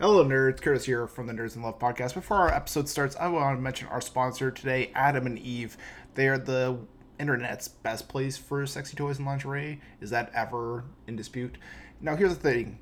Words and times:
Hello, 0.00 0.24
nerds. 0.24 0.62
Curtis 0.62 0.84
here 0.84 1.08
from 1.08 1.26
the 1.26 1.32
Nerds 1.32 1.56
in 1.56 1.62
Love 1.62 1.80
podcast. 1.80 2.14
Before 2.14 2.36
our 2.36 2.54
episode 2.54 2.88
starts, 2.88 3.16
I 3.16 3.26
want 3.26 3.58
to 3.58 3.60
mention 3.60 3.88
our 3.88 4.00
sponsor 4.00 4.52
today, 4.52 4.92
Adam 4.94 5.26
and 5.26 5.36
Eve. 5.36 5.76
They 6.14 6.28
are 6.28 6.38
the 6.38 6.78
internet's 7.18 7.66
best 7.66 8.08
place 8.08 8.36
for 8.36 8.64
sexy 8.64 8.96
toys 8.96 9.18
and 9.18 9.26
lingerie. 9.26 9.80
Is 10.00 10.10
that 10.10 10.30
ever 10.32 10.84
in 11.08 11.16
dispute? 11.16 11.58
Now, 12.00 12.14
here's 12.14 12.36
the 12.36 12.40
thing 12.40 12.78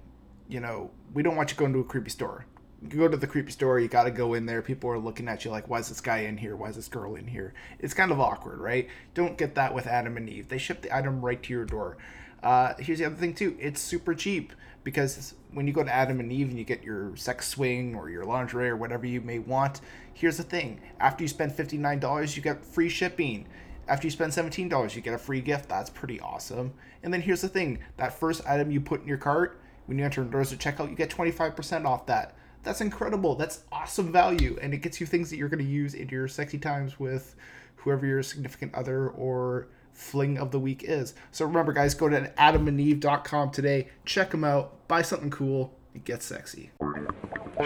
you 0.46 0.60
know, 0.60 0.90
we 1.14 1.22
don't 1.22 1.36
want 1.36 1.50
you 1.50 1.56
going 1.56 1.72
to 1.72 1.78
a 1.78 1.84
creepy 1.84 2.10
store. 2.10 2.44
You 2.82 2.98
go 2.98 3.08
to 3.08 3.16
the 3.16 3.26
creepy 3.26 3.50
store, 3.50 3.80
you 3.80 3.88
got 3.88 4.04
to 4.04 4.10
go 4.10 4.34
in 4.34 4.44
there. 4.44 4.60
People 4.60 4.90
are 4.90 4.98
looking 4.98 5.26
at 5.26 5.42
you 5.42 5.50
like, 5.50 5.70
why 5.70 5.78
is 5.78 5.88
this 5.88 6.02
guy 6.02 6.18
in 6.18 6.36
here? 6.36 6.54
Why 6.54 6.68
is 6.68 6.76
this 6.76 6.88
girl 6.88 7.14
in 7.14 7.28
here? 7.28 7.54
It's 7.78 7.94
kind 7.94 8.12
of 8.12 8.20
awkward, 8.20 8.58
right? 8.58 8.90
Don't 9.14 9.38
get 9.38 9.54
that 9.54 9.72
with 9.72 9.86
Adam 9.86 10.18
and 10.18 10.28
Eve. 10.28 10.50
They 10.50 10.58
ship 10.58 10.82
the 10.82 10.94
item 10.94 11.22
right 11.22 11.42
to 11.42 11.52
your 11.54 11.64
door. 11.64 11.96
Uh, 12.42 12.74
here's 12.78 12.98
the 12.98 13.06
other 13.06 13.16
thing, 13.16 13.32
too 13.32 13.56
it's 13.58 13.80
super 13.80 14.14
cheap 14.14 14.52
because 14.86 15.34
when 15.50 15.66
you 15.66 15.72
go 15.72 15.82
to 15.82 15.92
Adam 15.92 16.20
and 16.20 16.30
Eve 16.30 16.48
and 16.48 16.56
you 16.56 16.62
get 16.62 16.84
your 16.84 17.16
sex 17.16 17.48
swing 17.48 17.96
or 17.96 18.08
your 18.08 18.24
lingerie 18.24 18.68
or 18.68 18.76
whatever 18.76 19.04
you 19.04 19.20
may 19.20 19.40
want, 19.40 19.80
here's 20.14 20.36
the 20.36 20.44
thing: 20.44 20.80
after 21.00 21.24
you 21.24 21.28
spend 21.28 21.52
fifty 21.52 21.76
nine 21.76 21.98
dollars, 21.98 22.36
you 22.36 22.42
get 22.42 22.64
free 22.64 22.88
shipping. 22.88 23.48
After 23.88 24.06
you 24.06 24.12
spend 24.12 24.32
seventeen 24.32 24.68
dollars, 24.68 24.94
you 24.94 25.02
get 25.02 25.12
a 25.12 25.18
free 25.18 25.40
gift. 25.40 25.68
That's 25.68 25.90
pretty 25.90 26.20
awesome. 26.20 26.72
And 27.02 27.12
then 27.12 27.20
here's 27.20 27.40
the 27.40 27.48
thing: 27.48 27.80
that 27.96 28.12
first 28.12 28.46
item 28.46 28.70
you 28.70 28.80
put 28.80 29.02
in 29.02 29.08
your 29.08 29.18
cart, 29.18 29.58
when 29.86 29.98
you 29.98 30.04
enter 30.04 30.22
doors 30.22 30.50
to 30.50 30.56
checkout, 30.56 30.88
you 30.88 30.94
get 30.94 31.10
twenty 31.10 31.32
five 31.32 31.56
percent 31.56 31.84
off 31.84 32.06
that. 32.06 32.36
That's 32.62 32.80
incredible. 32.80 33.34
That's 33.34 33.64
awesome 33.72 34.12
value, 34.12 34.56
and 34.62 34.72
it 34.72 34.82
gets 34.82 35.00
you 35.00 35.06
things 35.08 35.30
that 35.30 35.36
you're 35.36 35.48
going 35.48 35.64
to 35.64 35.68
use 35.68 35.94
in 35.94 36.08
your 36.10 36.28
sexy 36.28 36.58
times 36.58 37.00
with 37.00 37.34
whoever 37.74 38.06
your 38.06 38.22
significant 38.22 38.72
other 38.72 39.08
or 39.08 39.66
fling 39.96 40.38
of 40.38 40.50
the 40.50 40.60
week 40.60 40.84
is. 40.84 41.14
So 41.32 41.44
remember, 41.46 41.72
guys, 41.72 41.94
go 41.94 42.08
to 42.08 42.30
adamandeve.com 42.38 43.50
today. 43.50 43.88
Check 44.04 44.30
them 44.30 44.44
out. 44.44 44.86
Buy 44.88 45.02
something 45.02 45.30
cool. 45.30 45.74
and 45.94 46.04
get 46.04 46.22
sexy. 46.22 46.70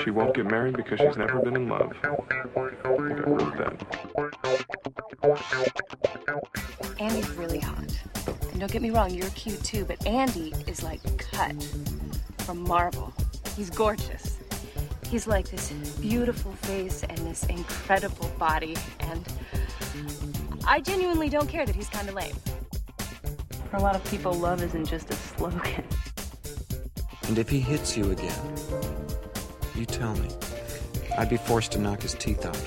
She 0.04 0.10
won't 0.10 0.34
get 0.34 0.46
married 0.46 0.76
because 0.76 1.00
she's 1.00 1.16
never 1.16 1.40
been 1.40 1.56
in 1.56 1.68
love. 1.68 1.92
I 2.04 2.14
think 2.14 2.32
I 2.84 3.28
wrote 3.28 3.56
that. 3.58 3.84
Andy's 7.00 7.30
really 7.30 7.58
hot. 7.58 7.98
And 8.52 8.60
don't 8.60 8.70
get 8.70 8.82
me 8.82 8.90
wrong, 8.90 9.10
you're 9.12 9.28
cute 9.30 9.62
too, 9.64 9.84
but 9.84 10.06
Andy 10.06 10.54
is 10.68 10.82
like 10.84 11.00
cut 11.32 11.54
from 12.38 12.62
marble. 12.62 13.12
He's 13.56 13.70
gorgeous. 13.70 14.38
He's 15.08 15.26
like 15.26 15.50
this 15.50 15.72
beautiful 16.00 16.52
face 16.52 17.02
and 17.02 17.18
this 17.18 17.42
incredible 17.46 18.30
body, 18.38 18.76
and 19.00 19.26
I 20.66 20.80
genuinely 20.80 21.28
don't 21.28 21.48
care 21.48 21.66
that 21.66 21.74
he's 21.74 21.88
kind 21.88 22.08
of 22.08 22.14
lame. 22.14 22.34
For 23.70 23.76
a 23.76 23.80
lot 23.80 23.96
of 23.96 24.04
people, 24.10 24.32
love 24.32 24.62
isn't 24.62 24.86
just 24.86 25.10
a 25.10 25.14
slogan. 25.14 25.84
And 27.28 27.38
if 27.38 27.48
he 27.48 27.60
hits 27.60 27.96
you 27.96 28.10
again, 28.10 28.56
you 29.74 29.86
tell 29.86 30.14
me. 30.14 30.28
I'd 31.16 31.28
be 31.28 31.36
forced 31.36 31.72
to 31.72 31.78
knock 31.78 32.02
his 32.02 32.14
teeth 32.14 32.44
out. 32.44 32.58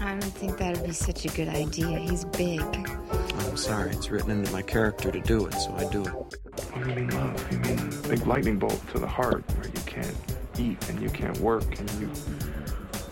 I 0.00 0.12
don't 0.12 0.22
think 0.22 0.58
that 0.58 0.76
would 0.76 0.86
be 0.86 0.92
such 0.92 1.24
a 1.24 1.28
good 1.28 1.48
idea. 1.48 1.98
He's 1.98 2.24
big. 2.24 2.60
I'm 2.62 3.56
sorry, 3.56 3.90
it's 3.90 4.10
written 4.10 4.30
into 4.30 4.50
my 4.52 4.62
character 4.62 5.10
to 5.10 5.20
do 5.20 5.46
it, 5.46 5.54
so 5.54 5.74
I 5.74 5.84
do 5.90 6.02
it. 6.02 6.08
What 6.08 6.84
do 6.84 6.90
you 6.90 6.96
mean 6.96 7.10
love? 7.10 7.52
You 7.52 7.58
mean 7.58 7.90
big 8.08 8.26
lightning 8.26 8.58
bolt 8.58 8.80
to 8.92 8.98
the 8.98 9.06
heart 9.06 9.44
where 9.56 9.66
you 9.66 9.80
can't 9.86 10.16
eat 10.58 10.88
and 10.88 11.00
you 11.00 11.10
can't 11.10 11.38
work 11.38 11.78
and 11.78 11.90
you 11.92 12.10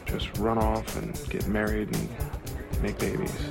just 0.06 0.36
run 0.38 0.58
off 0.58 0.96
and 0.96 1.18
get 1.28 1.46
married 1.46 1.94
and 1.94 2.82
make 2.82 2.98
babies. 2.98 3.50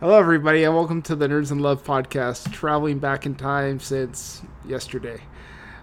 Hello, 0.00 0.18
everybody, 0.18 0.64
and 0.64 0.74
welcome 0.74 1.02
to 1.02 1.14
the 1.14 1.28
Nerds 1.28 1.52
in 1.52 1.58
Love 1.58 1.84
podcast, 1.84 2.50
traveling 2.54 3.00
back 3.00 3.26
in 3.26 3.34
time 3.34 3.78
since 3.80 4.40
yesterday. 4.66 5.20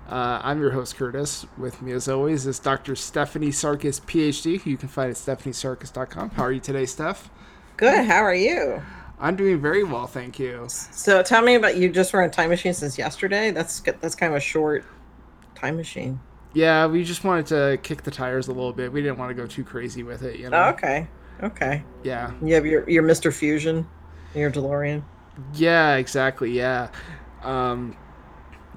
Uh, 0.09 0.41
I'm 0.43 0.59
your 0.59 0.71
host, 0.71 0.95
Curtis. 0.95 1.45
With 1.55 1.83
me, 1.83 1.91
as 1.91 2.09
always, 2.09 2.47
is 2.47 2.57
Dr. 2.57 2.95
Stephanie 2.95 3.49
Sarkis, 3.49 4.01
PhD, 4.01 4.59
who 4.59 4.71
you 4.71 4.77
can 4.77 4.89
find 4.89 5.11
at 5.11 5.17
stephaniesarkis.com. 5.17 6.31
How 6.31 6.41
are 6.41 6.51
you 6.51 6.59
today, 6.59 6.87
Steph? 6.87 7.29
Good. 7.77 8.05
How 8.05 8.23
are 8.23 8.33
you? 8.33 8.81
I'm 9.19 9.35
doing 9.35 9.61
very 9.61 9.83
well, 9.83 10.07
thank 10.07 10.39
you. 10.39 10.65
So 10.67 11.21
tell 11.21 11.43
me 11.43 11.53
about 11.53 11.77
you. 11.77 11.87
Just 11.87 12.11
run 12.11 12.27
a 12.27 12.31
time 12.31 12.49
machine 12.49 12.73
since 12.73 12.97
yesterday. 12.97 13.51
That's 13.51 13.81
that's 13.81 14.15
kind 14.15 14.33
of 14.33 14.37
a 14.37 14.41
short 14.41 14.83
time 15.53 15.77
machine. 15.77 16.19
Yeah, 16.53 16.87
we 16.87 17.03
just 17.03 17.23
wanted 17.23 17.45
to 17.47 17.77
kick 17.83 18.01
the 18.01 18.09
tires 18.09 18.47
a 18.47 18.51
little 18.51 18.73
bit. 18.73 18.91
We 18.91 19.03
didn't 19.03 19.19
want 19.19 19.29
to 19.29 19.35
go 19.35 19.45
too 19.45 19.63
crazy 19.63 20.01
with 20.01 20.23
it, 20.23 20.39
you 20.39 20.49
know? 20.49 20.57
Oh, 20.57 20.69
okay. 20.69 21.07
Okay. 21.43 21.83
Yeah. 22.03 22.31
You 22.41 22.55
have 22.55 22.65
your 22.65 22.89
your 22.89 23.03
Mr. 23.03 23.31
Fusion, 23.31 23.87
your 24.35 24.51
DeLorean. 24.51 25.03
Yeah, 25.53 25.95
exactly. 25.95 26.51
Yeah. 26.51 26.89
Um, 27.43 27.95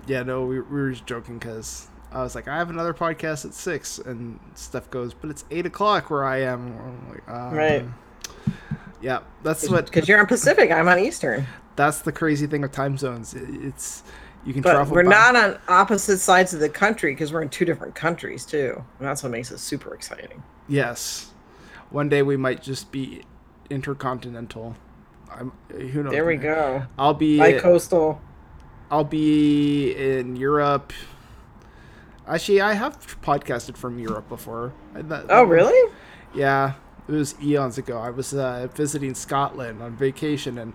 yeah, 0.06 0.22
no, 0.22 0.44
we, 0.44 0.60
we 0.60 0.80
were 0.80 0.90
just 0.90 1.06
joking 1.06 1.38
because 1.38 1.88
I 2.12 2.22
was 2.22 2.34
like, 2.34 2.48
I 2.48 2.56
have 2.56 2.70
another 2.70 2.92
podcast 2.94 3.44
at 3.44 3.54
six, 3.54 3.98
and 3.98 4.38
Steph 4.54 4.90
goes, 4.90 5.14
but 5.14 5.30
it's 5.30 5.44
eight 5.50 5.66
o'clock 5.66 6.10
where 6.10 6.24
I 6.24 6.42
am. 6.42 6.76
I'm 6.78 7.08
like, 7.10 7.28
um, 7.28 7.54
Right. 7.54 7.84
Yeah, 9.02 9.20
that's 9.42 9.68
what. 9.70 9.86
Because 9.86 10.08
you're 10.08 10.18
on 10.20 10.26
Pacific, 10.26 10.70
I'm 10.70 10.86
on 10.88 10.98
Eastern. 10.98 11.46
That's 11.76 12.02
the 12.02 12.12
crazy 12.12 12.46
thing 12.46 12.60
with 12.60 12.72
time 12.72 12.98
zones. 12.98 13.32
It- 13.34 13.48
It's 13.64 14.02
you 14.44 14.52
can 14.52 14.60
But 14.62 14.72
travel. 14.74 14.94
we're 14.94 15.04
by- 15.04 15.10
not 15.10 15.36
on 15.36 15.58
opposite 15.68 16.18
sides 16.18 16.52
of 16.52 16.60
the 16.60 16.68
country 16.68 17.12
because 17.12 17.32
we're 17.32 17.42
in 17.42 17.48
two 17.48 17.64
different 17.64 17.94
countries 17.94 18.44
too. 18.44 18.82
And 18.98 19.08
that's 19.08 19.22
what 19.22 19.30
makes 19.32 19.50
it 19.50 19.58
super 19.58 19.94
exciting. 19.94 20.42
Yes, 20.68 21.30
one 21.90 22.08
day 22.10 22.22
we 22.22 22.36
might 22.36 22.62
just 22.62 22.90
be 22.92 23.22
intercontinental. 23.70 24.76
I'm, 25.32 25.52
who 25.70 26.02
knows? 26.02 26.12
There 26.12 26.24
we 26.26 26.36
go. 26.36 26.82
I'll 26.98 27.14
be. 27.14 27.38
Bi-coastal. 27.38 28.20
I'll 28.90 29.04
be 29.04 29.92
in 29.92 30.36
Europe. 30.36 30.92
Actually, 32.26 32.60
I 32.60 32.74
have 32.74 33.20
podcasted 33.22 33.76
from 33.76 33.98
Europe 33.98 34.28
before. 34.28 34.72
That- 34.94 35.26
Oh, 35.28 35.42
really? 35.44 35.92
Yeah, 36.34 36.74
it 37.08 37.12
was 37.12 37.34
eons 37.42 37.78
ago. 37.78 37.98
I 37.98 38.10
was 38.10 38.34
uh, 38.34 38.68
visiting 38.74 39.14
Scotland 39.14 39.82
on 39.82 39.96
vacation, 39.96 40.58
and 40.58 40.72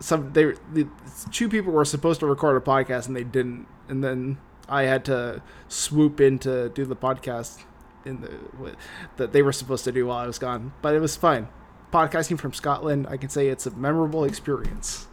some 0.00 0.32
they 0.32 0.52
the, 0.72 0.88
two 1.30 1.48
people 1.48 1.72
were 1.72 1.84
supposed 1.84 2.20
to 2.20 2.26
record 2.26 2.56
a 2.56 2.64
podcast 2.64 3.06
and 3.06 3.16
they 3.16 3.24
didn't, 3.24 3.66
and 3.88 4.02
then 4.02 4.38
I 4.68 4.82
had 4.84 5.04
to 5.06 5.42
swoop 5.68 6.20
in 6.20 6.38
to 6.40 6.68
do 6.70 6.84
the 6.86 6.96
podcast 6.96 7.64
in 8.06 8.20
the 8.22 8.76
that 9.16 9.32
they 9.32 9.42
were 9.42 9.52
supposed 9.52 9.84
to 9.84 9.92
do 9.92 10.06
while 10.06 10.18
I 10.18 10.26
was 10.26 10.38
gone. 10.38 10.72
But 10.80 10.94
it 10.94 11.00
was 11.00 11.16
fine. 11.16 11.48
Podcasting 11.92 12.38
from 12.38 12.52
Scotland, 12.52 13.06
I 13.08 13.16
can 13.16 13.28
say 13.30 13.48
it's 13.48 13.66
a 13.66 13.70
memorable 13.70 14.24
experience. 14.24 15.06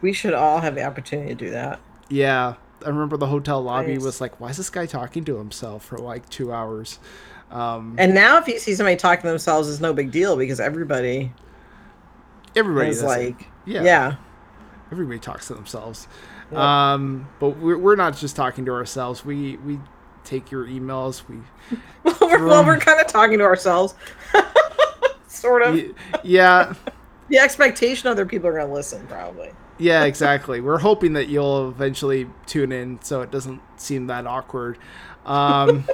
We 0.00 0.12
should 0.12 0.34
all 0.34 0.60
have 0.60 0.74
the 0.74 0.84
opportunity 0.84 1.28
to 1.30 1.34
do 1.34 1.50
that. 1.50 1.78
Yeah, 2.08 2.54
I 2.84 2.88
remember 2.88 3.16
the 3.16 3.26
hotel 3.26 3.62
lobby 3.62 3.94
Nice. 3.94 4.02
was 4.02 4.20
like, 4.20 4.40
"Why 4.40 4.48
is 4.48 4.56
this 4.56 4.70
guy 4.70 4.86
talking 4.86 5.24
to 5.24 5.36
himself 5.36 5.84
for 5.84 5.98
like 5.98 6.28
two 6.28 6.52
hours?" 6.52 6.98
Um, 7.50 7.94
And 7.98 8.14
now, 8.14 8.38
if 8.38 8.48
you 8.48 8.58
see 8.58 8.74
somebody 8.74 8.96
talking 8.96 9.22
to 9.22 9.28
themselves, 9.28 9.68
it's 9.68 9.80
no 9.80 9.92
big 9.92 10.10
deal 10.10 10.36
because 10.36 10.58
everybody 10.58 11.32
everybody 12.56 12.90
is 12.90 13.02
it. 13.02 13.06
like, 13.06 13.46
yeah, 13.66 13.82
yeah. 13.82 14.16
everybody 14.90 15.18
talks 15.18 15.46
to 15.48 15.54
themselves. 15.54 16.08
Yeah. 16.50 16.92
Um, 16.94 17.28
but 17.40 17.50
we're, 17.58 17.78
we're 17.78 17.96
not 17.96 18.16
just 18.16 18.36
talking 18.36 18.64
to 18.66 18.72
ourselves. 18.72 19.24
We 19.24 19.56
we 19.58 19.78
take 20.24 20.50
your 20.50 20.66
emails. 20.66 21.22
We 21.28 21.36
we're, 22.04 22.46
well, 22.46 22.64
we're 22.64 22.78
kind 22.78 23.00
of 23.00 23.06
talking 23.06 23.38
to 23.38 23.44
ourselves, 23.44 23.94
sort 25.32 25.62
of. 25.62 25.80
yeah 26.22 26.74
The 27.28 27.38
expectation 27.38 28.08
other 28.08 28.26
people 28.26 28.48
are 28.48 28.52
going 28.52 28.68
to 28.68 28.74
listen, 28.74 29.06
probably. 29.06 29.50
yeah 29.78 30.04
exactly. 30.04 30.60
We're 30.60 30.80
hoping 30.80 31.14
that 31.14 31.28
you'll 31.28 31.70
eventually 31.70 32.28
tune 32.46 32.72
in, 32.72 33.00
so 33.00 33.22
it 33.22 33.30
doesn't 33.30 33.62
seem 33.76 34.08
that 34.08 34.26
awkward. 34.26 34.76
Um, 35.24 35.88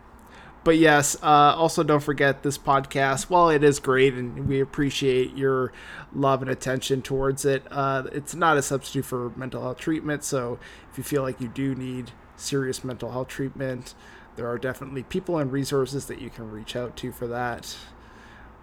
but 0.64 0.76
yes, 0.76 1.16
uh, 1.22 1.54
also 1.56 1.84
don't 1.84 2.02
forget 2.02 2.42
this 2.42 2.58
podcast. 2.58 3.24
While 3.30 3.48
it 3.48 3.64
is 3.64 3.78
great 3.78 4.12
and 4.14 4.46
we 4.46 4.60
appreciate 4.60 5.34
your 5.36 5.72
love 6.12 6.42
and 6.42 6.50
attention 6.50 7.00
towards 7.00 7.46
it, 7.46 7.62
uh, 7.70 8.02
it's 8.12 8.34
not 8.34 8.58
a 8.58 8.62
substitute 8.62 9.06
for 9.06 9.30
mental 9.36 9.62
health 9.62 9.78
treatment. 9.78 10.22
So 10.22 10.58
if 10.90 10.98
you 10.98 11.04
feel 11.04 11.22
like 11.22 11.40
you 11.40 11.48
do 11.48 11.74
need 11.74 12.10
serious 12.36 12.84
mental 12.84 13.12
health 13.12 13.28
treatment, 13.28 13.94
there 14.36 14.48
are 14.48 14.58
definitely 14.58 15.04
people 15.04 15.38
and 15.38 15.50
resources 15.52 16.06
that 16.06 16.20
you 16.20 16.28
can 16.28 16.50
reach 16.50 16.76
out 16.76 16.96
to 16.96 17.12
for 17.12 17.26
that. 17.28 17.76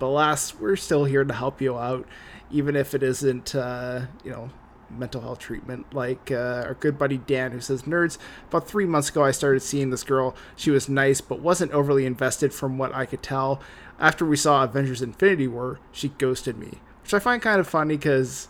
But 0.02 0.10
last, 0.10 0.60
we're 0.60 0.78
still 0.78 1.06
here 1.06 1.24
to 1.24 1.32
help 1.32 1.62
you 1.62 1.78
out, 1.78 2.08
even 2.50 2.76
if 2.76 2.96
it 2.96 3.04
isn't, 3.04 3.54
uh, 3.54 4.08
you 4.24 4.32
know, 4.32 4.50
mental 4.90 5.22
health 5.22 5.38
treatment. 5.38 5.94
Like 5.94 6.32
uh, 6.32 6.64
our 6.66 6.74
good 6.74 6.98
buddy 6.98 7.20
Dan, 7.20 7.52
who 7.52 7.60
says, 7.60 7.84
"Nerds." 7.84 8.18
About 8.50 8.68
three 8.68 8.88
months 8.88 9.10
ago, 9.10 9.24
I 9.24 9.30
started 9.30 9.60
seeing 9.60 9.92
this 9.92 10.04
girl. 10.04 10.36
She 10.56 10.72
was 10.72 10.90
nice, 10.90 11.22
but 11.22 11.40
wasn't 11.40 11.72
overly 11.72 12.08
invested, 12.08 12.52
from 12.52 12.80
what 12.80 12.96
I 12.96 13.06
could 13.06 13.22
tell. 13.22 13.62
After 14.00 14.26
we 14.26 14.36
saw 14.38 14.64
Avengers: 14.64 15.04
Infinity 15.04 15.48
War, 15.48 15.80
she 15.92 16.10
ghosted 16.10 16.58
me, 16.58 16.80
which 17.04 17.14
I 17.14 17.20
find 17.20 17.40
kind 17.40 17.60
of 17.60 17.68
funny 17.68 17.96
because, 17.96 18.48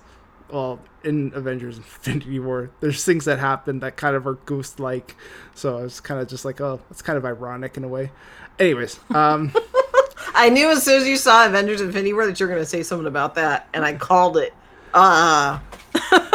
well, 0.50 0.80
in 1.04 1.34
Avengers: 1.36 1.76
Infinity 1.76 2.40
War, 2.40 2.72
there's 2.80 3.04
things 3.04 3.26
that 3.26 3.40
happen 3.40 3.82
that 3.82 3.98
kind 3.98 4.16
of 4.16 4.26
are 4.26 4.36
ghost-like. 4.36 5.18
So 5.54 5.80
I 5.80 5.82
was 5.82 6.00
kind 6.00 6.22
of 6.22 6.30
just 6.30 6.46
like, 6.46 6.62
oh, 6.62 6.80
it's 6.90 7.02
kind 7.02 7.18
of 7.18 7.26
ironic 7.26 7.76
in 7.76 7.84
a 7.84 7.90
way. 7.90 8.12
Anyways, 8.58 9.02
um. 9.10 9.52
I 10.34 10.50
knew 10.50 10.70
as 10.70 10.84
soon 10.84 11.02
as 11.02 11.08
you 11.08 11.18
saw 11.18 11.46
Avengers 11.46 11.82
Infinity 11.82 12.14
War 12.14 12.26
that 12.26 12.40
you're 12.40 12.50
going 12.50 12.62
to 12.62 12.66
say 12.66 12.84
something 12.84 13.08
about 13.08 13.36
that, 13.36 13.68
and 13.74 13.86
I 13.86 13.94
called 13.94 14.38
it. 14.38 14.54
Uh 14.94 15.60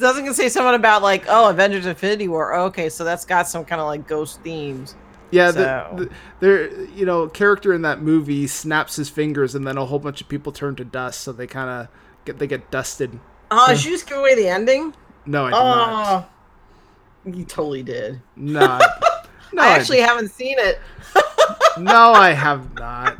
doesn't 0.00 0.24
gonna 0.24 0.34
say 0.34 0.48
something 0.48 0.74
about 0.74 1.02
like, 1.02 1.24
oh, 1.28 1.50
Avengers 1.50 1.86
Infinity 1.86 2.26
War. 2.26 2.54
Oh, 2.54 2.64
okay, 2.64 2.88
so 2.88 3.04
that's 3.04 3.24
got 3.24 3.46
some 3.46 3.64
kind 3.64 3.80
of 3.80 3.86
like 3.86 4.08
ghost 4.08 4.40
themes. 4.42 4.96
Yeah, 5.30 5.52
so. 5.52 5.58
the, 5.96 6.04
the, 6.04 6.10
there, 6.40 6.84
you 6.86 7.06
know, 7.06 7.28
character 7.28 7.72
in 7.72 7.82
that 7.82 8.02
movie 8.02 8.48
snaps 8.48 8.96
his 8.96 9.08
fingers, 9.08 9.54
and 9.54 9.64
then 9.64 9.76
a 9.76 9.84
whole 9.84 10.00
bunch 10.00 10.20
of 10.20 10.28
people 10.28 10.50
turn 10.50 10.74
to 10.76 10.84
dust, 10.84 11.20
so 11.20 11.32
they 11.32 11.46
kind 11.46 11.70
of 11.70 11.88
get 12.24 12.38
they 12.38 12.48
get 12.48 12.70
dusted. 12.70 13.20
Oh, 13.50 13.68
did 13.68 13.84
you 13.84 13.92
just 13.92 14.08
give 14.08 14.18
away 14.18 14.34
the 14.34 14.48
ending? 14.48 14.94
No, 15.26 15.46
I 15.46 15.50
did 15.50 15.56
oh, 15.56 15.64
not. 17.26 17.36
You 17.36 17.44
totally 17.44 17.82
did. 17.82 18.20
No, 18.34 18.80
no 19.52 19.62
I 19.62 19.68
actually 19.68 20.02
I 20.02 20.06
haven't 20.06 20.30
seen 20.30 20.56
it. 20.58 20.80
no, 21.78 22.12
I 22.12 22.30
have 22.30 22.74
not. 22.74 23.18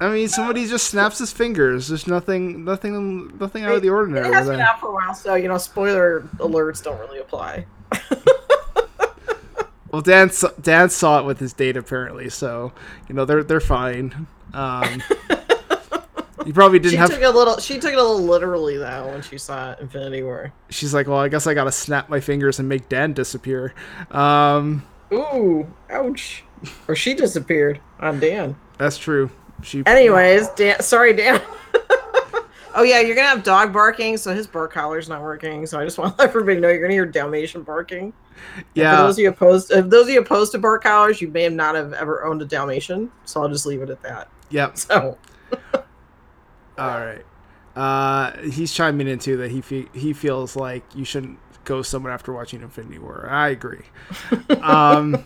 I 0.00 0.10
mean, 0.12 0.28
somebody 0.28 0.66
just 0.66 0.88
snaps 0.88 1.18
his 1.18 1.32
fingers. 1.32 1.88
There's 1.88 2.06
nothing, 2.06 2.64
nothing, 2.64 3.38
nothing 3.38 3.64
out 3.64 3.74
of 3.74 3.82
the 3.82 3.90
ordinary. 3.90 4.28
It 4.28 4.34
has 4.34 4.48
been 4.48 4.60
out 4.60 4.80
for 4.80 4.88
a 4.88 4.92
while, 4.92 5.14
so 5.14 5.34
you 5.34 5.48
know, 5.48 5.56
spoiler 5.56 6.22
alerts 6.36 6.82
don't 6.82 6.98
really 6.98 7.20
apply. 7.20 7.66
well, 9.90 10.02
Dan, 10.02 10.30
Dan 10.60 10.90
saw 10.90 11.20
it 11.20 11.24
with 11.24 11.38
his 11.38 11.52
date 11.52 11.76
apparently, 11.76 12.28
so 12.28 12.72
you 13.08 13.14
know 13.14 13.24
they're 13.24 13.44
they're 13.44 13.60
fine. 13.60 14.26
Um, 14.52 15.02
you 16.46 16.52
probably 16.52 16.78
didn't 16.78 16.92
she 16.92 16.96
have. 16.96 17.10
Took 17.10 17.22
a 17.22 17.30
little, 17.30 17.58
she 17.58 17.78
took 17.78 17.92
it 17.92 17.98
a 17.98 18.02
little 18.02 18.22
literally 18.22 18.76
though 18.76 19.08
when 19.08 19.22
she 19.22 19.38
saw 19.38 19.74
Infinity 19.80 20.22
War. 20.22 20.52
She's 20.70 20.94
like, 20.94 21.06
well, 21.06 21.18
I 21.18 21.28
guess 21.28 21.46
I 21.46 21.54
gotta 21.54 21.72
snap 21.72 22.08
my 22.08 22.20
fingers 22.20 22.58
and 22.58 22.68
make 22.68 22.88
Dan 22.88 23.12
disappear. 23.12 23.74
Um, 24.10 24.84
Ooh, 25.12 25.66
ouch! 25.90 26.44
Or 26.88 26.96
she 26.96 27.14
disappeared 27.14 27.80
on 28.00 28.20
Dan. 28.20 28.56
That's 28.78 28.98
true. 28.98 29.30
She. 29.62 29.82
Anyways, 29.86 30.48
Dan. 30.50 30.80
Sorry, 30.80 31.12
Dan. 31.12 31.40
oh 32.74 32.82
yeah, 32.82 33.00
you're 33.00 33.14
gonna 33.14 33.28
have 33.28 33.42
dog 33.42 33.72
barking, 33.72 34.16
so 34.16 34.34
his 34.34 34.46
bark 34.46 34.72
collar's 34.72 35.08
not 35.08 35.22
working. 35.22 35.66
So 35.66 35.78
I 35.78 35.84
just 35.84 35.98
want 35.98 36.14
to 36.18 36.22
let 36.22 36.30
everybody 36.30 36.60
know 36.60 36.68
you're 36.68 36.80
gonna 36.80 36.92
hear 36.92 37.06
Dalmatian 37.06 37.62
barking. 37.62 38.12
Yeah. 38.74 38.90
And 38.90 38.98
for 38.98 39.02
those 39.04 39.18
of 39.18 39.22
you 39.22 39.28
opposed, 39.28 39.70
if 39.70 39.88
those 39.88 40.06
of 40.06 40.12
you 40.12 40.20
opposed 40.20 40.52
to 40.52 40.58
bark 40.58 40.82
collars, 40.82 41.20
you 41.20 41.28
may 41.28 41.42
have 41.44 41.52
not 41.52 41.74
have 41.74 41.92
ever 41.92 42.24
owned 42.24 42.42
a 42.42 42.44
Dalmatian. 42.44 43.10
So 43.24 43.42
I'll 43.42 43.48
just 43.48 43.66
leave 43.66 43.82
it 43.82 43.90
at 43.90 44.02
that. 44.02 44.28
Yep. 44.50 44.76
So. 44.84 45.18
All 46.78 46.88
right. 47.00 47.24
Uh, 47.76 48.36
he's 48.42 48.72
chiming 48.72 49.08
in 49.08 49.18
too 49.18 49.36
that 49.38 49.50
he 49.50 49.60
fe- 49.60 49.88
he 49.92 50.12
feels 50.12 50.54
like 50.56 50.84
you 50.94 51.04
shouldn't 51.04 51.38
go 51.64 51.82
somewhere 51.82 52.12
after 52.12 52.32
watching 52.32 52.62
Infinity 52.62 52.98
War. 52.98 53.26
I 53.30 53.48
agree. 53.48 53.82
Um, 54.60 55.24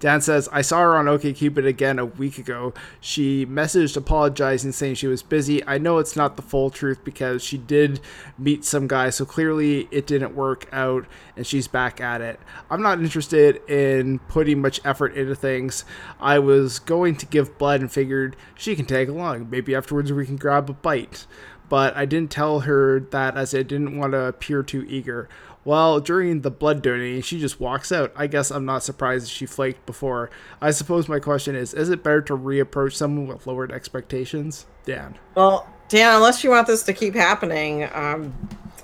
Dan 0.00 0.22
says, 0.22 0.48
I 0.50 0.62
saw 0.62 0.80
her 0.80 0.96
on 0.96 1.04
OKCupid 1.04 1.66
again 1.66 1.98
a 1.98 2.06
week 2.06 2.38
ago. 2.38 2.72
She 3.00 3.44
messaged 3.44 3.98
apologizing, 3.98 4.72
saying 4.72 4.94
she 4.94 5.06
was 5.06 5.22
busy. 5.22 5.64
I 5.66 5.76
know 5.76 5.98
it's 5.98 6.16
not 6.16 6.36
the 6.36 6.42
full 6.42 6.70
truth 6.70 7.04
because 7.04 7.44
she 7.44 7.58
did 7.58 8.00
meet 8.38 8.64
some 8.64 8.88
guy, 8.88 9.10
so 9.10 9.26
clearly 9.26 9.88
it 9.90 10.06
didn't 10.06 10.34
work 10.34 10.66
out 10.72 11.04
and 11.36 11.46
she's 11.46 11.68
back 11.68 12.00
at 12.00 12.22
it. 12.22 12.40
I'm 12.70 12.80
not 12.80 12.98
interested 12.98 13.60
in 13.68 14.20
putting 14.20 14.62
much 14.62 14.80
effort 14.86 15.14
into 15.14 15.34
things. 15.34 15.84
I 16.18 16.38
was 16.38 16.78
going 16.78 17.16
to 17.16 17.26
give 17.26 17.58
blood 17.58 17.82
and 17.82 17.92
figured 17.92 18.36
she 18.54 18.74
can 18.74 18.86
tag 18.86 19.10
along. 19.10 19.50
Maybe 19.50 19.74
afterwards 19.74 20.10
we 20.12 20.24
can 20.24 20.36
grab 20.36 20.70
a 20.70 20.72
bite. 20.72 21.26
But 21.68 21.96
I 21.96 22.04
didn't 22.04 22.32
tell 22.32 22.60
her 22.60 22.98
that 22.98 23.36
as 23.36 23.54
I 23.54 23.62
didn't 23.62 23.96
want 23.96 24.12
to 24.12 24.24
appear 24.24 24.64
too 24.64 24.84
eager. 24.88 25.28
Well, 25.64 26.00
during 26.00 26.40
the 26.40 26.50
blood 26.50 26.82
donating, 26.82 27.22
she 27.22 27.38
just 27.38 27.60
walks 27.60 27.92
out. 27.92 28.12
I 28.16 28.26
guess 28.26 28.50
I'm 28.50 28.64
not 28.64 28.82
surprised 28.82 29.28
she 29.28 29.44
flaked 29.46 29.84
before. 29.84 30.30
I 30.60 30.70
suppose 30.70 31.08
my 31.08 31.18
question 31.18 31.54
is 31.54 31.74
is 31.74 31.90
it 31.90 32.02
better 32.02 32.22
to 32.22 32.36
reapproach 32.36 32.94
someone 32.94 33.26
with 33.26 33.46
lowered 33.46 33.70
expectations? 33.70 34.66
Dan. 34.84 35.18
Well, 35.34 35.68
Dan, 35.88 36.14
unless 36.14 36.42
you 36.42 36.50
want 36.50 36.66
this 36.66 36.82
to 36.84 36.92
keep 36.92 37.14
happening, 37.14 37.88
um, 37.92 38.32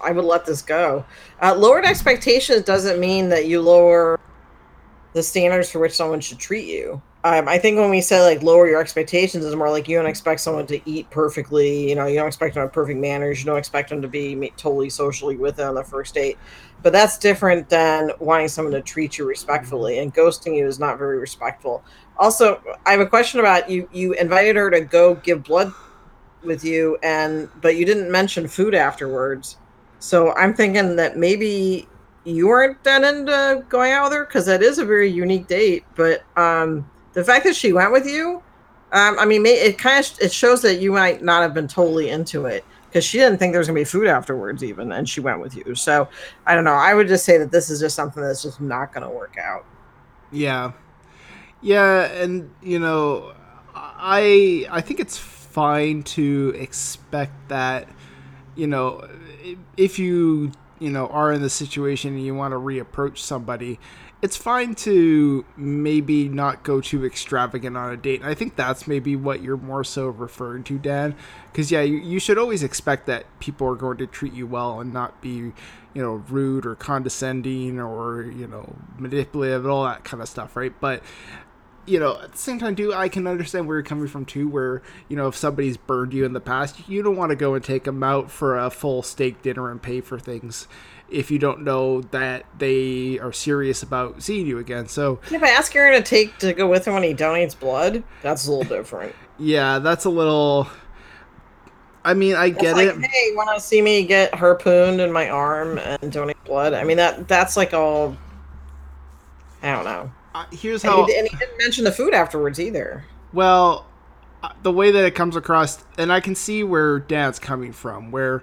I 0.03 0.13
would 0.13 0.25
let 0.25 0.45
this 0.45 0.61
go. 0.61 1.05
Uh, 1.41 1.55
lowered 1.55 1.85
expectations 1.85 2.63
doesn't 2.63 3.01
mean 3.01 3.29
that 3.31 3.47
you 3.47 3.63
lower 3.63 4.21
the 5.15 5.23
standards 5.23 5.71
for 5.71 5.79
which 5.79 5.95
someone 5.95 6.21
should 6.21 6.39
treat 6.39 6.67
you. 6.67 7.01
Um, 7.27 7.49
I 7.49 7.59
think 7.59 7.77
when 7.77 7.91
we 7.91 8.01
say 8.03 8.23
like 8.23 8.45
lower 8.45 8.69
your 8.69 8.81
expectations, 8.81 9.45
is 9.45 9.57
more 9.57 9.69
like 9.69 9.89
you 9.89 9.97
don't 9.97 10.07
expect 10.07 10.41
someone 10.41 10.65
to 10.69 10.81
eat 10.89 11.11
perfectly. 11.11 11.89
You 11.89 11.97
know, 11.97 12.07
you 12.07 12.15
don't 12.15 12.29
expect 12.29 12.55
them 12.55 12.61
to 12.61 12.67
have 12.67 12.73
perfect 12.73 13.01
manners. 13.01 13.41
You 13.41 13.47
don't 13.47 13.59
expect 13.59 13.91
them 13.91 14.01
to 14.01 14.07
be 14.07 14.53
totally 14.57 14.89
socially 14.91 15.35
with 15.35 15.57
them 15.57 15.71
on 15.71 15.75
the 15.75 15.83
first 15.83 16.15
date. 16.15 16.39
But 16.85 16.93
that's 16.93 17.19
different 17.19 17.69
than 17.69 18.13
wanting 18.21 18.47
someone 18.47 18.75
to 18.75 18.81
treat 18.81 19.19
you 19.19 19.27
respectfully. 19.27 19.99
And 19.99 20.15
ghosting 20.15 20.57
you 20.57 20.69
is 20.69 20.79
not 20.79 20.99
very 20.99 21.19
respectful. 21.19 21.83
Also, 22.17 22.63
I 22.87 22.93
have 22.93 23.01
a 23.01 23.07
question 23.07 23.41
about 23.41 23.69
you. 23.69 23.89
You 23.93 24.13
invited 24.13 24.55
her 24.55 24.71
to 24.71 24.83
go 24.83 25.17
give 25.17 25.43
blood 25.43 25.73
with 26.45 26.63
you, 26.63 26.97
and 27.03 27.49
but 27.61 27.75
you 27.75 27.85
didn't 27.85 28.09
mention 28.09 28.47
food 28.47 28.73
afterwards. 28.73 29.57
So 29.99 30.33
I'm 30.37 30.55
thinking 30.55 30.95
that 30.95 31.17
maybe 31.17 31.89
you 32.23 32.47
weren't 32.47 32.85
that 32.85 33.03
into 33.03 33.65
going 33.69 33.91
out 33.91 34.05
with 34.05 34.13
her 34.13 34.27
because 34.27 34.47
that 34.47 34.63
is 34.63 34.79
a 34.79 34.85
very 34.85 35.11
unique 35.11 35.49
date. 35.49 35.85
But 35.97 36.23
um, 36.37 36.89
the 37.17 37.25
fact 37.25 37.47
that 37.47 37.57
she 37.57 37.73
went 37.73 37.93
with 37.93 38.07
you, 38.07 38.43
um, 38.93 39.19
I 39.19 39.25
mean, 39.25 39.47
it 39.47 39.79
kind 39.79 40.05
of 40.05 40.21
it 40.21 40.31
shows 40.31 40.61
that 40.63 40.81
you 40.81 40.93
might 40.93 41.23
not 41.23 41.41
have 41.41 41.55
been 41.55 41.67
totally 41.67 42.11
into 42.11 42.45
it 42.45 42.63
because 42.87 43.05
she 43.05 43.17
didn't 43.17 43.39
think 43.39 43.55
there 43.55 43.59
was 43.59 43.67
gonna 43.67 43.81
be 43.81 43.85
food 43.85 44.07
afterwards 44.07 44.63
even, 44.63 44.93
and 44.93 45.09
she 45.09 45.21
went 45.21 45.41
with 45.41 45.57
you. 45.57 45.75
So 45.75 46.09
I 46.45 46.55
don't 46.55 46.65
know. 46.65 46.75
I 46.75 46.93
would 46.93 47.09
just 47.09 47.25
say 47.25 47.39
that 47.39 47.51
this 47.51 47.71
is 47.71 47.81
just 47.81 47.97
something 47.97 48.23
that's 48.23 48.43
just 48.43 48.61
not 48.61 48.93
gonna 48.93 49.09
work 49.09 49.39
out. 49.43 49.65
Yeah, 50.31 50.73
yeah, 51.63 52.05
and 52.05 52.51
you 52.63 52.79
know, 52.79 53.33
I 53.75 54.67
I 54.71 54.83
think 54.83 55.01
it's 55.01 55.17
fine 55.17 56.03
to 56.03 56.55
expect 56.55 57.49
that. 57.49 57.89
You 58.57 58.67
know, 58.67 59.09
if 59.79 59.99
you 59.99 60.53
you 60.81 60.91
know 60.91 61.07
are 61.07 61.33
in 61.33 61.41
the 61.41 61.51
situation 61.51 62.15
and 62.15 62.25
you 62.25 62.35
want 62.35 62.53
to 62.53 62.59
reapproach 62.59 63.19
somebody 63.19 63.81
it's 64.27 64.37
fine 64.37 64.75
to 64.75 65.45
maybe 65.57 66.29
not 66.29 66.65
go 66.65 66.81
too 66.81 67.07
extravagant 67.07 67.77
on 67.77 67.93
a 67.93 67.97
date. 67.97 68.23
And 68.23 68.29
I 68.29 68.35
think 68.35 68.57
that's 68.57 68.89
maybe 68.89 69.15
what 69.15 69.41
you're 69.41 69.57
more 69.57 69.85
so 69.85 70.09
referring 70.09 70.65
to, 70.65 70.81
Dan. 70.81 71.15
Because 71.53 71.71
yeah, 71.71 71.83
you, 71.83 71.99
you 71.99 72.19
should 72.19 72.37
always 72.37 72.65
expect 72.65 73.07
that 73.07 73.27
people 73.39 73.69
are 73.69 73.77
going 73.77 73.99
to 73.99 74.07
treat 74.09 74.33
you 74.33 74.45
well 74.45 74.81
and 74.81 74.93
not 74.93 75.21
be, 75.21 75.31
you 75.31 75.55
know, 75.95 76.25
rude 76.29 76.67
or 76.67 76.75
condescending 76.75 77.79
or 77.79 78.25
you 78.25 78.49
know 78.49 78.75
manipulative 78.99 79.63
and 79.63 79.71
all 79.71 79.85
that 79.85 80.03
kind 80.03 80.21
of 80.21 80.29
stuff, 80.29 80.57
right? 80.57 80.73
But 80.81 81.05
you 81.87 82.01
know, 82.01 82.21
at 82.21 82.33
the 82.33 82.39
same 82.39 82.59
time, 82.59 82.75
too, 82.75 82.93
I 82.93 83.09
can 83.09 83.29
understand 83.29 83.69
where 83.69 83.77
you're 83.77 83.85
coming 83.85 84.09
from 84.09 84.25
too. 84.25 84.49
Where 84.49 84.83
you 85.09 85.17
know, 85.17 85.29
if 85.29 85.37
somebody's 85.37 85.77
burned 85.77 86.13
you 86.13 86.25
in 86.25 86.33
the 86.33 86.41
past, 86.41 86.89
you 86.89 87.01
don't 87.01 87.15
want 87.15 87.31
to 87.31 87.37
go 87.37 87.55
and 87.55 87.63
take 87.63 87.85
them 87.85 88.03
out 88.03 88.33
for 88.33 88.59
a 88.59 88.71
full 88.71 89.05
steak 89.05 89.41
dinner 89.43 89.71
and 89.71 89.81
pay 89.81 90.01
for 90.01 90.19
things 90.19 90.67
if 91.09 91.31
you 91.31 91.39
don't 91.39 91.63
know 91.63 92.01
that 92.03 92.45
they 92.59 93.19
are 93.19 93.33
serious 93.33 93.83
about 93.83 94.23
seeing 94.23 94.47
you 94.47 94.59
again. 94.59 94.89
So 94.89 95.21
if 95.31 95.43
I 95.43 95.51
ask 95.51 95.75
Aaron 95.75 96.03
to 96.03 96.09
take 96.09 96.39
to 96.39 96.53
go 96.53 96.67
with 96.67 96.87
him 96.87 96.95
when 96.95 97.03
he 97.03 97.15
donates 97.15 97.59
blood, 97.59 98.03
that's 98.23 98.47
a 98.47 98.53
little 98.53 98.77
different. 98.77 99.15
yeah, 99.39 99.79
that's 99.79 100.05
a 100.05 100.11
little. 100.11 100.69
I 102.05 102.15
mean, 102.15 102.37
I 102.37 102.51
get 102.51 102.77
like, 102.77 102.89
it. 102.89 103.05
Hey, 103.05 103.35
want 103.35 103.57
to 103.57 103.61
see 103.61 103.83
me 103.83 104.07
get 104.07 104.35
harpooned 104.35 105.01
in 105.01 105.11
my 105.11 105.29
arm 105.29 105.79
and 105.79 106.13
donate 106.13 106.43
blood? 106.45 106.73
I 106.73 106.85
mean, 106.85 106.97
that 106.97 107.29
that's 107.29 107.57
like 107.57 107.75
all. 107.75 108.17
I 109.63 109.73
don't 109.73 109.85
know. 109.85 110.11
Uh, 110.35 110.45
here's 110.53 110.85
and 110.85 110.93
how. 110.93 111.07
He, 111.07 111.17
and 111.17 111.29
he 111.29 111.37
didn't 111.37 111.59
mention 111.59 111.85
the 111.85 111.93
food 111.93 112.15
afterwards 112.15 112.61
either. 112.61 113.05
Well, 113.33 113.87
uh, 114.43 114.51
the 114.63 114.73
way 114.73 114.91
that 114.91 115.05
it 115.05 115.15
comes 115.15 115.35
across, 115.35 115.85
and 115.99 116.13
I 116.13 116.21
can 116.21 116.35
see 116.35 116.63
where 116.63 117.01
Dan's 117.01 117.39
coming 117.39 117.73
from, 117.73 118.11
where 118.11 118.43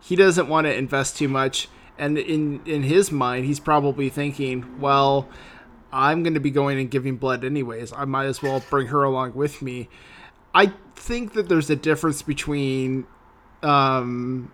he 0.00 0.16
doesn't 0.16 0.48
want 0.48 0.66
to 0.66 0.74
invest 0.74 1.16
too 1.16 1.28
much 1.28 1.68
and 1.98 2.18
in 2.18 2.60
in 2.66 2.82
his 2.82 3.12
mind 3.12 3.44
he's 3.44 3.60
probably 3.60 4.08
thinking 4.08 4.80
well 4.80 5.28
i'm 5.92 6.22
going 6.22 6.34
to 6.34 6.40
be 6.40 6.50
going 6.50 6.78
and 6.78 6.90
giving 6.90 7.16
blood 7.16 7.44
anyways. 7.44 7.92
I 7.92 8.06
might 8.06 8.24
as 8.24 8.42
well 8.42 8.64
bring 8.70 8.88
her 8.88 9.04
along 9.04 9.34
with 9.34 9.60
me. 9.60 9.88
I 10.54 10.72
think 10.96 11.34
that 11.34 11.48
there's 11.48 11.70
a 11.70 11.76
difference 11.76 12.22
between 12.22 13.06
um 13.62 14.50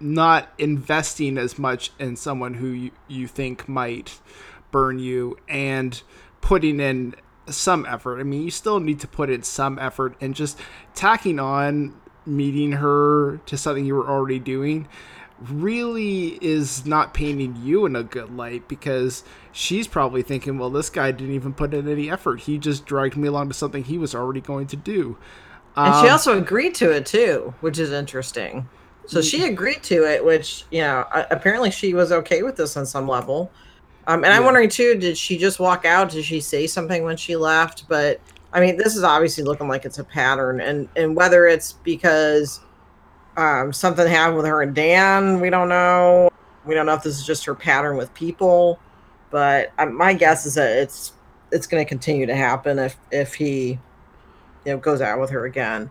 not 0.00 0.52
investing 0.58 1.38
as 1.38 1.58
much 1.58 1.92
in 1.98 2.16
someone 2.16 2.54
who 2.54 2.66
you, 2.66 2.90
you 3.08 3.28
think 3.28 3.68
might 3.68 4.20
burn 4.70 4.98
you 4.98 5.38
and 5.48 6.02
putting 6.40 6.80
in 6.80 7.14
some 7.46 7.86
effort. 7.86 8.18
I 8.18 8.24
mean 8.24 8.42
you 8.42 8.50
still 8.50 8.80
need 8.80 8.98
to 9.00 9.08
put 9.08 9.30
in 9.30 9.44
some 9.44 9.78
effort 9.78 10.16
and 10.20 10.34
just 10.34 10.58
tacking 10.94 11.38
on 11.38 11.94
meeting 12.26 12.72
her 12.72 13.38
to 13.46 13.56
something 13.56 13.84
you 13.84 13.94
were 13.94 14.08
already 14.08 14.38
doing 14.38 14.88
really 15.40 16.38
is 16.40 16.86
not 16.86 17.12
painting 17.14 17.56
you 17.62 17.86
in 17.86 17.96
a 17.96 18.02
good 18.02 18.34
light 18.36 18.68
because 18.68 19.24
she's 19.52 19.88
probably 19.88 20.22
thinking, 20.22 20.58
well, 20.58 20.70
this 20.70 20.90
guy 20.90 21.10
didn't 21.10 21.34
even 21.34 21.52
put 21.54 21.74
in 21.74 21.88
any 21.88 22.10
effort. 22.10 22.40
He 22.40 22.58
just 22.58 22.86
dragged 22.86 23.16
me 23.16 23.28
along 23.28 23.48
to 23.48 23.54
something 23.54 23.84
he 23.84 23.98
was 23.98 24.14
already 24.14 24.40
going 24.40 24.66
to 24.68 24.76
do. 24.76 25.18
And 25.76 25.94
she 25.96 26.06
Um, 26.06 26.12
also 26.12 26.38
agreed 26.38 26.74
to 26.76 26.90
it 26.92 27.06
too, 27.06 27.54
which 27.60 27.78
is 27.78 27.90
interesting. 27.92 28.68
So 29.06 29.20
she 29.20 29.44
agreed 29.44 29.82
to 29.84 30.04
it, 30.04 30.24
which 30.24 30.64
you 30.70 30.80
know 30.80 31.04
apparently 31.30 31.70
she 31.70 31.94
was 31.94 32.12
okay 32.12 32.42
with 32.42 32.56
this 32.56 32.76
on 32.76 32.86
some 32.86 33.08
level. 33.08 33.50
Um, 34.06 34.24
and 34.24 34.32
I'm 34.32 34.44
wondering 34.44 34.68
too, 34.68 34.96
did 34.96 35.16
she 35.18 35.38
just 35.38 35.58
walk 35.60 35.84
out? 35.84 36.10
Did 36.10 36.24
she 36.24 36.40
say 36.40 36.66
something 36.66 37.04
when 37.04 37.16
she 37.16 37.36
left? 37.36 37.88
But 37.88 38.20
I 38.52 38.60
mean, 38.60 38.76
this 38.76 38.96
is 38.96 39.02
obviously 39.02 39.44
looking 39.44 39.68
like 39.68 39.84
it's 39.84 39.98
a 39.98 40.04
pattern, 40.04 40.60
and 40.60 40.88
and 40.96 41.16
whether 41.16 41.46
it's 41.46 41.72
because 41.72 42.60
um, 43.36 43.72
something 43.72 44.06
happened 44.06 44.36
with 44.36 44.46
her 44.46 44.62
and 44.62 44.74
Dan, 44.74 45.40
we 45.40 45.50
don't 45.50 45.68
know. 45.68 46.30
We 46.64 46.74
don't 46.74 46.86
know 46.86 46.94
if 46.94 47.02
this 47.02 47.18
is 47.18 47.26
just 47.26 47.44
her 47.44 47.54
pattern 47.54 47.96
with 47.96 48.12
people, 48.14 48.78
but 49.30 49.72
um, 49.78 49.94
my 49.96 50.14
guess 50.14 50.46
is 50.46 50.54
that 50.54 50.76
it's 50.78 51.12
it's 51.50 51.66
going 51.66 51.84
to 51.84 51.88
continue 51.88 52.26
to 52.26 52.34
happen 52.34 52.78
if 52.78 52.96
if 53.10 53.34
he 53.34 53.78
you 54.64 54.72
know 54.72 54.78
goes 54.78 55.00
out 55.00 55.20
with 55.20 55.30
her 55.30 55.44
again 55.44 55.88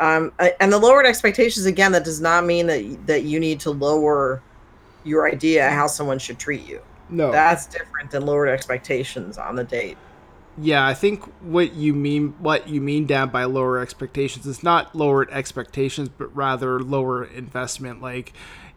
um 0.00 0.32
and 0.60 0.72
the 0.72 0.78
lowered 0.78 1.06
expectations 1.06 1.66
again 1.66 1.92
that 1.92 2.04
does 2.04 2.20
not 2.20 2.44
mean 2.44 2.66
that 2.66 3.06
that 3.06 3.22
you 3.22 3.38
need 3.38 3.60
to 3.60 3.70
lower 3.70 4.42
your 5.04 5.28
idea 5.28 5.70
how 5.70 5.86
someone 5.86 6.18
should 6.18 6.38
treat 6.38 6.66
you 6.66 6.82
no. 7.10 7.30
that's 7.30 7.66
different 7.66 8.10
than 8.10 8.26
lowered 8.26 8.48
expectations 8.48 9.38
on 9.38 9.54
the 9.54 9.64
date 9.64 9.96
Yeah, 10.56 10.86
I 10.86 10.94
think 10.94 11.24
what 11.42 11.74
you 11.74 11.94
mean 11.94 12.34
what 12.38 12.68
you 12.68 12.80
mean 12.80 13.06
Dan 13.06 13.28
by 13.28 13.44
lower 13.44 13.78
expectations 13.78 14.46
is 14.46 14.62
not 14.62 14.94
lowered 14.94 15.30
expectations, 15.30 16.08
but 16.08 16.34
rather 16.34 16.80
lower 16.80 17.24
investment. 17.24 18.00
Like, 18.00 18.32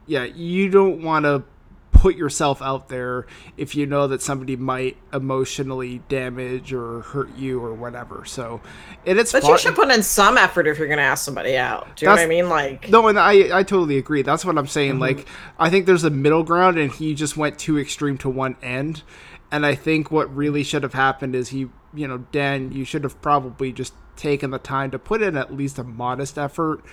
yeah, 0.06 0.24
you 0.24 0.70
don't 0.70 1.04
want 1.04 1.26
to 1.26 1.44
put 1.92 2.16
yourself 2.16 2.62
out 2.62 2.90
there 2.90 3.26
if 3.58 3.76
you 3.76 3.86
know 3.86 4.08
that 4.08 4.22
somebody 4.22 4.56
might 4.56 4.96
emotionally 5.12 6.00
damage 6.10 6.72
or 6.72 7.02
hurt 7.02 7.36
you 7.36 7.60
or 7.60 7.74
whatever. 7.74 8.24
So, 8.26 8.62
and 9.06 9.18
it's 9.18 9.32
but 9.32 9.42
far- 9.42 9.54
you 9.54 9.58
should 9.58 9.76
put 9.76 9.90
in 9.90 10.04
some 10.04 10.38
effort 10.38 10.68
if 10.68 10.78
you're 10.78 10.88
going 10.88 10.98
to 10.98 11.04
ask 11.04 11.26
somebody 11.26 11.58
out 11.58 11.96
do 11.96 12.06
you 12.06 12.10
know 12.10 12.16
what 12.16 12.22
i 12.24 12.28
mean 12.28 12.50
like 12.50 12.90
no, 12.90 13.08
and 13.08 13.18
I 13.20 13.58
I 13.60 13.64
totally 13.64 13.98
agree. 13.98 14.22
That's 14.22 14.46
what 14.46 14.58
I'm 14.58 14.68
saying. 14.68 14.96
Mhm. 14.96 15.00
Like 15.02 15.28
I 15.60 15.70
think 15.70 15.86
there's 15.86 16.04
a 16.04 16.10
middle 16.10 16.44
ground, 16.44 16.78
and 16.78 16.92
he 16.92 17.14
just 17.16 17.36
went 17.38 17.58
too 17.60 17.80
extreme 17.80 18.18
to 18.20 18.30
one 18.30 18.56
end. 18.62 19.04
And 19.52 19.66
I 19.66 19.76
think 19.76 20.12
what 20.12 20.34
really 20.36 20.64
should 20.64 20.84
have 20.84 20.94
happened 20.94 21.36
is 21.36 21.50
he, 21.50 21.70
you 21.94 22.08
know, 22.08 22.20
Dan, 22.32 22.72
you 22.72 22.84
should 22.84 23.04
have 23.04 23.22
probably 23.22 23.72
just 23.72 23.94
taken 24.16 24.52
the 24.52 24.60
time 24.60 24.92
to 24.92 25.00
put 25.00 25.22
in 25.22 25.38
at 25.38 25.54
least 25.54 25.78
a 25.78 25.84
modest 25.84 26.38
effort. 26.38 26.84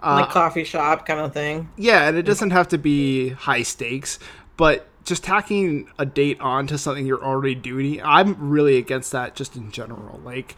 Uh, 0.00 0.20
like 0.22 0.30
coffee 0.30 0.62
shop 0.62 1.04
kind 1.04 1.18
of 1.18 1.34
thing 1.34 1.68
yeah, 1.76 2.06
and 2.06 2.16
it 2.16 2.22
doesn't 2.22 2.50
have 2.50 2.68
to 2.68 2.78
be 2.78 3.30
high 3.30 3.62
stakes, 3.62 4.20
but 4.56 4.86
just 5.04 5.24
tacking 5.24 5.88
a 5.98 6.06
date 6.06 6.40
on 6.40 6.66
to 6.68 6.78
something 6.78 7.04
you're 7.04 7.24
already 7.24 7.54
doing, 7.54 8.00
I'm 8.02 8.50
really 8.50 8.76
against 8.76 9.10
that 9.12 9.34
just 9.34 9.56
in 9.56 9.72
general. 9.72 10.20
Like, 10.22 10.54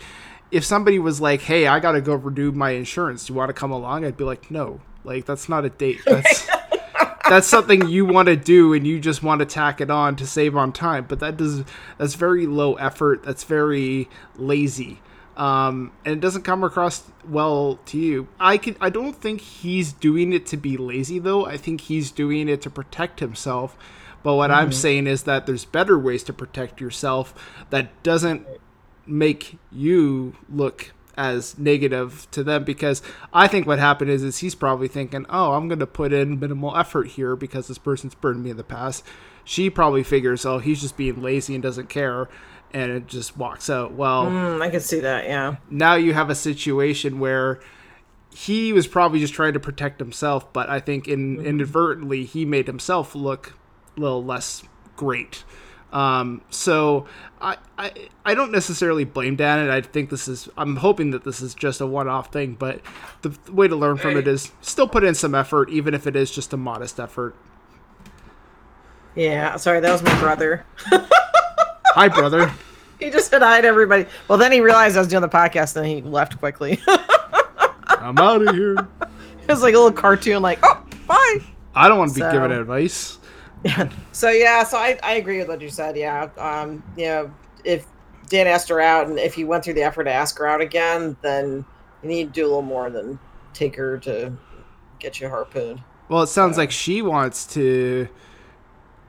if 0.50 0.64
somebody 0.64 0.98
was 0.98 1.20
like, 1.20 1.42
hey, 1.42 1.68
I 1.68 1.78
got 1.78 1.92
to 1.92 2.00
go 2.00 2.14
renew 2.14 2.50
my 2.52 2.70
insurance, 2.70 3.26
do 3.26 3.32
you 3.32 3.36
want 3.38 3.48
to 3.48 3.54
come 3.54 3.70
along? 3.70 4.04
I'd 4.04 4.16
be 4.16 4.24
like, 4.24 4.50
no. 4.50 4.80
Like, 5.04 5.24
that's 5.24 5.48
not 5.48 5.64
a 5.64 5.70
date. 5.70 6.00
That's. 6.06 6.48
That's 7.28 7.46
something 7.46 7.88
you 7.88 8.04
want 8.04 8.26
to 8.26 8.36
do, 8.36 8.72
and 8.72 8.86
you 8.86 8.98
just 8.98 9.22
want 9.22 9.38
to 9.38 9.46
tack 9.46 9.80
it 9.80 9.90
on 9.90 10.16
to 10.16 10.26
save 10.26 10.56
on 10.56 10.72
time. 10.72 11.06
But 11.08 11.20
that 11.20 11.36
does 11.36 11.64
that's 11.98 12.14
very 12.14 12.46
low 12.46 12.74
effort. 12.74 13.22
That's 13.22 13.44
very 13.44 14.08
lazy 14.36 15.00
um, 15.36 15.92
and 16.04 16.12
it 16.14 16.20
doesn't 16.20 16.42
come 16.42 16.62
across 16.62 17.04
well 17.26 17.78
to 17.86 17.98
you. 17.98 18.28
I 18.38 18.58
can 18.58 18.76
I 18.78 18.90
don't 18.90 19.14
think 19.16 19.40
he's 19.40 19.92
doing 19.92 20.34
it 20.34 20.44
to 20.46 20.58
be 20.58 20.76
lazy 20.76 21.18
though. 21.18 21.46
I 21.46 21.56
think 21.56 21.82
he's 21.82 22.10
doing 22.10 22.46
it 22.48 22.60
to 22.62 22.70
protect 22.70 23.20
himself. 23.20 23.74
But 24.22 24.34
what 24.34 24.50
I'm 24.50 24.68
Mhm. 24.68 24.74
saying 24.74 25.06
is 25.06 25.22
that 25.22 25.46
there's 25.46 25.64
better 25.64 25.98
ways 25.98 26.22
to 26.24 26.34
protect 26.34 26.78
yourself 26.78 27.32
that 27.70 28.02
doesn't 28.02 28.46
make 29.06 29.58
you 29.72 30.34
look 30.52 30.92
as 31.20 31.58
negative 31.58 32.26
to 32.30 32.42
them 32.42 32.64
because 32.64 33.02
I 33.32 33.46
think 33.46 33.66
what 33.66 33.78
happened 33.78 34.10
is 34.10 34.22
is 34.22 34.38
he's 34.38 34.54
probably 34.54 34.88
thinking, 34.88 35.26
"Oh, 35.28 35.52
I'm 35.52 35.68
going 35.68 35.78
to 35.80 35.86
put 35.86 36.12
in 36.12 36.40
minimal 36.40 36.76
effort 36.76 37.08
here 37.08 37.36
because 37.36 37.68
this 37.68 37.78
person's 37.78 38.14
burned 38.14 38.42
me 38.42 38.50
in 38.50 38.56
the 38.56 38.64
past." 38.64 39.04
She 39.44 39.68
probably 39.70 40.02
figures, 40.02 40.46
"Oh, 40.46 40.58
he's 40.58 40.80
just 40.80 40.96
being 40.96 41.20
lazy 41.22 41.54
and 41.54 41.62
doesn't 41.62 41.88
care." 41.88 42.28
And 42.72 42.90
it 42.92 43.06
just 43.08 43.36
walks 43.36 43.68
out. 43.68 43.92
Well, 43.92 44.26
Mm, 44.26 44.62
i 44.62 44.70
can 44.70 44.80
see 44.80 45.00
that 45.00 45.24
yeah 45.24 45.56
now 45.70 45.94
you 45.96 46.14
have 46.14 46.30
a 46.30 46.36
situation 46.36 47.18
where 47.18 47.60
he 48.32 48.72
was 48.72 48.86
probably 48.86 49.18
just 49.18 49.34
trying 49.34 49.54
to 49.54 49.60
protect 49.60 49.98
himself, 49.98 50.52
but 50.52 50.70
I 50.70 50.78
think 50.78 51.08
in, 51.08 51.44
inadvertently 51.44 52.24
he 52.24 52.44
made 52.44 52.68
himself 52.68 53.14
look 53.14 53.54
a 53.96 54.00
little 54.00 54.24
less 54.24 54.62
great. 54.96 55.42
Um, 55.92 56.42
so 56.50 57.06
I, 57.40 57.56
I 57.78 57.92
I 58.24 58.34
don't 58.34 58.52
necessarily 58.52 59.04
blame 59.04 59.34
Dan, 59.36 59.58
and 59.58 59.72
I 59.72 59.80
think 59.80 60.08
this 60.10 60.28
is 60.28 60.48
I'm 60.56 60.76
hoping 60.76 61.10
that 61.10 61.24
this 61.24 61.40
is 61.42 61.52
just 61.54 61.80
a 61.80 61.86
one-off 61.86 62.32
thing. 62.32 62.54
But 62.54 62.80
the, 63.22 63.30
the 63.30 63.52
way 63.52 63.66
to 63.66 63.74
learn 63.74 63.96
from 63.96 64.16
it 64.16 64.28
is 64.28 64.52
still 64.60 64.86
put 64.86 65.02
in 65.02 65.14
some 65.14 65.34
effort, 65.34 65.68
even 65.70 65.92
if 65.94 66.06
it 66.06 66.14
is 66.14 66.30
just 66.30 66.52
a 66.52 66.56
modest 66.56 67.00
effort. 67.00 67.34
yeah 69.16 69.56
sorry 69.56 69.80
that 69.80 69.90
was 69.90 70.02
my 70.02 70.18
brother 70.20 70.64
Hi, 71.94 72.06
brother. 72.08 72.52
he 73.00 73.10
just 73.10 73.28
said 73.28 73.42
hi 73.42 73.60
to 73.60 73.66
everybody 73.66 74.06
well 74.28 74.38
then 74.38 74.52
he 74.52 74.60
realized 74.60 74.96
i 74.96 75.00
was 75.00 75.08
doing 75.08 75.22
the 75.22 75.28
podcast 75.28 75.74
and 75.76 75.84
he 75.84 76.00
left 76.02 76.38
quickly 76.38 76.78
I'm 77.88 78.16
out 78.18 78.46
of 78.46 78.54
here. 78.54 78.74
it 78.76 79.48
was 79.48 79.62
like 79.62 79.74
a 79.74 79.76
little 79.76 79.92
cartoon 79.92 80.40
like 80.42 80.60
oh 80.62 80.84
bye 81.06 81.38
I 81.74 81.88
don't 81.88 81.98
want 81.98 82.10
to 82.10 82.14
be 82.14 82.20
So- 82.20 82.32
giving 82.32 82.50
advice. 82.52 83.18
So 84.12 84.30
yeah, 84.30 84.64
so 84.64 84.78
I, 84.78 84.98
I 85.02 85.14
agree 85.14 85.38
with 85.38 85.48
what 85.48 85.60
you 85.60 85.70
said. 85.70 85.96
Yeah, 85.96 86.28
um, 86.38 86.82
you 86.96 87.06
know, 87.06 87.34
if 87.64 87.86
Dan 88.28 88.46
asked 88.46 88.68
her 88.68 88.80
out, 88.80 89.06
and 89.08 89.18
if 89.18 89.36
you 89.36 89.46
went 89.46 89.64
through 89.64 89.74
the 89.74 89.82
effort 89.82 90.04
to 90.04 90.12
ask 90.12 90.38
her 90.38 90.46
out 90.46 90.60
again, 90.60 91.16
then 91.22 91.64
you 92.02 92.08
need 92.08 92.28
to 92.28 92.32
do 92.32 92.44
a 92.44 92.48
little 92.48 92.62
more 92.62 92.90
than 92.90 93.18
take 93.52 93.76
her 93.76 93.98
to 93.98 94.32
get 94.98 95.20
you 95.20 95.28
harpooned. 95.28 95.82
Well, 96.08 96.22
it 96.22 96.28
sounds 96.28 96.56
like 96.56 96.70
she 96.70 97.02
wants 97.02 97.46
to. 97.54 98.08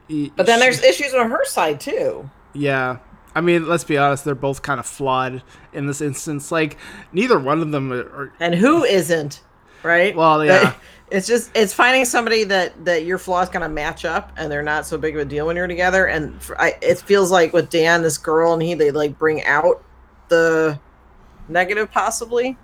But 0.08 0.46
then 0.46 0.60
there's 0.60 0.82
issues 0.82 1.14
on 1.14 1.30
her 1.30 1.44
side 1.44 1.80
too. 1.80 2.28
Yeah. 2.52 2.98
I 3.34 3.40
mean, 3.40 3.66
let's 3.66 3.84
be 3.84 3.96
honest, 3.96 4.24
they're 4.24 4.34
both 4.34 4.60
kind 4.60 4.78
of 4.78 4.84
flawed 4.84 5.42
in 5.72 5.86
this 5.86 6.02
instance. 6.02 6.52
Like, 6.52 6.76
neither 7.12 7.38
one 7.38 7.62
of 7.62 7.70
them 7.70 7.90
are. 7.92 8.00
are 8.00 8.32
And 8.38 8.54
who 8.54 8.84
isn't, 8.84 9.40
right? 9.82 10.14
Well, 10.14 10.44
yeah. 10.44 10.74
It's 11.12 11.26
just 11.26 11.50
it's 11.54 11.74
finding 11.74 12.04
somebody 12.06 12.44
that 12.44 12.84
that 12.86 13.04
your 13.04 13.18
flaws 13.18 13.50
kind 13.50 13.64
of 13.64 13.70
match 13.70 14.04
up, 14.04 14.32
and 14.36 14.50
they're 14.50 14.62
not 14.62 14.86
so 14.86 14.96
big 14.96 15.14
of 15.14 15.20
a 15.20 15.24
deal 15.26 15.46
when 15.46 15.56
you're 15.56 15.66
together. 15.66 16.06
And 16.06 16.42
for, 16.42 16.60
I, 16.60 16.76
it 16.80 16.98
feels 17.00 17.30
like 17.30 17.52
with 17.52 17.68
Dan, 17.68 18.02
this 18.02 18.16
girl, 18.16 18.54
and 18.54 18.62
he, 18.62 18.74
they 18.74 18.90
like 18.90 19.18
bring 19.18 19.44
out 19.44 19.84
the 20.28 20.80
negative, 21.48 21.90
possibly. 21.92 22.56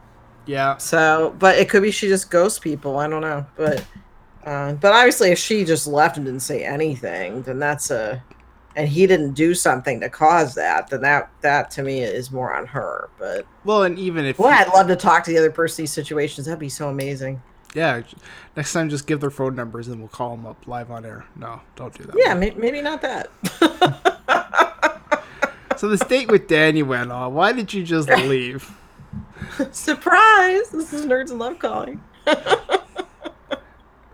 Yeah. 0.47 0.79
So, 0.79 1.37
but 1.39 1.59
it 1.59 1.69
could 1.69 1.83
be 1.83 1.91
she 1.91 2.09
just 2.09 2.31
ghosts 2.31 2.59
people. 2.59 2.99
I 2.99 3.07
don't 3.07 3.21
know, 3.21 3.45
but 3.55 3.85
uh, 4.45 4.73
but 4.73 4.93
obviously, 4.93 5.31
if 5.31 5.39
she 5.39 5.63
just 5.65 5.87
left 5.87 6.17
and 6.17 6.25
didn't 6.25 6.41
say 6.41 6.65
anything, 6.65 7.43
then 7.43 7.59
that's 7.59 7.91
a, 7.91 8.23
and 8.77 8.89
he 8.89 9.07
didn't 9.07 9.35
do 9.35 9.55
something 9.55 10.01
to 10.01 10.09
cause 10.09 10.55
that, 10.55 10.89
then 10.89 11.03
that 11.03 11.31
that 11.43 11.71
to 11.73 11.83
me 11.83 12.01
is 12.01 12.33
more 12.33 12.55
on 12.55 12.65
her. 12.67 13.11
But 13.19 13.47
Well, 13.65 13.83
and 13.83 13.99
even 13.99 14.25
if. 14.25 14.39
well, 14.39 14.49
I'd 14.49 14.73
love 14.73 14.89
to 14.89 14.97
talk 14.97 15.25
to 15.25 15.31
the 15.31 15.37
other 15.37 15.51
person 15.51 15.83
in 15.83 15.85
these 15.85 15.93
situations. 15.93 16.47
That'd 16.47 16.59
be 16.59 16.71
so 16.71 16.89
amazing. 16.89 17.43
Yeah. 17.79 18.03
Next 18.57 18.73
time, 18.73 18.91
just 18.91 19.07
give 19.07 19.21
their 19.21 19.31
phone 19.31 19.55
numbers 19.55 19.87
and 19.89 19.99
we'll 20.01 20.09
call 20.09 20.37
them 20.37 20.45
up 20.47 20.67
live 20.67 20.91
on 20.91 21.05
air. 21.05 21.25
No, 21.37 21.61
don't 21.77 21.95
do 21.97 22.03
that. 22.05 22.17
Yeah, 22.19 22.35
may- 22.35 22.51
maybe 22.51 22.83
not 22.83 23.01
that. 23.03 23.31
So, 25.77 25.89
this 25.89 26.01
date 26.01 26.29
with 26.29 26.49
Danny 26.49 26.83
went 26.83 27.13
on, 27.13 27.35
why 27.35 27.53
did 27.53 27.73
you 27.73 27.85
just 27.85 28.09
leave? 28.27 28.69
Surprise! 29.71 30.71
This 30.71 30.93
is 30.93 31.07
Nerds 31.07 31.37
Love 31.37 31.59
calling. 31.61 32.03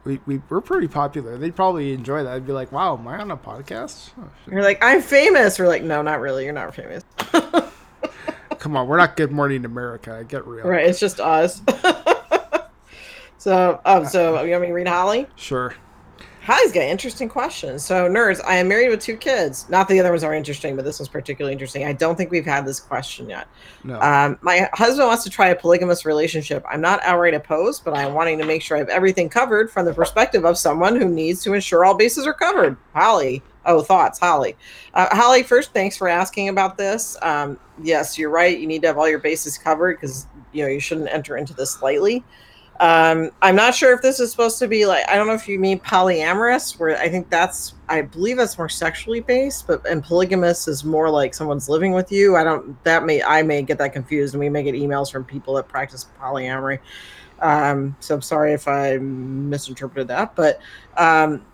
We, 0.05 0.21
we, 0.27 0.43
we're 0.51 0.61
pretty 0.61 0.87
popular. 0.87 1.39
They'd 1.39 1.57
probably 1.57 1.95
enjoy 1.95 2.25
that. 2.25 2.35
I'd 2.35 2.47
be 2.47 2.53
like, 2.53 2.71
wow, 2.71 2.95
am 2.99 3.09
I 3.09 3.17
on 3.23 3.31
a 3.31 3.39
podcast? 3.39 4.11
Oh. 4.21 4.29
You're 4.51 4.63
like, 4.63 4.85
I'm 4.85 5.01
famous. 5.01 5.59
We're 5.59 5.67
like, 5.67 5.83
no, 5.83 6.03
not 6.03 6.21
really. 6.21 6.45
You're 6.45 6.53
not 6.53 6.75
famous. 6.75 7.03
Come 8.59 8.77
on, 8.77 8.87
we're 8.87 8.99
not 8.99 9.17
Good 9.17 9.33
Morning 9.33 9.65
America. 9.65 10.23
Get 10.29 10.47
real. 10.47 10.67
Right? 10.67 10.85
It's 10.87 11.01
just 11.01 11.21
us. 11.21 11.63
So, 13.45 13.79
um, 13.85 14.07
so 14.07 14.43
you 14.43 14.53
want 14.53 14.63
me 14.63 14.69
to 14.69 14.73
read 14.73 14.89
Holly? 14.89 15.27
Sure. 15.37 15.75
Holly's 16.41 16.73
got 16.73 16.81
interesting 16.85 17.29
questions. 17.29 17.85
So, 17.85 18.09
nerds, 18.09 18.41
I 18.43 18.57
am 18.57 18.69
married 18.69 18.89
with 18.89 19.01
two 19.01 19.19
kids. 19.19 19.69
Not 19.69 19.87
the 19.87 20.01
other 20.01 20.09
ones 20.09 20.25
are 20.25 20.33
interesting, 20.33 20.77
but 20.77 20.87
this 20.87 20.99
one's 20.99 21.11
particularly 21.11 21.53
interesting. 21.53 21.85
I 21.85 21.93
don't 21.93 22.17
think 22.17 22.31
we've 22.31 22.47
had 22.47 22.65
this 22.65 22.81
question 22.81 23.29
yet. 23.29 23.47
No. 23.83 24.01
Um, 24.01 24.39
my 24.41 24.71
husband 24.73 25.09
wants 25.09 25.25
to 25.25 25.31
try 25.31 25.49
a 25.49 25.55
polygamous 25.55 26.07
relationship. 26.07 26.65
I'm 26.67 26.81
not 26.81 27.03
outright 27.03 27.35
opposed, 27.35 27.85
but 27.85 27.93
I'm 27.93 28.15
wanting 28.15 28.39
to 28.39 28.47
make 28.47 28.63
sure 28.63 28.79
I 28.79 28.81
have 28.81 28.89
everything 28.89 29.29
covered 29.29 29.71
from 29.71 29.85
the 29.85 29.93
perspective 29.93 30.47
of 30.47 30.57
someone 30.57 30.97
who 30.97 31.07
needs 31.07 31.43
to 31.43 31.53
ensure 31.53 31.85
all 31.85 31.95
bases 31.95 32.27
are 32.27 32.33
covered. 32.33 32.79
Holly. 32.95 33.43
Oh, 33.67 33.83
thoughts, 33.83 34.19
Holly. 34.19 34.57
Uh, 34.95 35.15
Holly, 35.15 35.43
first, 35.43 35.75
thanks 35.75 35.99
for 35.99 36.09
asking 36.09 36.49
about 36.49 36.79
this. 36.79 37.15
Um, 37.21 37.59
yes, 37.83 38.19
you're 38.19 38.31
right. 38.31 38.59
You 38.59 38.67
need 38.67 38.81
to 38.83 38.89
have 38.89 38.97
all 38.97 39.09
your 39.09 39.19
bases 39.19 39.59
covered 39.59 40.01
because 40.01 40.27
you 40.53 40.63
know 40.63 40.69
you 40.69 40.81
shouldn't 40.81 41.09
enter 41.11 41.37
into 41.37 41.53
this 41.53 41.83
lightly. 41.83 42.25
Um, 42.81 43.31
I'm 43.41 43.55
not 43.55 43.75
sure 43.75 43.95
if 43.95 44.03
this 44.03 44.19
is 44.19 44.31
supposed 44.31 44.59
to 44.59 44.67
be 44.67 44.85
like 44.85 45.09
I 45.09 45.15
don't 45.15 45.29
know 45.29 45.35
if 45.35 45.47
you 45.47 45.59
mean 45.59 45.79
polyamorous, 45.79 46.79
where 46.79 46.99
I 46.99 47.09
think 47.09 47.31
that's 47.31 47.75
I 47.89 48.03
believe 48.03 48.37
that's 48.37 48.59
more 48.59 48.69
sexually 48.69 49.21
based, 49.21 49.67
but 49.67 49.87
and 49.87 50.03
polygamous 50.03 50.67
is 50.67 50.85
more 50.85 51.09
like 51.09 51.35
someone's 51.35 51.69
living 51.69 51.93
with 51.93 52.11
you. 52.11 52.37
I 52.37 52.43
don't 52.43 52.83
that 52.85 53.05
may 53.05 53.23
I 53.23 53.43
may 53.43 53.63
get 53.63 53.79
that 53.79 53.93
confused, 53.93 54.35
and 54.35 54.41
we 54.41 54.49
may 54.49 54.65
get 54.65 54.75
emails 54.75 55.11
from 55.11 55.25
people 55.25 55.55
that 55.55 55.69
practice 55.69 56.07
polyamory. 56.21 56.81
Um, 57.41 57.97
so 58.01 58.15
I'm 58.15 58.23
sorry 58.23 58.55
if 58.55 58.67
I 58.67 58.97
misinterpreted 58.99 60.09
that, 60.09 60.35
but 60.35 60.61
um, 60.97 61.45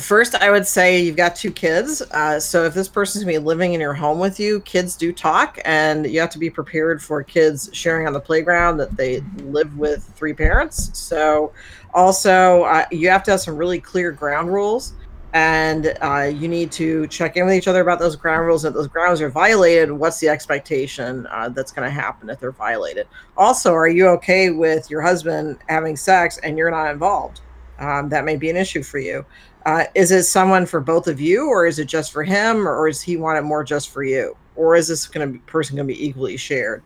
First, 0.00 0.34
I 0.34 0.50
would 0.50 0.66
say 0.66 1.00
you've 1.00 1.16
got 1.16 1.34
two 1.34 1.50
kids. 1.50 2.02
Uh, 2.02 2.38
so 2.38 2.64
if 2.64 2.74
this 2.74 2.86
person's 2.86 3.24
gonna 3.24 3.38
be 3.38 3.44
living 3.44 3.72
in 3.72 3.80
your 3.80 3.94
home 3.94 4.18
with 4.18 4.38
you, 4.38 4.60
kids 4.60 4.94
do 4.94 5.10
talk, 5.10 5.58
and 5.64 6.06
you 6.06 6.20
have 6.20 6.28
to 6.30 6.38
be 6.38 6.50
prepared 6.50 7.02
for 7.02 7.22
kids 7.22 7.70
sharing 7.72 8.06
on 8.06 8.12
the 8.12 8.20
playground 8.20 8.76
that 8.76 8.94
they 8.94 9.22
live 9.38 9.74
with 9.78 10.04
three 10.14 10.34
parents. 10.34 10.90
So 10.92 11.50
also, 11.94 12.64
uh, 12.64 12.84
you 12.90 13.08
have 13.08 13.22
to 13.24 13.30
have 13.30 13.40
some 13.40 13.56
really 13.56 13.80
clear 13.80 14.12
ground 14.12 14.52
rules, 14.52 14.92
and 15.32 15.96
uh, 16.02 16.30
you 16.30 16.46
need 16.46 16.72
to 16.72 17.06
check 17.06 17.38
in 17.38 17.46
with 17.46 17.54
each 17.54 17.66
other 17.66 17.80
about 17.80 17.98
those 17.98 18.16
ground 18.16 18.46
rules. 18.46 18.66
If 18.66 18.74
those 18.74 18.88
grounds 18.88 19.22
are 19.22 19.30
violated, 19.30 19.90
what's 19.90 20.20
the 20.20 20.28
expectation 20.28 21.26
uh, 21.30 21.48
that's 21.48 21.72
going 21.72 21.88
to 21.88 21.94
happen 21.94 22.28
if 22.28 22.38
they're 22.38 22.52
violated? 22.52 23.08
Also, 23.38 23.72
are 23.72 23.88
you 23.88 24.08
okay 24.08 24.50
with 24.50 24.90
your 24.90 25.00
husband 25.00 25.56
having 25.70 25.96
sex 25.96 26.36
and 26.42 26.58
you're 26.58 26.70
not 26.70 26.90
involved? 26.90 27.40
Um, 27.78 28.08
that 28.10 28.24
may 28.24 28.36
be 28.36 28.48
an 28.50 28.56
issue 28.56 28.82
for 28.82 28.98
you. 28.98 29.24
Uh, 29.66 29.84
is 29.96 30.12
it 30.12 30.22
someone 30.22 30.64
for 30.64 30.78
both 30.78 31.08
of 31.08 31.20
you, 31.20 31.48
or 31.48 31.66
is 31.66 31.80
it 31.80 31.86
just 31.86 32.12
for 32.12 32.22
him, 32.22 32.68
or 32.68 32.86
is 32.86 33.02
he 33.02 33.16
want 33.16 33.36
it 33.36 33.42
more 33.42 33.64
just 33.64 33.90
for 33.90 34.04
you, 34.04 34.36
or 34.54 34.76
is 34.76 34.86
this 34.86 35.08
going 35.08 35.32
to 35.32 35.38
person 35.46 35.74
going 35.74 35.88
to 35.88 35.92
be 35.92 36.06
equally 36.06 36.36
shared? 36.36 36.84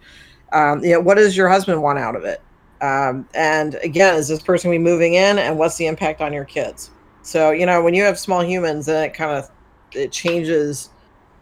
Um, 0.52 0.82
you 0.82 0.92
know, 0.92 1.00
what 1.00 1.18
does 1.18 1.36
your 1.36 1.50
husband 1.50 1.82
want 1.82 1.98
out 1.98 2.16
of 2.16 2.24
it? 2.24 2.40
Um, 2.80 3.28
and 3.34 3.74
again, 3.84 4.14
is 4.14 4.28
this 4.28 4.42
person 4.42 4.70
be 4.70 4.78
moving 4.78 5.12
in, 5.12 5.38
and 5.38 5.58
what's 5.58 5.76
the 5.76 5.86
impact 5.86 6.22
on 6.22 6.32
your 6.32 6.46
kids? 6.46 6.90
So 7.20 7.50
you 7.50 7.66
know, 7.66 7.82
when 7.82 7.92
you 7.92 8.02
have 8.02 8.18
small 8.18 8.42
humans, 8.42 8.86
then 8.86 9.04
it 9.04 9.12
kind 9.12 9.30
of 9.30 9.50
it 9.92 10.10
changes. 10.10 10.88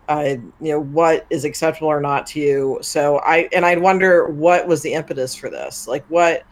Uh, 0.09 0.37
you 0.61 0.73
know 0.73 0.81
what 0.81 1.25
is 1.31 1.45
acceptable 1.45 1.87
or 1.87 2.01
not 2.01 2.27
to 2.29 2.41
you. 2.41 2.79
So 2.83 3.19
I 3.19 3.49
and 3.53 3.65
I 3.65 3.77
wonder 3.77 4.27
what 4.27 4.67
was 4.67 4.83
the 4.83 4.93
impetus 4.93 5.37
for 5.37 5.51
this. 5.51 5.87
Like 5.87 6.05
what 6.09 6.43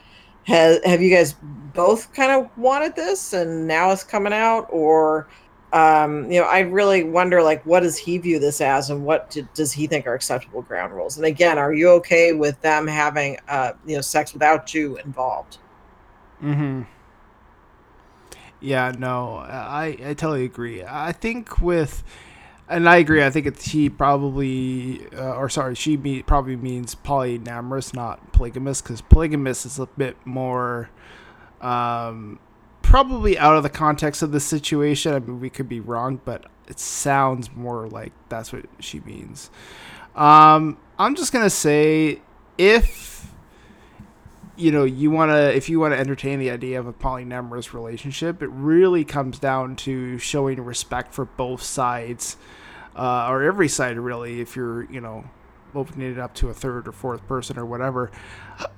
has 0.47 0.81
have 0.85 1.03
you 1.03 1.11
guys 1.11 1.35
both 1.75 2.13
kind 2.15 2.33
of 2.33 2.57
wanted 2.57 2.97
this 2.97 3.33
and 3.33 3.67
now 3.67 3.91
it's 3.91 4.05
coming 4.05 4.33
out? 4.33 4.67
Or 4.71 5.29
um, 5.73 6.31
you 6.31 6.41
know 6.41 6.47
i 6.47 6.61
really 6.61 7.03
wonder 7.03 7.43
like 7.43 7.65
what 7.67 7.81
does 7.81 7.99
he 7.99 8.19
view 8.19 8.39
this 8.39 8.61
as 8.61 8.89
and 8.89 9.05
what 9.05 9.31
do, 9.31 9.47
does 9.53 9.73
he 9.73 9.87
think 9.87 10.07
are 10.07 10.15
acceptable 10.15 10.63
ground 10.63 10.95
rules? 10.95 11.17
And 11.17 11.27
again 11.27 11.59
are 11.59 11.73
you 11.73 11.91
okay 11.91 12.33
with 12.33 12.61
them 12.63 12.87
having 12.87 13.39
uh, 13.49 13.73
you 13.85 13.97
know 13.97 14.01
sex 14.01 14.33
without 14.33 14.73
you 14.73 14.97
involved? 14.99 15.59
Mm-hmm. 16.43 16.83
Yeah 18.61 18.93
no 18.99 19.37
i 19.37 19.99
i 20.05 20.15
totally 20.15 20.45
agree. 20.45 20.83
I 20.85 21.13
think 21.13 21.61
with 21.61 22.05
and 22.69 22.89
I 22.89 22.97
agree. 22.97 23.23
I 23.23 23.31
think 23.31 23.47
it's 23.47 23.67
he 23.67 23.89
probably, 23.89 25.07
uh, 25.15 25.35
or 25.35 25.49
sorry, 25.49 25.75
she 25.75 25.97
me, 25.97 26.23
probably 26.23 26.57
means 26.57 26.95
polyamorous, 26.95 27.95
not 27.95 28.33
polygamous, 28.33 28.83
because 28.83 29.01
polygamous 29.01 29.65
is 29.65 29.79
a 29.79 29.87
bit 29.87 30.17
more, 30.25 30.91
um, 31.61 32.39
probably 32.83 33.39
out 33.39 33.57
of 33.57 33.63
the 33.63 33.71
context 33.71 34.23
of 34.23 34.33
the 34.33 34.41
situation. 34.41 35.15
I 35.15 35.21
mean, 35.21 35.41
we 35.41 35.51
could 35.51 35.69
be 35.69 35.81
wrong, 35.81 36.21
but 36.25 36.47
it 36.69 36.81
sounds 36.81 37.51
more 37.55 37.89
like 37.89 38.13
that's 38.29 38.53
what 38.53 38.67
she 38.81 39.01
means. 39.01 39.51
Um, 40.17 40.79
I'm 40.99 41.15
just 41.15 41.33
gonna 41.33 41.51
say 41.51 42.21
if 42.59 43.16
you 44.57 44.71
know 44.73 44.85
you 44.85 45.11
want 45.11 45.31
to 45.31 45.55
if 45.55 45.69
you 45.69 45.79
want 45.79 45.93
to 45.93 45.99
entertain 45.99 46.39
the 46.39 46.51
idea 46.51 46.79
of 46.79 46.87
a 46.87 46.93
polyamorous 46.93 47.73
relationship 47.73 48.43
it 48.43 48.49
really 48.49 49.05
comes 49.05 49.39
down 49.39 49.77
to 49.77 50.19
showing 50.19 50.61
respect 50.63 51.13
for 51.13 51.25
both 51.25 51.63
sides 51.63 52.37
uh, 52.97 53.29
or 53.29 53.43
every 53.43 53.69
side 53.69 53.99
really 53.99 54.41
if 54.41 54.57
you're 54.57 54.91
you 54.91 55.01
know 55.01 55.25
opening 55.75 56.11
it 56.11 56.19
up 56.19 56.33
to 56.35 56.49
a 56.49 56.55
third 56.55 56.89
or 56.89 56.93
fourth 56.93 57.27
person 57.27 57.59
or 57.59 57.67
whatever. 57.67 58.11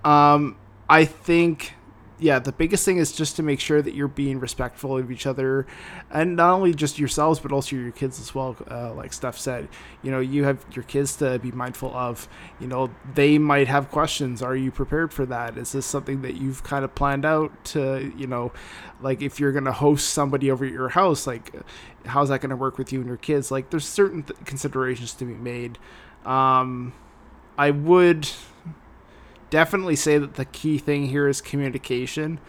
Um, 0.04 0.56
i 0.88 1.04
think 1.04 1.74
yeah, 2.20 2.38
the 2.38 2.52
biggest 2.52 2.84
thing 2.84 2.98
is 2.98 3.12
just 3.12 3.36
to 3.36 3.42
make 3.42 3.60
sure 3.60 3.80
that 3.80 3.94
you're 3.94 4.08
being 4.08 4.40
respectful 4.40 4.98
of 4.98 5.10
each 5.10 5.26
other, 5.26 5.66
and 6.10 6.36
not 6.36 6.52
only 6.52 6.74
just 6.74 6.98
yourselves, 6.98 7.38
but 7.38 7.52
also 7.52 7.76
your 7.76 7.92
kids 7.92 8.20
as 8.20 8.34
well. 8.34 8.56
Uh, 8.70 8.92
like 8.94 9.12
Steph 9.12 9.38
said, 9.38 9.68
you 10.02 10.10
know, 10.10 10.18
you 10.18 10.44
have 10.44 10.64
your 10.72 10.82
kids 10.84 11.16
to 11.16 11.38
be 11.38 11.52
mindful 11.52 11.94
of. 11.94 12.28
You 12.58 12.66
know, 12.66 12.90
they 13.14 13.38
might 13.38 13.68
have 13.68 13.90
questions. 13.90 14.42
Are 14.42 14.56
you 14.56 14.70
prepared 14.70 15.12
for 15.12 15.26
that? 15.26 15.56
Is 15.56 15.72
this 15.72 15.86
something 15.86 16.22
that 16.22 16.34
you've 16.34 16.64
kind 16.64 16.84
of 16.84 16.94
planned 16.94 17.24
out 17.24 17.52
to, 17.66 18.12
you 18.16 18.26
know, 18.26 18.52
like 19.00 19.22
if 19.22 19.38
you're 19.38 19.52
gonna 19.52 19.72
host 19.72 20.10
somebody 20.10 20.50
over 20.50 20.64
at 20.64 20.72
your 20.72 20.88
house, 20.88 21.26
like 21.26 21.52
how's 22.06 22.30
that 22.30 22.40
gonna 22.40 22.56
work 22.56 22.78
with 22.78 22.92
you 22.92 22.98
and 22.98 23.06
your 23.06 23.16
kids? 23.16 23.50
Like, 23.50 23.70
there's 23.70 23.86
certain 23.86 24.24
th- 24.24 24.38
considerations 24.44 25.12
to 25.14 25.24
be 25.24 25.34
made. 25.34 25.78
Um, 26.24 26.94
I 27.56 27.70
would 27.70 28.28
definitely 29.50 29.96
say 29.96 30.18
that 30.18 30.34
the 30.34 30.44
key 30.44 30.78
thing 30.78 31.06
here 31.06 31.28
is 31.28 31.40
communication. 31.40 32.40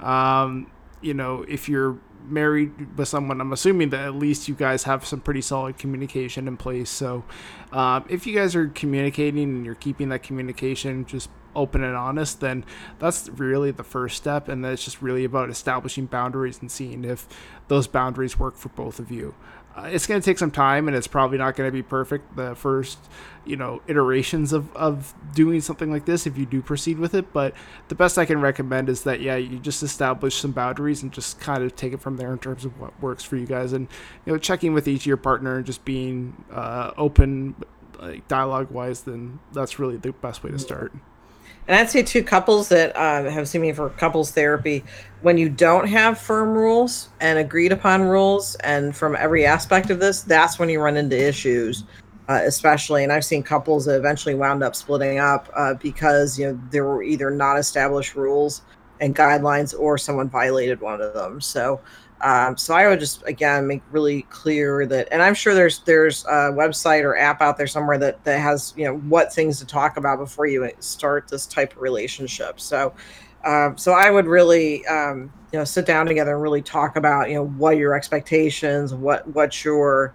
Um, 0.00 0.70
you 1.00 1.14
know, 1.14 1.44
if 1.48 1.68
you're 1.68 1.98
married 2.28 2.98
with 2.98 3.08
someone, 3.08 3.40
I'm 3.40 3.52
assuming 3.52 3.90
that 3.90 4.00
at 4.00 4.14
least 4.14 4.48
you 4.48 4.54
guys 4.54 4.84
have 4.84 5.06
some 5.06 5.20
pretty 5.20 5.42
solid 5.42 5.78
communication 5.78 6.48
in 6.48 6.56
place. 6.56 6.90
So, 6.90 7.24
um, 7.72 8.04
if 8.08 8.26
you 8.26 8.34
guys 8.34 8.56
are 8.56 8.68
communicating 8.68 9.44
and 9.44 9.64
you're 9.64 9.74
keeping 9.74 10.08
that 10.10 10.22
communication 10.22 11.04
just 11.04 11.30
open 11.54 11.82
and 11.82 11.96
honest, 11.96 12.40
then 12.40 12.64
that's 12.98 13.28
really 13.30 13.70
the 13.70 13.84
first 13.84 14.16
step. 14.16 14.48
And 14.48 14.64
that's 14.64 14.84
just 14.84 15.00
really 15.00 15.24
about 15.24 15.48
establishing 15.50 16.06
boundaries 16.06 16.60
and 16.60 16.70
seeing 16.70 17.04
if 17.04 17.26
those 17.68 17.86
boundaries 17.86 18.38
work 18.38 18.56
for 18.56 18.68
both 18.70 18.98
of 18.98 19.10
you 19.10 19.34
uh, 19.76 19.82
it's 19.82 20.06
going 20.06 20.20
to 20.20 20.24
take 20.24 20.38
some 20.38 20.50
time 20.50 20.88
and 20.88 20.96
it's 20.96 21.06
probably 21.06 21.38
not 21.38 21.54
going 21.54 21.68
to 21.68 21.72
be 21.72 21.82
perfect 21.82 22.36
the 22.36 22.54
first 22.54 22.98
you 23.44 23.56
know 23.56 23.80
iterations 23.86 24.52
of, 24.52 24.74
of 24.74 25.14
doing 25.34 25.60
something 25.60 25.90
like 25.90 26.06
this 26.06 26.26
if 26.26 26.36
you 26.36 26.46
do 26.46 26.60
proceed 26.60 26.98
with 26.98 27.14
it 27.14 27.32
but 27.32 27.54
the 27.88 27.94
best 27.94 28.18
i 28.18 28.24
can 28.24 28.40
recommend 28.40 28.88
is 28.88 29.02
that 29.04 29.20
yeah 29.20 29.36
you 29.36 29.58
just 29.58 29.82
establish 29.82 30.34
some 30.36 30.52
boundaries 30.52 31.02
and 31.02 31.12
just 31.12 31.38
kind 31.40 31.62
of 31.62 31.74
take 31.76 31.92
it 31.92 32.00
from 32.00 32.16
there 32.16 32.32
in 32.32 32.38
terms 32.38 32.64
of 32.64 32.78
what 32.80 32.98
works 33.00 33.22
for 33.24 33.36
you 33.36 33.46
guys. 33.46 33.72
And 33.72 33.88
you 34.24 34.32
know 34.32 34.38
checking 34.38 34.72
with 34.72 34.88
each 34.88 35.02
of 35.02 35.06
your 35.06 35.16
partner 35.16 35.56
and 35.56 35.66
just 35.66 35.84
being 35.84 36.44
uh, 36.50 36.92
open 36.96 37.54
like 37.98 38.28
dialogue 38.28 38.70
wise 38.70 39.02
then 39.02 39.38
that's 39.52 39.78
really 39.78 39.96
the 39.96 40.12
best 40.12 40.44
way 40.44 40.50
to 40.50 40.58
start 40.58 40.92
and 41.68 41.76
I'd 41.76 41.90
say 41.90 42.02
two 42.02 42.22
couples 42.22 42.68
that 42.68 42.94
uh, 42.96 43.28
have 43.30 43.48
seen 43.48 43.62
me 43.62 43.72
for 43.72 43.90
couples 43.90 44.30
therapy, 44.30 44.84
when 45.22 45.36
you 45.36 45.48
don't 45.48 45.88
have 45.88 46.18
firm 46.18 46.50
rules 46.50 47.08
and 47.20 47.38
agreed 47.38 47.72
upon 47.72 48.02
rules, 48.02 48.54
and 48.56 48.94
from 48.94 49.16
every 49.16 49.44
aspect 49.44 49.90
of 49.90 49.98
this, 49.98 50.22
that's 50.22 50.58
when 50.58 50.68
you 50.68 50.80
run 50.80 50.96
into 50.96 51.16
issues, 51.16 51.84
uh, 52.28 52.40
especially. 52.44 53.02
And 53.02 53.12
I've 53.12 53.24
seen 53.24 53.42
couples 53.42 53.86
that 53.86 53.96
eventually 53.96 54.36
wound 54.36 54.62
up 54.62 54.76
splitting 54.76 55.18
up 55.18 55.50
uh, 55.56 55.74
because 55.74 56.38
you 56.38 56.46
know 56.46 56.60
there 56.70 56.84
were 56.84 57.02
either 57.02 57.30
not 57.30 57.56
established 57.58 58.14
rules 58.14 58.62
and 59.00 59.14
guidelines, 59.14 59.78
or 59.78 59.98
someone 59.98 60.28
violated 60.28 60.80
one 60.80 61.00
of 61.00 61.14
them. 61.14 61.40
So 61.40 61.80
um, 62.22 62.56
so 62.56 62.74
I 62.74 62.88
would 62.88 62.98
just 62.98 63.22
again 63.26 63.66
make 63.66 63.82
really 63.90 64.22
clear 64.22 64.86
that, 64.86 65.08
and 65.10 65.22
I'm 65.22 65.34
sure 65.34 65.54
there's 65.54 65.80
there's 65.80 66.24
a 66.24 66.50
website 66.52 67.04
or 67.04 67.16
app 67.16 67.42
out 67.42 67.58
there 67.58 67.66
somewhere 67.66 67.98
that 67.98 68.24
that 68.24 68.40
has 68.40 68.72
you 68.76 68.84
know 68.84 68.96
what 68.98 69.32
things 69.32 69.58
to 69.58 69.66
talk 69.66 69.96
about 69.96 70.18
before 70.18 70.46
you 70.46 70.70
start 70.80 71.28
this 71.28 71.46
type 71.46 71.72
of 71.72 71.82
relationship. 71.82 72.58
So, 72.58 72.94
um, 73.44 73.76
so 73.76 73.92
I 73.92 74.10
would 74.10 74.26
really 74.26 74.86
um, 74.86 75.30
you 75.52 75.58
know 75.58 75.64
sit 75.64 75.84
down 75.84 76.06
together 76.06 76.32
and 76.32 76.42
really 76.42 76.62
talk 76.62 76.96
about 76.96 77.28
you 77.28 77.34
know 77.34 77.46
what 77.46 77.76
your 77.76 77.94
expectations, 77.94 78.94
what 78.94 79.26
what 79.28 79.62
your 79.64 80.14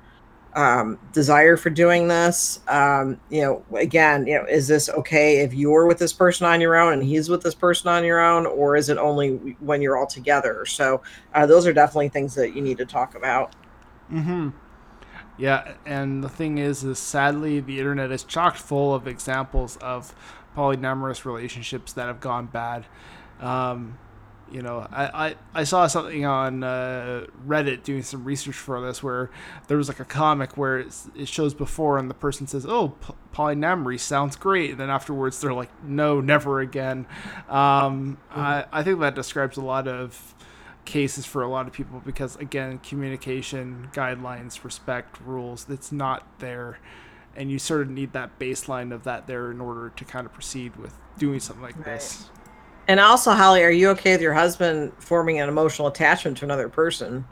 um, 0.54 1.00
desire 1.14 1.56
for 1.56 1.70
doing 1.70 2.08
this. 2.08 2.60
Um, 2.68 3.20
you 3.30 3.42
know, 3.42 3.64
again, 3.78 4.28
you 4.28 4.36
know, 4.38 4.46
is 4.46 4.68
this 4.68 4.90
okay 4.90 5.40
if 5.40 5.54
you're 5.54 5.86
with 5.88 5.98
this 5.98 6.14
person 6.14 6.46
on 6.46 6.60
your 6.60 6.76
own 6.76 6.94
and 6.94 7.04
he's 7.04 7.30
with 7.30 7.42
this 7.42 7.56
person 7.56 7.90
on 7.90 8.04
your 8.04 8.20
own, 8.20 8.46
or 8.46 8.76
is 8.76 8.90
it 8.90 8.98
only 8.98 9.56
when 9.60 9.82
you're 9.82 9.98
all 9.98 10.08
together? 10.08 10.66
So 10.66 11.02
uh, 11.34 11.46
those 11.46 11.66
are 11.66 11.74
definitely 11.74 12.10
things 12.10 12.36
that 12.36 12.56
you 12.56 12.62
need 12.62 12.78
to 12.80 12.86
talk 12.86 13.16
about. 13.16 13.56
Hmm. 14.10 14.50
Yeah, 15.38 15.74
and 15.86 16.24
the 16.24 16.30
thing 16.30 16.58
is, 16.58 16.84
is 16.84 17.00
sadly 17.00 17.62
the 17.62 17.80
internet 17.80 18.12
is 18.12 18.24
chock 18.24 18.58
full 18.58 18.94
of 18.94 19.08
examples 19.08 19.78
of 19.78 20.14
polyamorous 20.56 21.26
relationships 21.26 21.94
that 21.94 22.08
have 22.08 22.20
gone 22.20 22.48
bad. 22.48 22.86
Um, 23.40 23.98
you 24.52 24.62
know, 24.62 24.88
I, 24.92 25.28
I, 25.28 25.36
I 25.54 25.64
saw 25.64 25.88
something 25.88 26.26
on 26.26 26.64
uh, 26.64 27.26
Reddit 27.48 27.84
doing 27.84 28.04
some 28.04 28.24
research 28.24 28.56
for 28.56 28.82
this 28.82 29.02
where 29.02 29.30
there 29.68 29.78
was 29.78 29.88
like 29.88 30.00
a 30.00 30.06
comic 30.06 30.58
where 30.58 30.80
it 30.80 31.28
shows 31.28 31.54
before 31.54 31.98
and 31.98 32.10
the 32.10 32.14
person 32.14 32.48
says, 32.48 32.66
"Oh, 32.66 32.90
p- 32.90 33.14
polyamory 33.34 34.00
sounds 34.00 34.36
great," 34.36 34.72
and 34.72 34.80
then 34.80 34.90
afterwards 34.90 35.40
they're 35.40 35.54
like, 35.54 35.70
"No, 35.84 36.20
never 36.20 36.60
again." 36.60 37.06
Um, 37.48 38.18
mm-hmm. 38.32 38.40
I 38.40 38.66
I 38.72 38.84
think 38.84 39.00
that 39.00 39.16
describes 39.16 39.58
a 39.58 39.62
lot 39.62 39.88
of 39.88 40.36
cases 40.86 41.26
for 41.26 41.44
a 41.44 41.48
lot 41.48 41.68
of 41.68 41.74
people 41.74 42.02
because 42.06 42.36
again, 42.38 42.80
communication 42.80 43.90
guidelines, 43.94 44.64
respect 44.64 45.20
rules, 45.22 45.66
it's 45.70 45.92
not 45.92 46.40
there, 46.40 46.80
and 47.36 47.50
you 47.52 47.60
sort 47.60 47.82
of 47.82 47.90
need 47.90 48.14
that 48.14 48.38
baseline 48.40 48.94
of 48.94 49.04
that 49.04 49.28
there 49.28 49.52
in 49.52 49.62
order 49.62 49.90
to 49.96 50.04
kind 50.04 50.26
of 50.26 50.34
proceed 50.34 50.76
with 50.76 50.98
doing 51.18 51.40
something 51.40 51.64
like 51.64 51.76
right. 51.78 51.86
this 51.86 52.30
And 52.92 53.00
also, 53.00 53.32
Holly, 53.32 53.64
are 53.64 53.72
you 53.72 53.88
okay 53.92 54.12
with 54.12 54.22
your 54.22 54.34
husband 54.34 54.92
forming 55.00 55.40
an 55.40 55.48
emotional 55.48 55.88
attachment 55.88 56.36
to 56.40 56.44
another 56.44 56.68
person? 56.68 57.24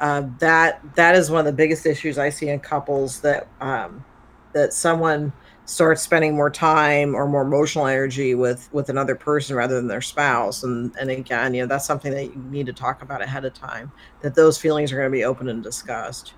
Uh, 0.00 0.24
that 0.38 0.82
that 0.96 1.14
is 1.14 1.30
one 1.30 1.40
of 1.40 1.46
the 1.46 1.52
biggest 1.52 1.86
issues 1.86 2.18
I 2.18 2.28
see 2.28 2.50
in 2.50 2.60
couples 2.60 3.22
that 3.22 3.48
um, 3.62 4.04
that 4.52 4.74
someone 4.74 5.32
starts 5.64 6.02
spending 6.02 6.36
more 6.36 6.50
time 6.50 7.14
or 7.14 7.26
more 7.26 7.40
emotional 7.40 7.86
energy 7.86 8.34
with 8.34 8.68
with 8.74 8.90
another 8.90 9.14
person 9.14 9.56
rather 9.56 9.76
than 9.76 9.86
their 9.86 10.02
spouse. 10.02 10.62
And 10.62 10.94
and 11.00 11.08
again 11.08 11.54
you 11.54 11.62
know 11.62 11.68
that's 11.68 11.86
something 11.86 12.12
that 12.12 12.24
you 12.24 12.42
need 12.50 12.66
to 12.66 12.74
talk 12.74 13.00
about 13.00 13.22
ahead 13.22 13.46
of 13.46 13.54
time 13.54 13.90
that 14.20 14.34
those 14.34 14.58
feelings 14.58 14.92
are 14.92 14.96
going 14.96 15.10
to 15.10 15.16
be 15.16 15.24
open 15.24 15.48
and 15.48 15.62
discussed. 15.62 16.34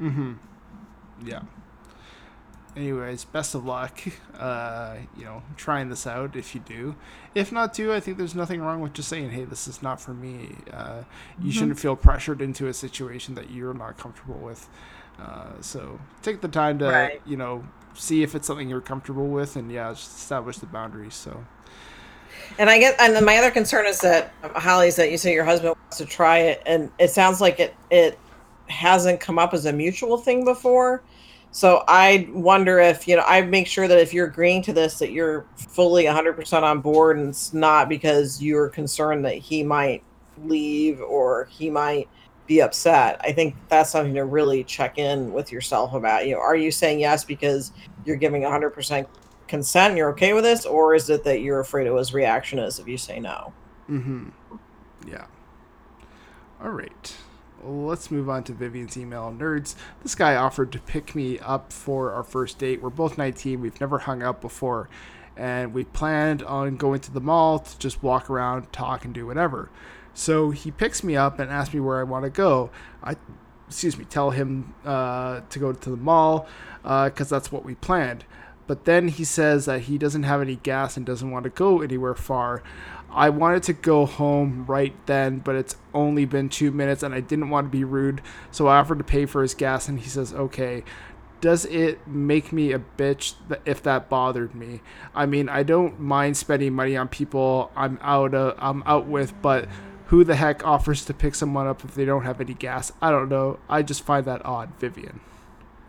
Mm-hmm. 0.00 0.32
Yeah 1.24 1.42
anyways 2.78 3.24
best 3.24 3.54
of 3.54 3.64
luck 3.64 4.00
uh 4.38 4.96
you 5.16 5.24
know 5.24 5.42
trying 5.56 5.88
this 5.88 6.06
out 6.06 6.36
if 6.36 6.54
you 6.54 6.60
do 6.60 6.94
if 7.34 7.50
not 7.50 7.74
too 7.74 7.92
i 7.92 8.00
think 8.00 8.16
there's 8.16 8.34
nothing 8.34 8.60
wrong 8.60 8.80
with 8.80 8.92
just 8.92 9.08
saying 9.08 9.30
hey 9.30 9.44
this 9.44 9.66
is 9.66 9.82
not 9.82 10.00
for 10.00 10.14
me 10.14 10.56
uh 10.72 11.02
you 11.38 11.44
mm-hmm. 11.44 11.50
shouldn't 11.50 11.78
feel 11.78 11.96
pressured 11.96 12.40
into 12.40 12.68
a 12.68 12.74
situation 12.74 13.34
that 13.34 13.50
you're 13.50 13.74
not 13.74 13.98
comfortable 13.98 14.38
with 14.38 14.68
uh 15.18 15.60
so 15.60 15.98
take 16.22 16.40
the 16.40 16.48
time 16.48 16.78
to 16.78 16.86
right. 16.86 17.20
you 17.26 17.36
know 17.36 17.64
see 17.98 18.22
if 18.22 18.34
it's 18.34 18.46
something 18.46 18.68
you're 18.68 18.80
comfortable 18.80 19.28
with, 19.28 19.56
and 19.56 19.70
yeah, 19.70 19.90
just 19.90 20.16
establish 20.16 20.58
the 20.58 20.66
boundaries. 20.66 21.14
So. 21.14 21.44
And 22.58 22.70
I 22.70 22.78
get, 22.78 22.98
and 23.00 23.14
then 23.14 23.24
my 23.24 23.36
other 23.36 23.50
concern 23.50 23.86
is 23.86 23.98
that 24.00 24.32
Holly 24.42 24.88
is 24.88 24.96
that 24.96 25.10
you 25.10 25.18
say 25.18 25.32
your 25.32 25.44
husband 25.44 25.74
wants 25.76 25.98
to 25.98 26.06
try 26.06 26.38
it, 26.38 26.62
and 26.66 26.90
it 26.98 27.10
sounds 27.10 27.40
like 27.40 27.60
it 27.60 27.74
it 27.90 28.18
hasn't 28.68 29.20
come 29.20 29.38
up 29.38 29.54
as 29.54 29.66
a 29.66 29.72
mutual 29.72 30.16
thing 30.16 30.44
before. 30.44 31.02
So 31.50 31.82
I 31.88 32.28
wonder 32.32 32.78
if 32.78 33.08
you 33.08 33.16
know 33.16 33.24
I 33.26 33.42
make 33.42 33.66
sure 33.66 33.88
that 33.88 33.98
if 33.98 34.12
you're 34.12 34.26
agreeing 34.26 34.62
to 34.62 34.72
this, 34.72 34.98
that 34.98 35.12
you're 35.12 35.46
fully 35.56 36.04
100% 36.04 36.62
on 36.62 36.80
board, 36.80 37.18
and 37.18 37.30
it's 37.30 37.52
not 37.52 37.88
because 37.88 38.42
you're 38.42 38.68
concerned 38.68 39.24
that 39.24 39.34
he 39.34 39.62
might 39.62 40.02
leave 40.44 41.00
or 41.00 41.46
he 41.50 41.70
might 41.70 42.08
be 42.46 42.60
upset. 42.62 43.20
I 43.22 43.32
think 43.32 43.54
that's 43.68 43.90
something 43.90 44.14
to 44.14 44.24
really 44.24 44.64
check 44.64 44.98
in 44.98 45.32
with 45.32 45.52
yourself 45.52 45.94
about. 45.94 46.26
You 46.26 46.34
know, 46.34 46.40
are 46.40 46.56
you 46.56 46.70
saying 46.70 47.00
yes 47.00 47.24
because 47.24 47.72
you're 48.04 48.16
giving 48.16 48.42
100% 48.42 49.06
consent 49.48 49.90
and 49.90 49.98
you're 49.98 50.10
okay 50.10 50.32
with 50.32 50.44
this, 50.44 50.64
or 50.64 50.94
is 50.94 51.10
it 51.10 51.24
that 51.24 51.40
you're 51.40 51.60
afraid 51.60 51.86
of 51.86 51.96
his 51.96 52.12
reaction 52.14 52.58
is 52.58 52.78
if 52.78 52.88
you 52.88 52.98
say 52.98 53.20
no? 53.20 53.52
Mm-hmm. 53.88 54.28
Yeah. 55.06 55.26
All 56.62 56.70
right. 56.70 57.16
Let's 57.68 58.10
move 58.10 58.30
on 58.30 58.44
to 58.44 58.54
Vivian's 58.54 58.96
email. 58.96 59.30
Nerds, 59.36 59.74
this 60.02 60.14
guy 60.14 60.36
offered 60.36 60.72
to 60.72 60.78
pick 60.78 61.14
me 61.14 61.38
up 61.40 61.70
for 61.70 62.12
our 62.12 62.22
first 62.22 62.58
date. 62.58 62.80
We're 62.80 62.88
both 62.88 63.18
19. 63.18 63.60
We've 63.60 63.78
never 63.78 63.98
hung 63.98 64.22
out 64.22 64.40
before. 64.40 64.88
And 65.36 65.74
we 65.74 65.84
planned 65.84 66.42
on 66.42 66.76
going 66.76 67.00
to 67.00 67.12
the 67.12 67.20
mall 67.20 67.58
to 67.58 67.78
just 67.78 68.02
walk 68.02 68.30
around, 68.30 68.72
talk, 68.72 69.04
and 69.04 69.12
do 69.12 69.26
whatever. 69.26 69.68
So 70.14 70.50
he 70.50 70.70
picks 70.70 71.04
me 71.04 71.14
up 71.14 71.38
and 71.38 71.50
asks 71.50 71.74
me 71.74 71.80
where 71.80 72.00
I 72.00 72.04
want 72.04 72.24
to 72.24 72.30
go. 72.30 72.70
I, 73.04 73.16
excuse 73.66 73.98
me, 73.98 74.06
tell 74.06 74.30
him 74.30 74.74
uh, 74.86 75.42
to 75.50 75.58
go 75.58 75.72
to 75.74 75.90
the 75.90 75.96
mall 75.96 76.48
because 76.82 77.30
uh, 77.30 77.36
that's 77.36 77.52
what 77.52 77.66
we 77.66 77.74
planned. 77.74 78.24
But 78.66 78.86
then 78.86 79.08
he 79.08 79.24
says 79.24 79.66
that 79.66 79.82
he 79.82 79.98
doesn't 79.98 80.24
have 80.24 80.40
any 80.40 80.56
gas 80.56 80.96
and 80.96 81.04
doesn't 81.04 81.30
want 81.30 81.44
to 81.44 81.50
go 81.50 81.82
anywhere 81.82 82.14
far. 82.14 82.62
I 83.10 83.30
wanted 83.30 83.62
to 83.64 83.72
go 83.72 84.06
home 84.06 84.64
right 84.66 84.94
then, 85.06 85.38
but 85.38 85.54
it's 85.54 85.76
only 85.94 86.24
been 86.24 86.48
two 86.48 86.70
minutes 86.70 87.02
and 87.02 87.14
I 87.14 87.20
didn't 87.20 87.50
want 87.50 87.66
to 87.66 87.70
be 87.70 87.84
rude, 87.84 88.20
so 88.50 88.66
I 88.66 88.78
offered 88.78 88.98
to 88.98 89.04
pay 89.04 89.26
for 89.26 89.42
his 89.42 89.54
gas 89.54 89.88
and 89.88 90.00
he 90.00 90.08
says, 90.08 90.32
okay. 90.34 90.84
Does 91.40 91.64
it 91.66 92.04
make 92.08 92.52
me 92.52 92.72
a 92.72 92.80
bitch 92.80 93.34
if 93.64 93.80
that 93.84 94.08
bothered 94.08 94.56
me? 94.56 94.80
I 95.14 95.24
mean, 95.26 95.48
I 95.48 95.62
don't 95.62 96.00
mind 96.00 96.36
spending 96.36 96.72
money 96.72 96.96
on 96.96 97.06
people 97.06 97.70
I'm 97.76 97.96
out 98.02 98.34
of, 98.34 98.56
I'm 98.58 98.82
out 98.84 99.06
with, 99.06 99.40
but 99.40 99.68
who 100.06 100.24
the 100.24 100.34
heck 100.34 100.66
offers 100.66 101.04
to 101.04 101.14
pick 101.14 101.36
someone 101.36 101.68
up 101.68 101.84
if 101.84 101.94
they 101.94 102.04
don't 102.04 102.24
have 102.24 102.40
any 102.40 102.54
gas? 102.54 102.90
I 103.00 103.12
don't 103.12 103.28
know. 103.28 103.60
I 103.68 103.82
just 103.82 104.02
find 104.02 104.24
that 104.24 104.44
odd, 104.44 104.70
Vivian. 104.80 105.20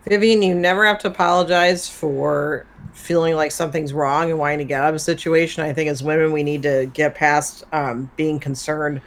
Vivian, 0.06 0.42
you 0.42 0.54
never 0.54 0.86
have 0.86 0.98
to 1.00 1.08
apologize 1.08 1.88
for 1.88 2.66
feeling 2.92 3.34
like 3.34 3.52
something's 3.52 3.92
wrong 3.92 4.30
and 4.30 4.38
wanting 4.38 4.58
to 4.58 4.64
get 4.64 4.82
out 4.82 4.90
of 4.90 4.94
a 4.94 5.00
situation. 5.00 5.62
I 5.62 5.72
think 5.72 5.88
as 5.88 6.02
women, 6.02 6.32
we 6.32 6.42
need 6.42 6.62
to 6.62 6.90
get 6.92 7.14
past 7.14 7.64
um, 7.72 8.10
being 8.16 8.38
concerned 8.38 9.00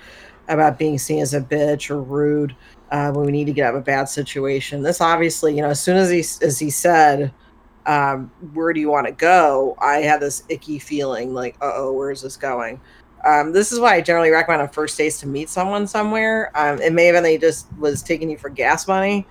about 0.47 0.77
being 0.77 0.97
seen 0.97 1.21
as 1.21 1.33
a 1.33 1.41
bitch 1.41 1.89
or 1.89 2.01
rude 2.01 2.55
uh, 2.91 3.11
when 3.11 3.25
we 3.25 3.31
need 3.31 3.45
to 3.45 3.53
get 3.53 3.67
out 3.67 3.75
of 3.75 3.81
a 3.81 3.83
bad 3.83 4.05
situation. 4.05 4.81
This 4.83 5.01
obviously, 5.01 5.55
you 5.55 5.61
know, 5.61 5.69
as 5.69 5.81
soon 5.81 5.97
as 5.97 6.09
he 6.09 6.19
as 6.45 6.59
he 6.59 6.69
said, 6.69 7.33
um, 7.85 8.31
"Where 8.53 8.73
do 8.73 8.79
you 8.79 8.89
want 8.89 9.07
to 9.07 9.13
go?" 9.13 9.75
I 9.79 9.97
had 9.97 10.19
this 10.19 10.43
icky 10.49 10.79
feeling 10.79 11.33
like, 11.33 11.55
"Uh 11.61 11.71
oh, 11.73 11.93
where 11.93 12.11
is 12.11 12.21
this 12.21 12.37
going?" 12.37 12.79
Um, 13.25 13.53
this 13.53 13.71
is 13.71 13.79
why 13.79 13.95
I 13.95 14.01
generally 14.01 14.31
recommend 14.31 14.61
on 14.61 14.69
first 14.69 14.97
dates 14.97 15.19
to 15.21 15.27
meet 15.27 15.49
someone 15.49 15.87
somewhere. 15.87 16.51
Um, 16.55 16.81
it 16.81 16.91
may 16.91 17.05
have 17.05 17.13
been 17.13 17.23
that 17.23 17.29
he 17.29 17.37
just 17.37 17.67
was 17.77 18.03
taking 18.03 18.29
you 18.29 18.37
for 18.37 18.49
gas 18.49 18.87
money. 18.87 19.25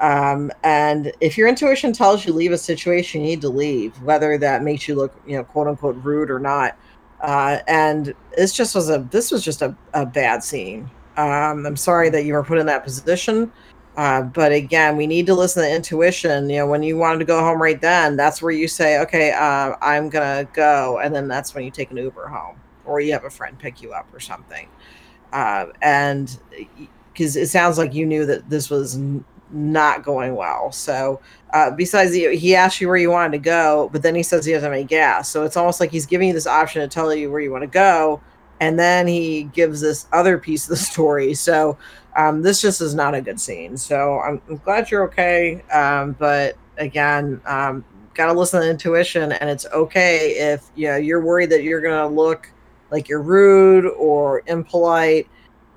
Um, 0.00 0.50
and 0.62 1.12
if 1.20 1.36
your 1.36 1.48
intuition 1.48 1.92
tells 1.92 2.24
you 2.24 2.32
leave 2.32 2.52
a 2.52 2.58
situation, 2.58 3.22
you 3.22 3.28
need 3.28 3.40
to 3.40 3.48
leave, 3.48 4.00
whether 4.02 4.38
that 4.38 4.62
makes 4.62 4.86
you 4.86 4.94
look, 4.94 5.14
you 5.26 5.36
know, 5.36 5.44
quote 5.44 5.66
unquote 5.66 5.96
rude 5.96 6.30
or 6.30 6.38
not. 6.38 6.76
Uh, 7.20 7.58
and 7.66 8.14
this 8.36 8.52
just 8.52 8.74
was 8.74 8.90
a 8.90 9.06
this 9.10 9.32
was 9.32 9.44
just 9.44 9.60
a, 9.60 9.76
a 9.94 10.06
bad 10.06 10.44
scene. 10.44 10.88
Um, 11.16 11.66
I'm 11.66 11.76
sorry 11.76 12.10
that 12.10 12.24
you 12.24 12.34
were 12.34 12.44
put 12.44 12.58
in 12.58 12.66
that 12.66 12.84
position. 12.84 13.50
Uh, 13.96 14.22
but 14.22 14.52
again, 14.52 14.96
we 14.96 15.08
need 15.08 15.26
to 15.26 15.34
listen 15.34 15.60
to 15.64 15.74
intuition. 15.74 16.48
You 16.48 16.58
know, 16.58 16.66
when 16.68 16.84
you 16.84 16.96
wanted 16.96 17.18
to 17.18 17.24
go 17.24 17.40
home 17.40 17.60
right 17.60 17.80
then, 17.80 18.16
that's 18.16 18.40
where 18.40 18.52
you 18.52 18.68
say, 18.68 19.00
okay, 19.00 19.32
uh, 19.32 19.74
I'm 19.82 20.08
going 20.08 20.46
to 20.46 20.52
go. 20.52 21.00
And 21.00 21.12
then 21.12 21.26
that's 21.26 21.52
when 21.52 21.64
you 21.64 21.72
take 21.72 21.90
an 21.90 21.96
Uber 21.96 22.28
home 22.28 22.60
or 22.84 23.00
you 23.00 23.12
have 23.12 23.24
a 23.24 23.30
friend 23.30 23.58
pick 23.58 23.82
you 23.82 23.92
up 23.92 24.06
or 24.14 24.20
something. 24.20 24.68
Uh, 25.32 25.66
and 25.82 26.38
because 27.12 27.34
it 27.34 27.48
sounds 27.48 27.76
like 27.76 27.92
you 27.92 28.06
knew 28.06 28.24
that 28.24 28.48
this 28.48 28.70
was 28.70 29.00
not 29.50 30.02
going 30.02 30.34
well. 30.34 30.72
So, 30.72 31.20
uh, 31.52 31.70
besides, 31.70 32.12
he 32.12 32.54
asked 32.54 32.80
you 32.80 32.88
where 32.88 32.96
you 32.96 33.10
wanted 33.10 33.32
to 33.32 33.38
go, 33.38 33.88
but 33.92 34.02
then 34.02 34.14
he 34.14 34.22
says 34.22 34.44
he 34.44 34.52
doesn't 34.52 34.64
have 34.64 34.72
any 34.72 34.84
gas. 34.84 35.28
So 35.30 35.44
it's 35.44 35.56
almost 35.56 35.80
like 35.80 35.90
he's 35.90 36.06
giving 36.06 36.28
you 36.28 36.34
this 36.34 36.46
option 36.46 36.82
to 36.82 36.88
tell 36.88 37.14
you 37.14 37.30
where 37.30 37.40
you 37.40 37.50
want 37.50 37.62
to 37.62 37.68
go, 37.68 38.20
and 38.60 38.78
then 38.78 39.06
he 39.06 39.44
gives 39.44 39.80
this 39.80 40.06
other 40.12 40.38
piece 40.38 40.64
of 40.64 40.70
the 40.70 40.76
story. 40.76 41.34
So 41.34 41.78
um, 42.16 42.42
this 42.42 42.60
just 42.60 42.80
is 42.80 42.94
not 42.94 43.14
a 43.14 43.20
good 43.20 43.40
scene. 43.40 43.76
So 43.76 44.20
I'm, 44.20 44.42
I'm 44.48 44.56
glad 44.58 44.90
you're 44.90 45.04
okay, 45.04 45.62
um, 45.72 46.12
but 46.18 46.56
again, 46.76 47.40
um, 47.46 47.84
got 48.14 48.26
to 48.26 48.32
listen 48.32 48.60
to 48.60 48.68
intuition, 48.68 49.32
and 49.32 49.48
it's 49.48 49.64
okay 49.66 50.32
if 50.32 50.66
you 50.74 50.88
know 50.88 50.96
you're 50.96 51.24
worried 51.24 51.50
that 51.50 51.62
you're 51.62 51.80
to 51.80 52.06
look 52.06 52.50
like 52.90 53.08
you're 53.08 53.22
rude 53.22 53.86
or 53.86 54.42
impolite 54.46 55.28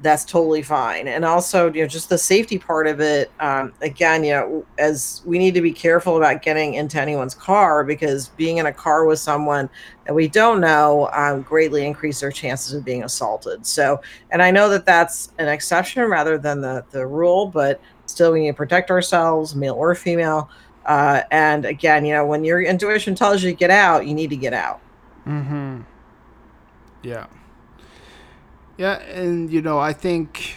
that's 0.02 0.26
totally 0.26 0.62
fine. 0.62 1.08
And 1.08 1.24
also 1.24 1.72
you 1.72 1.82
know 1.82 1.88
just 1.88 2.10
the 2.10 2.18
safety 2.18 2.58
part 2.58 2.88
of 2.88 3.00
it 3.00 3.32
um, 3.40 3.74
again 3.82 4.24
you 4.24 4.32
know 4.32 4.66
as 4.78 5.22
we 5.26 5.38
need 5.38 5.54
to 5.54 5.62
be 5.62 5.72
careful 5.72 6.18
about 6.18 6.42
getting 6.42 6.74
into 6.74 7.00
anyone's 7.00 7.36
car 7.36 7.84
because 7.84 8.30
being 8.30 8.58
in 8.58 8.66
a 8.66 8.74
car 8.74 9.06
with 9.06 9.20
someone 9.20 9.70
that 10.06 10.14
we 10.14 10.28
don't 10.28 10.60
know 10.60 11.10
um, 11.14 11.42
greatly 11.44 11.86
increase 11.86 12.20
their 12.20 12.32
chances 12.32 12.74
of 12.74 12.84
being 12.84 13.04
assaulted. 13.04 13.66
So 13.66 14.02
and 14.32 14.42
i 14.42 14.52
know 14.52 14.70
that 14.70 14.86
that's 14.86 15.32
an 15.38 15.48
exception 15.48 16.04
rather 16.04 16.38
than 16.38 16.62
the 16.62 16.84
the 16.92 17.06
rule 17.06 17.48
but 17.48 17.80
still 18.06 18.32
we 18.32 18.42
need 18.42 18.52
to 18.52 18.54
protect 18.54 18.92
ourselves 18.92 19.56
male 19.56 19.76
or 19.76 19.96
female. 19.96 20.50
Uh, 20.86 21.22
and 21.30 21.66
again 21.66 22.06
you 22.06 22.14
know 22.14 22.26
when 22.26 22.44
your 22.44 22.62
intuition 22.62 23.14
tells 23.14 23.44
you 23.44 23.52
to 23.52 23.56
get 23.56 23.70
out 23.70 24.08
you 24.08 24.14
need 24.14 24.30
to 24.32 24.38
get 24.38 24.54
out. 24.54 24.82
Mm-hmm. 25.28 25.82
Yeah. 27.04 27.28
Yeah, 28.82 29.00
and 29.00 29.54
you 29.54 29.62
know, 29.62 29.78
I 29.78 29.94
think 29.94 30.56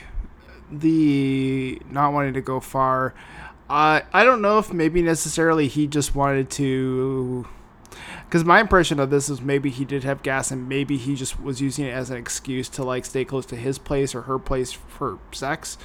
the 0.72 1.78
not 1.90 2.14
wanting 2.14 2.32
to 2.32 2.40
go 2.40 2.58
far, 2.58 3.12
I 3.68 4.04
I 4.14 4.24
don't 4.24 4.40
know 4.40 4.58
if 4.58 4.72
maybe 4.72 5.02
necessarily 5.02 5.68
he 5.68 5.86
just 5.86 6.14
wanted 6.14 6.48
to 6.52 7.46
because 8.24 8.42
my 8.42 8.60
impression 8.60 8.98
of 8.98 9.10
this 9.10 9.28
is 9.28 9.42
maybe 9.42 9.68
he 9.68 9.84
did 9.84 10.04
have 10.04 10.22
gas 10.22 10.50
and 10.50 10.66
maybe 10.66 10.96
he 10.96 11.14
just 11.16 11.38
was 11.38 11.60
using 11.60 11.84
it 11.84 11.90
as 11.90 12.08
an 12.08 12.16
excuse 12.16 12.70
to 12.70 12.82
like 12.82 13.04
stay 13.04 13.26
close 13.26 13.44
to 13.44 13.56
his 13.56 13.76
place 13.78 14.14
or 14.14 14.22
her 14.22 14.38
place 14.38 14.72
for 14.72 15.18
sex 15.30 15.76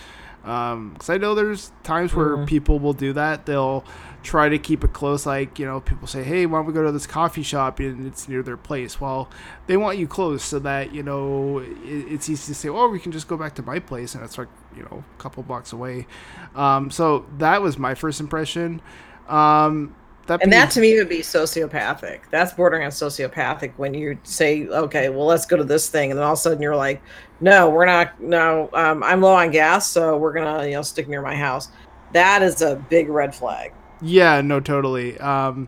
because 0.41 1.09
um, 1.09 1.15
I 1.15 1.17
know 1.17 1.35
there's 1.35 1.71
times 1.83 2.13
where 2.13 2.37
mm-hmm. 2.37 2.45
people 2.45 2.79
will 2.79 2.93
do 2.93 3.13
that. 3.13 3.45
They'll 3.45 3.83
try 4.23 4.49
to 4.49 4.57
keep 4.57 4.83
it 4.83 4.93
close. 4.93 5.25
Like 5.25 5.59
you 5.59 5.65
know, 5.65 5.81
people 5.81 6.07
say, 6.07 6.23
"Hey, 6.23 6.45
why 6.45 6.59
don't 6.59 6.65
we 6.65 6.73
go 6.73 6.83
to 6.83 6.91
this 6.91 7.07
coffee 7.07 7.43
shop?" 7.43 7.79
and 7.79 8.07
it's 8.07 8.27
near 8.27 8.41
their 8.41 8.57
place. 8.57 9.01
Well, 9.01 9.29
they 9.67 9.77
want 9.77 9.97
you 9.97 10.07
close 10.07 10.43
so 10.43 10.59
that 10.59 10.93
you 10.93 11.03
know 11.03 11.59
it, 11.59 11.67
it's 11.83 12.29
easy 12.29 12.53
to 12.53 12.55
say, 12.55 12.69
"Oh, 12.69 12.87
we 12.87 12.99
can 12.99 13.11
just 13.11 13.27
go 13.27 13.37
back 13.37 13.55
to 13.55 13.63
my 13.63 13.79
place," 13.79 14.15
and 14.15 14.23
it's 14.23 14.37
like 14.37 14.49
you 14.75 14.83
know 14.83 15.03
a 15.17 15.21
couple 15.21 15.43
blocks 15.43 15.73
away. 15.73 16.07
Um, 16.55 16.89
so 16.89 17.25
that 17.37 17.61
was 17.61 17.77
my 17.77 17.95
first 17.95 18.19
impression. 18.19 18.81
Um, 19.27 19.95
that 20.29 20.41
and 20.41 20.51
that 20.53 20.71
to 20.71 20.79
me 20.79 20.95
would 20.97 21.09
be 21.09 21.19
sociopathic. 21.19 22.21
That's 22.31 22.53
bordering 22.53 22.83
on 22.83 22.91
sociopathic 22.91 23.73
when 23.77 23.93
you 23.93 24.17
say, 24.23 24.67
okay, 24.67 25.09
well, 25.09 25.25
let's 25.25 25.45
go 25.45 25.57
to 25.57 25.63
this 25.63 25.89
thing. 25.89 26.11
And 26.11 26.17
then 26.17 26.25
all 26.25 26.33
of 26.33 26.39
a 26.39 26.41
sudden 26.41 26.61
you're 26.61 26.75
like, 26.75 27.01
no, 27.41 27.69
we're 27.69 27.85
not, 27.85 28.19
no, 28.21 28.69
um, 28.73 29.03
I'm 29.03 29.21
low 29.21 29.35
on 29.35 29.51
gas. 29.51 29.89
So 29.89 30.17
we're 30.17 30.33
going 30.33 30.59
to, 30.59 30.67
you 30.67 30.75
know, 30.75 30.81
stick 30.81 31.07
near 31.07 31.21
my 31.21 31.35
house. 31.35 31.69
That 32.13 32.41
is 32.41 32.61
a 32.61 32.75
big 32.75 33.09
red 33.09 33.35
flag. 33.35 33.73
Yeah, 34.01 34.41
no, 34.41 34.59
totally. 34.59 35.17
Um, 35.19 35.67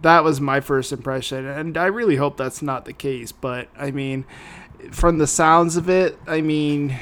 that 0.00 0.24
was 0.24 0.40
my 0.40 0.60
first 0.60 0.92
impression, 0.92 1.46
and 1.46 1.76
I 1.76 1.86
really 1.86 2.16
hope 2.16 2.36
that's 2.36 2.62
not 2.62 2.84
the 2.84 2.92
case. 2.92 3.30
But 3.30 3.68
I 3.76 3.90
mean, 3.90 4.24
from 4.90 5.18
the 5.18 5.26
sounds 5.26 5.76
of 5.76 5.88
it, 5.88 6.18
I 6.26 6.40
mean, 6.40 6.98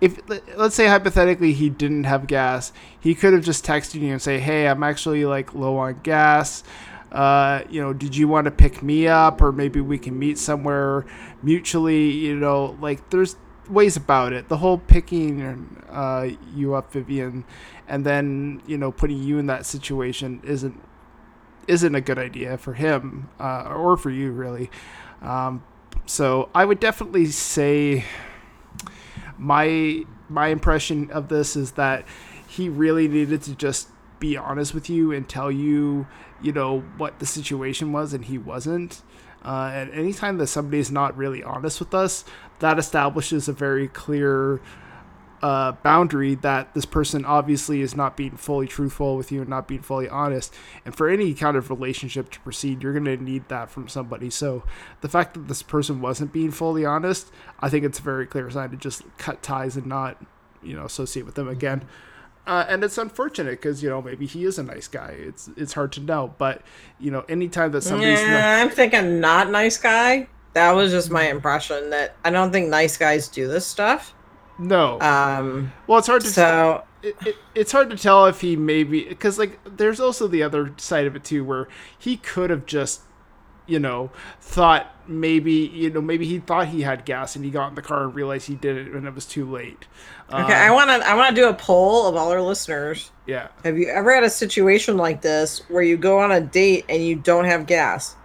if 0.00 0.18
let's 0.56 0.74
say 0.74 0.86
hypothetically 0.86 1.52
he 1.52 1.68
didn't 1.68 2.04
have 2.04 2.26
gas, 2.26 2.72
he 2.98 3.14
could 3.14 3.32
have 3.32 3.44
just 3.44 3.64
texted 3.64 4.00
you 4.00 4.12
and 4.12 4.22
say, 4.22 4.38
"Hey, 4.38 4.66
I'm 4.66 4.82
actually 4.82 5.24
like 5.26 5.54
low 5.54 5.76
on 5.78 6.00
gas. 6.02 6.64
Uh, 7.12 7.62
you 7.68 7.80
know, 7.80 7.92
did 7.92 8.16
you 8.16 8.28
want 8.28 8.44
to 8.44 8.50
pick 8.50 8.82
me 8.82 9.06
up, 9.08 9.42
or 9.42 9.52
maybe 9.52 9.80
we 9.80 9.98
can 9.98 10.18
meet 10.18 10.38
somewhere 10.38 11.04
mutually? 11.42 12.10
You 12.10 12.36
know, 12.36 12.76
like 12.80 13.10
there's 13.10 13.36
ways 13.68 13.96
about 13.96 14.32
it. 14.32 14.48
The 14.48 14.58
whole 14.58 14.78
picking 14.78 15.42
uh, 15.90 16.30
you 16.54 16.74
up, 16.74 16.92
Vivian, 16.92 17.44
and 17.88 18.04
then 18.04 18.62
you 18.66 18.78
know 18.78 18.92
putting 18.92 19.22
you 19.22 19.38
in 19.38 19.46
that 19.46 19.66
situation 19.66 20.40
isn't 20.44 20.80
isn't 21.68 21.94
a 21.94 22.00
good 22.00 22.18
idea 22.18 22.56
for 22.58 22.74
him 22.74 23.28
uh, 23.38 23.72
or 23.74 23.96
for 23.96 24.10
you 24.10 24.32
really. 24.32 24.70
Um, 25.22 25.62
so 26.06 26.48
I 26.54 26.64
would 26.64 26.80
definitely 26.80 27.26
say 27.26 28.04
my 29.40 30.04
my 30.28 30.48
impression 30.48 31.10
of 31.10 31.28
this 31.28 31.56
is 31.56 31.72
that 31.72 32.04
he 32.46 32.68
really 32.68 33.08
needed 33.08 33.42
to 33.42 33.54
just 33.54 33.88
be 34.20 34.36
honest 34.36 34.74
with 34.74 34.90
you 34.90 35.12
and 35.12 35.28
tell 35.28 35.50
you, 35.50 36.06
you 36.42 36.52
know, 36.52 36.80
what 36.98 37.18
the 37.18 37.26
situation 37.26 37.90
was, 37.90 38.12
and 38.12 38.26
he 38.26 38.36
wasn't. 38.36 39.02
Uh, 39.42 39.70
and 39.72 39.90
anytime 39.92 40.36
that 40.36 40.46
somebody 40.48 40.78
is 40.78 40.90
not 40.90 41.16
really 41.16 41.42
honest 41.42 41.80
with 41.80 41.94
us, 41.94 42.24
that 42.58 42.78
establishes 42.78 43.48
a 43.48 43.52
very 43.52 43.88
clear 43.88 44.60
uh, 45.42 45.72
boundary 45.72 46.34
that 46.36 46.74
this 46.74 46.84
person 46.84 47.24
obviously 47.24 47.80
is 47.80 47.96
not 47.96 48.16
being 48.16 48.36
fully 48.36 48.66
truthful 48.66 49.16
with 49.16 49.32
you 49.32 49.40
and 49.40 49.48
not 49.48 49.66
being 49.66 49.80
fully 49.80 50.08
honest. 50.08 50.54
And 50.84 50.94
for 50.94 51.08
any 51.08 51.32
kind 51.34 51.56
of 51.56 51.70
relationship 51.70 52.30
to 52.30 52.40
proceed, 52.40 52.82
you're 52.82 52.92
going 52.92 53.04
to 53.06 53.16
need 53.16 53.48
that 53.48 53.70
from 53.70 53.88
somebody. 53.88 54.28
So 54.30 54.64
the 55.00 55.08
fact 55.08 55.34
that 55.34 55.48
this 55.48 55.62
person 55.62 56.00
wasn't 56.00 56.32
being 56.32 56.50
fully 56.50 56.84
honest, 56.84 57.30
I 57.60 57.70
think 57.70 57.84
it's 57.84 57.98
a 57.98 58.02
very 58.02 58.26
clear 58.26 58.50
sign 58.50 58.70
to 58.70 58.76
just 58.76 59.02
cut 59.16 59.42
ties 59.42 59.76
and 59.76 59.86
not, 59.86 60.22
you 60.62 60.76
know, 60.76 60.84
associate 60.84 61.24
with 61.24 61.36
them 61.36 61.48
again. 61.48 61.84
Uh, 62.46 62.64
and 62.68 62.82
it's 62.82 62.98
unfortunate 62.98 63.50
because 63.52 63.82
you 63.82 63.88
know 63.88 64.00
maybe 64.02 64.26
he 64.26 64.44
is 64.44 64.58
a 64.58 64.62
nice 64.62 64.88
guy. 64.88 65.14
It's 65.16 65.48
it's 65.56 65.74
hard 65.74 65.92
to 65.92 66.00
know, 66.00 66.34
but 66.38 66.62
you 66.98 67.10
know 67.10 67.20
anytime 67.28 67.70
that 67.72 67.82
somebody's 67.82 68.20
yeah, 68.20 68.30
not- 68.30 68.60
I'm 68.62 68.70
thinking 68.70 69.20
not 69.20 69.50
nice 69.50 69.76
guy. 69.76 70.26
That 70.54 70.72
was 70.72 70.90
just 70.90 71.10
my 71.10 71.28
impression 71.28 71.90
that 71.90 72.16
I 72.24 72.30
don't 72.30 72.50
think 72.50 72.68
nice 72.68 72.96
guys 72.96 73.28
do 73.28 73.46
this 73.46 73.66
stuff. 73.66 74.14
No. 74.60 75.00
Um. 75.00 75.72
Well, 75.86 75.98
it's 75.98 76.06
hard 76.06 76.20
to 76.22 76.28
so. 76.28 76.84
It, 77.02 77.16
it, 77.24 77.36
it's 77.54 77.72
hard 77.72 77.88
to 77.90 77.96
tell 77.96 78.26
if 78.26 78.42
he 78.42 78.56
maybe 78.56 79.04
because 79.04 79.38
like 79.38 79.58
there's 79.64 80.00
also 80.00 80.28
the 80.28 80.42
other 80.42 80.74
side 80.76 81.06
of 81.06 81.16
it 81.16 81.24
too 81.24 81.42
where 81.44 81.66
he 81.98 82.18
could 82.18 82.50
have 82.50 82.66
just 82.66 83.00
you 83.66 83.78
know 83.78 84.10
thought 84.40 84.94
maybe 85.08 85.52
you 85.52 85.88
know 85.88 86.02
maybe 86.02 86.26
he 86.26 86.40
thought 86.40 86.68
he 86.68 86.82
had 86.82 87.06
gas 87.06 87.36
and 87.36 87.44
he 87.44 87.50
got 87.50 87.68
in 87.68 87.74
the 87.74 87.80
car 87.80 88.04
and 88.04 88.14
realized 88.14 88.48
he 88.48 88.54
did 88.54 88.76
it 88.76 88.92
and 88.92 89.06
it 89.06 89.14
was 89.14 89.24
too 89.24 89.48
late 89.48 89.86
okay 90.30 90.42
um, 90.42 90.50
i 90.50 90.70
want 90.70 90.90
to 90.90 91.08
i 91.08 91.14
want 91.14 91.34
to 91.34 91.40
do 91.40 91.48
a 91.48 91.54
poll 91.54 92.06
of 92.06 92.16
all 92.16 92.30
our 92.30 92.42
listeners 92.42 93.12
yeah 93.26 93.48
have 93.64 93.78
you 93.78 93.86
ever 93.88 94.12
had 94.12 94.24
a 94.24 94.30
situation 94.30 94.96
like 94.96 95.22
this 95.22 95.60
where 95.70 95.82
you 95.82 95.96
go 95.96 96.18
on 96.18 96.32
a 96.32 96.40
date 96.40 96.84
and 96.88 97.02
you 97.02 97.14
don't 97.14 97.44
have 97.44 97.66
gas 97.66 98.16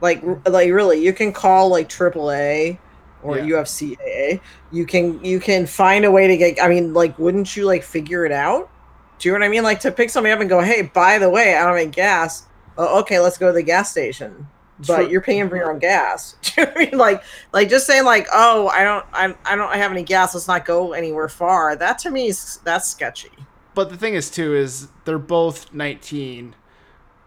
like 0.00 0.22
like 0.46 0.72
really 0.72 1.04
you 1.04 1.12
can 1.12 1.32
call 1.32 1.68
like 1.68 1.88
aaa 1.88 2.78
or 3.22 3.38
yeah. 3.38 3.56
UFCAA, 3.56 4.40
you 4.72 4.86
can 4.86 5.22
you 5.24 5.40
can 5.40 5.66
find 5.66 6.04
a 6.04 6.10
way 6.10 6.26
to 6.26 6.36
get. 6.36 6.62
I 6.62 6.68
mean, 6.68 6.94
like, 6.94 7.18
wouldn't 7.18 7.56
you 7.56 7.66
like 7.66 7.82
figure 7.82 8.24
it 8.24 8.32
out? 8.32 8.70
Do 9.18 9.28
you 9.28 9.34
know 9.34 9.40
what 9.40 9.46
I 9.46 9.50
mean? 9.50 9.62
Like 9.62 9.80
to 9.80 9.92
pick 9.92 10.10
somebody 10.10 10.32
up 10.32 10.40
and 10.40 10.48
go, 10.48 10.60
hey, 10.60 10.82
by 10.82 11.18
the 11.18 11.28
way, 11.28 11.54
I 11.54 11.64
don't 11.66 11.78
have 11.78 11.92
gas. 11.92 12.46
Oh, 12.78 13.00
okay, 13.00 13.20
let's 13.20 13.36
go 13.36 13.48
to 13.48 13.52
the 13.52 13.62
gas 13.62 13.90
station. 13.90 14.48
But 14.86 14.96
True. 15.02 15.10
you're 15.10 15.20
paying 15.20 15.50
for 15.50 15.56
your 15.56 15.70
own 15.70 15.78
gas. 15.78 16.36
Do 16.42 16.52
you 16.56 16.66
know 16.66 16.72
I 16.74 16.78
mean? 16.78 16.98
Like, 16.98 17.22
like 17.52 17.68
just 17.68 17.86
saying 17.86 18.06
like, 18.06 18.26
oh, 18.32 18.68
I 18.68 18.82
don't, 18.82 19.04
I, 19.12 19.34
I 19.44 19.56
don't 19.56 19.74
have 19.74 19.92
any 19.92 20.02
gas. 20.02 20.34
Let's 20.34 20.48
not 20.48 20.64
go 20.64 20.94
anywhere 20.94 21.28
far. 21.28 21.76
That 21.76 21.98
to 21.98 22.10
me 22.10 22.28
is 22.28 22.60
that's 22.64 22.88
sketchy. 22.88 23.30
But 23.74 23.90
the 23.90 23.96
thing 23.98 24.14
is, 24.14 24.30
too, 24.30 24.54
is 24.54 24.88
they're 25.04 25.18
both 25.18 25.72
19, 25.72 26.54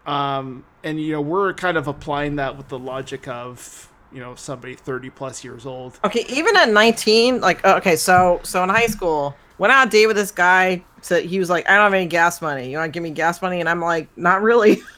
um, 0.04 0.64
and 0.82 1.00
you 1.00 1.12
know 1.12 1.20
we're 1.20 1.54
kind 1.54 1.76
of 1.76 1.88
applying 1.88 2.36
that 2.36 2.56
with 2.56 2.68
the 2.68 2.78
logic 2.78 3.26
of 3.28 3.90
you 4.14 4.20
know 4.20 4.34
somebody 4.34 4.74
30 4.74 5.10
plus 5.10 5.44
years 5.44 5.66
old. 5.66 5.98
Okay 6.04 6.24
even 6.28 6.56
at 6.56 6.70
19 6.70 7.40
like 7.40 7.64
okay 7.64 7.96
so 7.96 8.40
so 8.44 8.62
in 8.62 8.68
high 8.68 8.86
school 8.86 9.34
went 9.58 9.72
out 9.72 9.88
a 9.88 9.90
date 9.90 10.06
with 10.06 10.16
this 10.16 10.30
guy 10.30 10.82
so 11.00 11.20
he 11.20 11.38
was 11.38 11.50
like 11.50 11.68
i 11.68 11.74
don't 11.74 11.84
have 11.84 11.94
any 11.94 12.06
gas 12.06 12.40
money. 12.40 12.70
You 12.70 12.78
want 12.78 12.92
to 12.92 12.96
give 12.96 13.02
me 13.02 13.10
gas 13.10 13.42
money? 13.42 13.60
And 13.60 13.68
i'm 13.68 13.80
like 13.80 14.08
not 14.16 14.42
really. 14.42 14.80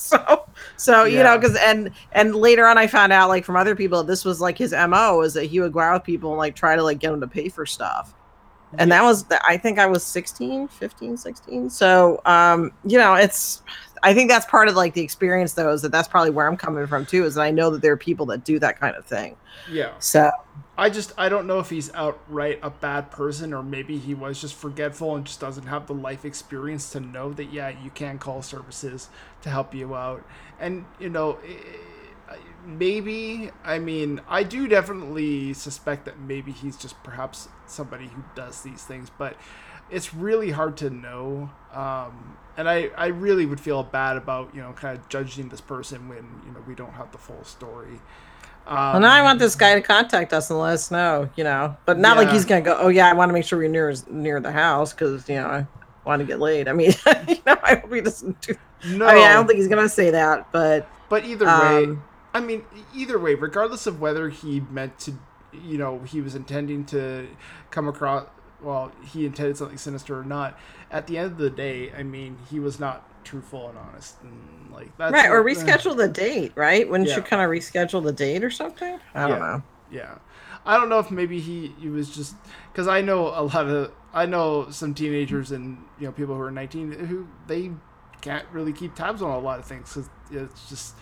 So 0.00 0.46
so 0.76 1.04
yeah. 1.04 1.18
you 1.18 1.22
know 1.22 1.38
because 1.38 1.56
and 1.56 1.90
and 2.12 2.34
later 2.34 2.66
on 2.66 2.78
i 2.78 2.86
found 2.86 3.12
out 3.12 3.28
like 3.28 3.44
from 3.44 3.56
other 3.56 3.76
people 3.76 4.02
this 4.02 4.24
was 4.24 4.40
like 4.40 4.56
his 4.56 4.72
mo 4.72 5.20
is 5.20 5.34
that 5.34 5.44
he 5.44 5.60
would 5.60 5.72
go 5.72 5.80
out 5.80 5.92
with 5.92 6.04
people 6.04 6.30
and 6.30 6.38
like 6.38 6.56
try 6.56 6.74
to 6.74 6.82
like 6.82 6.98
get 6.98 7.10
them 7.10 7.20
to 7.20 7.28
pay 7.28 7.48
for 7.48 7.66
stuff. 7.66 8.14
And 8.78 8.88
yeah. 8.88 8.98
that 8.98 9.04
was 9.04 9.24
i 9.46 9.56
think 9.56 9.78
i 9.78 9.86
was 9.86 10.02
16 10.02 10.68
15 10.68 11.16
16 11.16 11.70
so 11.70 12.20
um 12.24 12.72
you 12.84 12.98
know 12.98 13.14
it's 13.14 13.62
I 14.02 14.14
think 14.14 14.30
that's 14.30 14.46
part 14.46 14.68
of 14.68 14.74
like 14.74 14.94
the 14.94 15.02
experience 15.02 15.52
though 15.52 15.72
is 15.72 15.82
that 15.82 15.92
that's 15.92 16.08
probably 16.08 16.30
where 16.30 16.46
I'm 16.46 16.56
coming 16.56 16.86
from 16.86 17.06
too 17.06 17.24
is 17.24 17.34
that 17.34 17.42
I 17.42 17.50
know 17.50 17.70
that 17.70 17.82
there 17.82 17.92
are 17.92 17.98
people 17.98 18.26
that 18.26 18.44
do 18.44 18.58
that 18.58 18.80
kind 18.80 18.96
of 18.96 19.04
thing. 19.04 19.36
Yeah. 19.70 19.92
So 19.98 20.30
I 20.78 20.88
just 20.88 21.12
I 21.18 21.28
don't 21.28 21.46
know 21.46 21.58
if 21.58 21.68
he's 21.68 21.92
outright 21.92 22.58
a 22.62 22.70
bad 22.70 23.10
person 23.10 23.52
or 23.52 23.62
maybe 23.62 23.98
he 23.98 24.14
was 24.14 24.40
just 24.40 24.54
forgetful 24.54 25.14
and 25.14 25.26
just 25.26 25.40
doesn't 25.40 25.66
have 25.66 25.86
the 25.86 25.92
life 25.92 26.24
experience 26.24 26.90
to 26.92 27.00
know 27.00 27.32
that 27.34 27.52
yeah 27.52 27.68
you 27.68 27.90
can 27.90 28.18
call 28.18 28.40
services 28.40 29.08
to 29.42 29.50
help 29.50 29.74
you 29.74 29.94
out 29.94 30.24
and 30.58 30.86
you 30.98 31.10
know 31.10 31.38
eh, 31.46 31.52
eh, 32.30 32.36
maybe 32.64 33.50
I 33.62 33.78
mean 33.78 34.22
I 34.26 34.42
do 34.42 34.66
definitely 34.68 35.52
suspect 35.52 36.06
that 36.06 36.18
maybe 36.18 36.50
he's 36.52 36.76
just 36.78 37.02
perhaps 37.02 37.48
somebody 37.66 38.06
who 38.06 38.24
does 38.34 38.62
these 38.62 38.82
things 38.82 39.10
but 39.18 39.36
it's 39.90 40.14
really 40.14 40.50
hard 40.50 40.76
to 40.78 40.90
know 40.90 41.50
um, 41.72 42.36
and 42.56 42.68
I, 42.68 42.90
I 42.96 43.06
really 43.06 43.46
would 43.46 43.60
feel 43.60 43.82
bad 43.82 44.16
about 44.16 44.54
you 44.54 44.60
know 44.60 44.72
kind 44.72 44.98
of 44.98 45.08
judging 45.08 45.48
this 45.48 45.60
person 45.60 46.08
when 46.08 46.24
you 46.44 46.52
know 46.52 46.62
we 46.66 46.74
don't 46.74 46.92
have 46.92 47.10
the 47.12 47.18
full 47.18 47.42
story. 47.44 48.00
Um, 48.66 48.76
well, 48.76 49.00
now 49.00 49.14
I 49.14 49.22
want 49.22 49.38
this 49.38 49.54
guy 49.54 49.74
to 49.74 49.80
contact 49.80 50.32
us 50.32 50.50
and 50.50 50.58
let 50.58 50.74
us 50.74 50.90
know, 50.90 51.30
you 51.36 51.44
know, 51.44 51.76
but 51.86 51.98
not 51.98 52.16
yeah. 52.16 52.22
like 52.22 52.32
he's 52.32 52.44
gonna 52.44 52.60
go. 52.60 52.76
Oh 52.78 52.88
yeah, 52.88 53.08
I 53.08 53.14
want 53.14 53.30
to 53.30 53.32
make 53.32 53.44
sure 53.44 53.58
we're 53.58 53.68
near 53.68 53.94
near 54.08 54.40
the 54.40 54.52
house 54.52 54.92
because 54.92 55.28
you 55.28 55.36
know 55.36 55.46
I 55.46 55.66
want 56.04 56.20
to 56.20 56.26
get 56.26 56.38
laid. 56.38 56.68
I 56.68 56.72
mean, 56.72 56.92
you 57.28 57.38
know, 57.46 57.56
I 57.62 57.76
hope 57.76 57.92
he 57.94 58.00
doesn't 58.00 58.40
do. 58.42 58.54
No, 58.88 59.06
I 59.06 59.14
mean, 59.14 59.24
I 59.24 59.32
don't 59.32 59.46
think 59.46 59.58
he's 59.58 59.68
gonna 59.68 59.88
say 59.88 60.10
that, 60.10 60.52
but 60.52 60.88
but 61.08 61.24
either 61.24 61.46
way, 61.46 61.84
um, 61.84 62.04
I 62.34 62.40
mean, 62.40 62.64
either 62.94 63.18
way, 63.18 63.34
regardless 63.34 63.86
of 63.86 64.00
whether 64.00 64.28
he 64.28 64.60
meant 64.60 64.98
to, 65.00 65.14
you 65.52 65.78
know, 65.78 66.00
he 66.00 66.20
was 66.20 66.34
intending 66.34 66.84
to 66.86 67.26
come 67.70 67.88
across 67.88 68.26
well, 68.62 68.92
he 69.04 69.26
intended 69.26 69.56
something 69.56 69.78
sinister 69.78 70.18
or 70.18 70.24
not, 70.24 70.58
at 70.90 71.06
the 71.06 71.18
end 71.18 71.32
of 71.32 71.38
the 71.38 71.50
day, 71.50 71.92
I 71.92 72.02
mean, 72.02 72.38
he 72.50 72.60
was 72.60 72.80
not 72.80 73.06
truthful 73.24 73.68
and 73.68 73.78
honest, 73.78 74.16
and 74.22 74.72
like 74.72 74.96
that's 74.96 75.12
right. 75.12 75.30
Or 75.30 75.42
reschedule 75.42 75.96
the 75.96 76.08
date, 76.08 76.52
right? 76.54 76.88
Wouldn't 76.88 77.08
yeah. 77.08 77.16
you 77.16 77.22
kind 77.22 77.42
of 77.42 77.50
reschedule 77.50 78.02
the 78.02 78.12
date 78.12 78.44
or 78.44 78.50
something? 78.50 78.98
I 79.14 79.28
don't 79.28 79.38
yeah. 79.38 79.46
know. 79.46 79.62
Yeah, 79.90 80.18
I 80.64 80.76
don't 80.76 80.88
know 80.88 80.98
if 80.98 81.10
maybe 81.10 81.40
he 81.40 81.74
he 81.80 81.88
was 81.88 82.14
just 82.14 82.34
because 82.72 82.88
I 82.88 83.00
know 83.00 83.28
a 83.28 83.42
lot 83.42 83.66
of 83.66 83.92
I 84.12 84.26
know 84.26 84.70
some 84.70 84.94
teenagers 84.94 85.52
and 85.52 85.84
you 85.98 86.06
know 86.06 86.12
people 86.12 86.34
who 86.34 86.40
are 86.40 86.50
19 86.50 86.92
who 86.92 87.28
they 87.46 87.70
can't 88.20 88.46
really 88.52 88.72
keep 88.72 88.94
tabs 88.94 89.22
on 89.22 89.30
a 89.30 89.38
lot 89.38 89.58
of 89.58 89.64
things 89.64 89.88
because 89.88 90.10
it's 90.30 90.68
just 90.68 90.94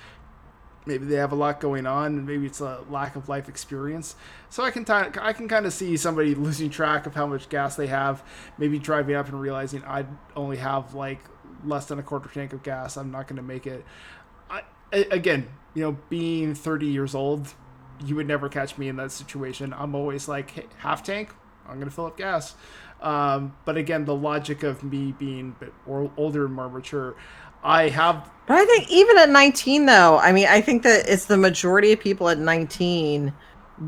maybe 0.88 1.04
they 1.04 1.16
have 1.16 1.30
a 1.30 1.36
lot 1.36 1.60
going 1.60 1.86
on 1.86 2.06
and 2.16 2.26
maybe 2.26 2.46
it's 2.46 2.60
a 2.60 2.82
lack 2.90 3.14
of 3.14 3.28
life 3.28 3.48
experience. 3.48 4.16
So 4.48 4.64
i 4.64 4.70
can 4.70 4.84
t- 4.84 4.92
i 4.92 5.32
can 5.32 5.46
kind 5.46 5.66
of 5.66 5.72
see 5.72 5.96
somebody 5.96 6.34
losing 6.34 6.70
track 6.70 7.06
of 7.06 7.14
how 7.14 7.26
much 7.26 7.48
gas 7.50 7.76
they 7.76 7.86
have 7.86 8.22
maybe 8.56 8.78
driving 8.78 9.14
up 9.14 9.28
and 9.28 9.38
realizing 9.38 9.84
i 9.84 10.06
only 10.34 10.56
have 10.56 10.94
like 10.94 11.20
less 11.64 11.84
than 11.86 11.98
a 11.98 12.02
quarter 12.02 12.30
tank 12.32 12.54
of 12.54 12.62
gas 12.62 12.96
i'm 12.96 13.10
not 13.10 13.28
going 13.28 13.36
to 13.36 13.42
make 13.42 13.66
it. 13.66 13.84
I, 14.50 14.62
again 14.92 15.48
you 15.74 15.82
know 15.82 15.98
being 16.08 16.54
30 16.54 16.86
years 16.86 17.14
old 17.14 17.54
you 18.04 18.16
would 18.16 18.26
never 18.26 18.48
catch 18.48 18.78
me 18.78 18.88
in 18.88 18.94
that 18.96 19.10
situation. 19.10 19.74
I'm 19.76 19.94
always 19.94 20.28
like 20.28 20.50
hey, 20.50 20.66
half 20.78 21.02
tank 21.02 21.30
i'm 21.68 21.74
going 21.74 21.88
to 21.88 21.94
fill 21.94 22.06
up 22.06 22.16
gas. 22.16 22.54
Um, 23.02 23.54
but 23.64 23.76
again 23.76 24.06
the 24.06 24.14
logic 24.14 24.62
of 24.62 24.82
me 24.82 25.12
being 25.12 25.54
older 26.16 26.46
and 26.46 26.54
more 26.54 26.70
mature 26.70 27.14
I 27.62 27.88
have. 27.88 28.28
But 28.46 28.56
I 28.56 28.64
think 28.64 28.90
even 28.90 29.18
at 29.18 29.28
19, 29.28 29.86
though, 29.86 30.18
I 30.18 30.32
mean, 30.32 30.46
I 30.48 30.60
think 30.60 30.82
that 30.84 31.08
it's 31.08 31.26
the 31.26 31.36
majority 31.36 31.92
of 31.92 32.00
people 32.00 32.28
at 32.28 32.38
19 32.38 33.32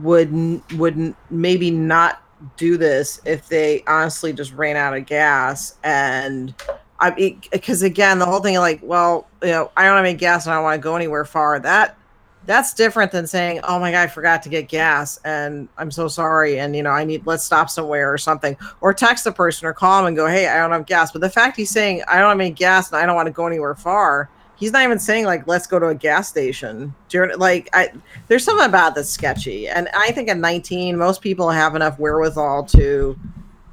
would 0.03 0.63
would 0.79 1.15
maybe 1.31 1.71
not 1.71 2.23
do 2.57 2.77
this 2.77 3.21
if 3.25 3.49
they 3.49 3.83
honestly 3.87 4.33
just 4.33 4.53
ran 4.53 4.77
out 4.77 4.97
of 4.97 5.05
gas 5.07 5.77
and 5.83 6.55
I 6.99 7.39
because 7.51 7.83
again 7.83 8.19
the 8.19 8.27
whole 8.27 8.41
thing 8.41 8.57
like 8.59 8.81
well 8.83 9.29
you 9.43 9.51
know 9.51 9.71
I 9.77 9.85
don't 9.85 9.97
have 9.97 10.05
any 10.05 10.17
gas 10.17 10.47
and 10.47 10.53
I 10.53 10.57
don't 10.57 10.65
want 10.65 10.81
to 10.81 10.83
go 10.83 10.97
anywhere 10.97 11.25
far 11.25 11.59
that 11.59 11.99
That's 12.47 12.73
different 12.73 13.13
than 13.13 13.27
saying, 13.27 13.61
"Oh 13.65 13.79
my 13.79 13.91
god, 13.93 14.03
I 14.03 14.07
forgot 14.07 14.43
to 14.45 14.49
get 14.49 14.69
gas, 14.69 15.21
and 15.25 15.69
I'm 15.77 15.91
so 15.91 16.09
sorry, 16.09 16.59
and 16.59 16.75
you 16.75 16.83
know, 16.83 16.91
I 16.91 17.05
need 17.05 17.27
let's 17.27 17.45
stop 17.45 17.69
somewhere 17.69 18.13
or 18.13 18.19
something," 18.19 18.57
or 18.81 18.95
text 18.95 19.25
the 19.25 19.33
person 19.33 19.67
or 19.67 19.75
call 19.75 19.99
them 19.99 20.09
and 20.09 20.17
go, 20.17 20.27
"Hey, 20.27 20.49
I 20.49 20.57
don't 20.57 20.73
have 20.73 20.87
gas." 20.87 21.13
But 21.13 21.21
the 21.21 21.31
fact 21.31 21.57
he's 21.57 21.71
saying, 21.71 22.03
"I 22.09 22.19
don't 22.19 22.31
have 22.31 22.41
any 22.41 22.51
gas 22.51 22.91
and 22.91 23.01
I 23.01 23.07
don't 23.07 23.15
want 23.15 23.27
to 23.27 23.33
go 23.33 23.47
anywhere 23.47 23.75
far," 23.75 24.31
he's 24.57 24.73
not 24.73 24.83
even 24.83 24.99
saying 24.99 25.27
like, 25.27 25.47
"Let's 25.47 25.67
go 25.67 25.79
to 25.79 25.89
a 25.89 25.95
gas 25.95 26.29
station." 26.29 26.95
During 27.09 27.39
like, 27.39 27.69
I 27.75 27.91
there's 28.29 28.45
something 28.45 28.67
about 28.67 28.95
that's 28.95 29.11
sketchy, 29.11 29.69
and 29.69 29.89
I 29.95 30.11
think 30.13 30.31
at 30.31 30.39
19, 30.39 30.97
most 30.97 31.21
people 31.21 31.51
have 31.51 31.75
enough 31.77 31.99
wherewithal 31.99 32.65
to 32.65 33.19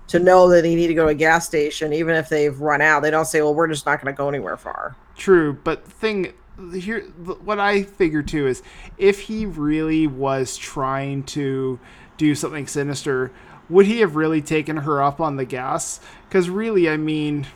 to 0.07 0.19
know 0.19 0.49
that 0.49 0.61
they 0.61 0.75
need 0.75 0.87
to 0.87 0.93
go 0.93 1.05
to 1.05 1.11
a 1.11 1.15
gas 1.15 1.45
station, 1.45 1.93
even 1.93 2.15
if 2.15 2.29
they've 2.29 2.59
run 2.59 2.81
out. 2.81 3.01
They 3.01 3.11
don't 3.11 3.25
say, 3.25 3.41
"Well, 3.41 3.55
we're 3.55 3.67
just 3.67 3.85
not 3.85 4.01
going 4.01 4.13
to 4.13 4.17
go 4.17 4.27
anywhere 4.27 4.57
far." 4.57 4.95
True, 5.15 5.57
but 5.63 5.85
thing 5.85 6.33
here, 6.73 7.01
what 7.01 7.59
I 7.59 7.83
figure 7.83 8.23
too 8.23 8.47
is 8.47 8.63
if 8.97 9.21
he 9.21 9.45
really 9.45 10.07
was 10.07 10.57
trying 10.57 11.23
to 11.23 11.79
do 12.17 12.35
something 12.35 12.67
sinister, 12.67 13.31
would 13.69 13.85
he 13.85 13.99
have 13.99 14.15
really 14.15 14.41
taken 14.41 14.77
her 14.77 15.01
up 15.01 15.19
on 15.19 15.35
the 15.35 15.45
gas? 15.45 15.99
Because 16.27 16.49
really, 16.49 16.89
I 16.89 16.97
mean, 16.97 17.47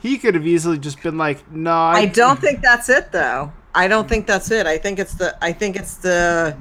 he 0.00 0.18
could 0.18 0.34
have 0.34 0.46
easily 0.46 0.78
just 0.78 1.02
been 1.02 1.18
like, 1.18 1.50
"No." 1.52 1.70
I, 1.70 2.00
I 2.00 2.06
don't 2.06 2.40
think 2.40 2.60
that's 2.60 2.88
it, 2.88 3.12
though. 3.12 3.52
I 3.74 3.88
don't 3.88 4.08
think 4.08 4.26
that's 4.26 4.50
it. 4.50 4.66
I 4.66 4.78
think 4.78 4.98
it's 4.98 5.14
the. 5.14 5.36
I 5.42 5.52
think 5.52 5.76
it's 5.76 5.96
the. 5.96 6.56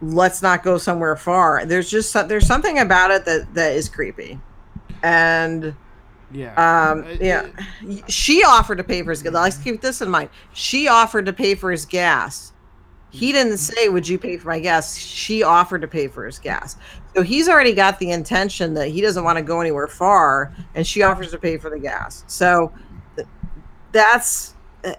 Let's 0.00 0.42
not 0.42 0.62
go 0.62 0.78
somewhere 0.78 1.16
far. 1.16 1.66
There's 1.66 1.90
just 1.90 2.12
there's 2.28 2.46
something 2.46 2.78
about 2.78 3.10
it 3.10 3.24
that 3.24 3.54
that 3.54 3.72
is 3.72 3.88
creepy, 3.88 4.38
and 5.02 5.74
yeah. 6.30 6.90
Um, 6.90 7.06
yeah. 7.20 7.48
She 8.08 8.44
offered 8.44 8.76
to 8.78 8.84
pay 8.84 9.02
for 9.02 9.10
his 9.10 9.22
gas. 9.22 9.32
Let's 9.32 9.58
keep 9.58 9.80
this 9.80 10.00
in 10.02 10.10
mind. 10.10 10.30
She 10.52 10.88
offered 10.88 11.26
to 11.26 11.32
pay 11.32 11.54
for 11.54 11.70
his 11.70 11.86
gas. 11.86 12.52
He 13.10 13.32
didn't 13.32 13.58
say, 13.58 13.88
Would 13.88 14.06
you 14.06 14.18
pay 14.18 14.36
for 14.36 14.48
my 14.48 14.60
gas? 14.60 14.96
She 14.96 15.42
offered 15.42 15.80
to 15.80 15.88
pay 15.88 16.08
for 16.08 16.26
his 16.26 16.38
gas. 16.38 16.76
So 17.14 17.22
he's 17.22 17.48
already 17.48 17.72
got 17.72 17.98
the 17.98 18.10
intention 18.10 18.74
that 18.74 18.88
he 18.88 19.00
doesn't 19.00 19.24
want 19.24 19.38
to 19.38 19.42
go 19.42 19.60
anywhere 19.60 19.88
far, 19.88 20.54
and 20.74 20.86
she 20.86 21.02
offers 21.02 21.30
to 21.30 21.38
pay 21.38 21.56
for 21.56 21.70
the 21.70 21.78
gas. 21.78 22.24
So 22.26 22.72
that's 23.92 24.54
uh, 24.84 24.92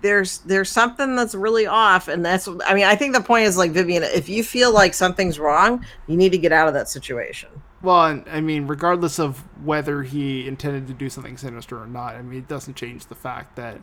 there's 0.00 0.38
there's 0.38 0.70
something 0.70 1.16
that's 1.16 1.34
really 1.34 1.66
off 1.66 2.08
and 2.08 2.24
that's 2.24 2.48
i 2.64 2.72
mean 2.72 2.84
i 2.84 2.94
think 2.94 3.14
the 3.14 3.20
point 3.20 3.44
is 3.44 3.56
like 3.56 3.70
vivian 3.70 4.02
if 4.02 4.28
you 4.28 4.42
feel 4.42 4.72
like 4.72 4.94
something's 4.94 5.38
wrong 5.38 5.84
you 6.06 6.16
need 6.16 6.30
to 6.32 6.38
get 6.38 6.52
out 6.52 6.68
of 6.68 6.74
that 6.74 6.88
situation 6.88 7.50
well, 7.86 8.20
I 8.28 8.40
mean, 8.40 8.66
regardless 8.66 9.20
of 9.20 9.38
whether 9.64 10.02
he 10.02 10.48
intended 10.48 10.88
to 10.88 10.92
do 10.92 11.08
something 11.08 11.36
sinister 11.36 11.80
or 11.80 11.86
not, 11.86 12.16
I 12.16 12.22
mean, 12.22 12.40
it 12.40 12.48
doesn't 12.48 12.74
change 12.74 13.06
the 13.06 13.14
fact 13.14 13.54
that 13.54 13.80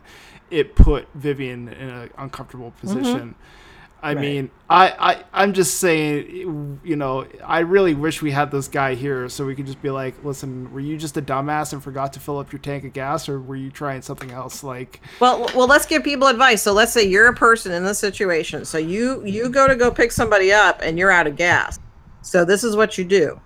it 0.50 0.76
put 0.76 1.08
Vivian 1.14 1.68
in 1.68 1.88
an 1.88 2.10
uncomfortable 2.18 2.70
mm-hmm. 2.72 2.86
position. 2.86 3.28
Mm-hmm. 3.30 4.02
I 4.02 4.08
right. 4.08 4.20
mean, 4.20 4.50
I, 4.68 4.90
I, 4.90 5.24
I'm 5.32 5.54
just 5.54 5.78
saying, 5.78 6.80
you 6.84 6.96
know, 6.96 7.26
I 7.42 7.60
really 7.60 7.94
wish 7.94 8.20
we 8.20 8.30
had 8.30 8.50
this 8.50 8.68
guy 8.68 8.94
here 8.94 9.30
so 9.30 9.46
we 9.46 9.54
could 9.54 9.64
just 9.64 9.80
be 9.80 9.88
like, 9.88 10.22
listen, 10.22 10.70
were 10.74 10.80
you 10.80 10.98
just 10.98 11.16
a 11.16 11.22
dumbass 11.22 11.72
and 11.72 11.82
forgot 11.82 12.12
to 12.12 12.20
fill 12.20 12.38
up 12.38 12.52
your 12.52 12.60
tank 12.60 12.84
of 12.84 12.92
gas, 12.92 13.26
or 13.26 13.40
were 13.40 13.56
you 13.56 13.70
trying 13.70 14.02
something 14.02 14.30
else? 14.32 14.62
Like, 14.62 15.00
well, 15.18 15.50
well, 15.54 15.66
let's 15.66 15.86
give 15.86 16.04
people 16.04 16.28
advice. 16.28 16.60
So 16.60 16.74
let's 16.74 16.92
say 16.92 17.04
you're 17.04 17.28
a 17.28 17.34
person 17.34 17.72
in 17.72 17.84
this 17.84 17.98
situation. 17.98 18.66
So 18.66 18.76
you 18.76 19.24
you 19.24 19.48
go 19.48 19.66
to 19.66 19.74
go 19.74 19.90
pick 19.90 20.12
somebody 20.12 20.52
up 20.52 20.80
and 20.82 20.98
you're 20.98 21.10
out 21.10 21.26
of 21.26 21.36
gas. 21.36 21.78
So 22.20 22.44
this 22.44 22.64
is 22.64 22.76
what 22.76 22.98
you 22.98 23.06
do 23.06 23.40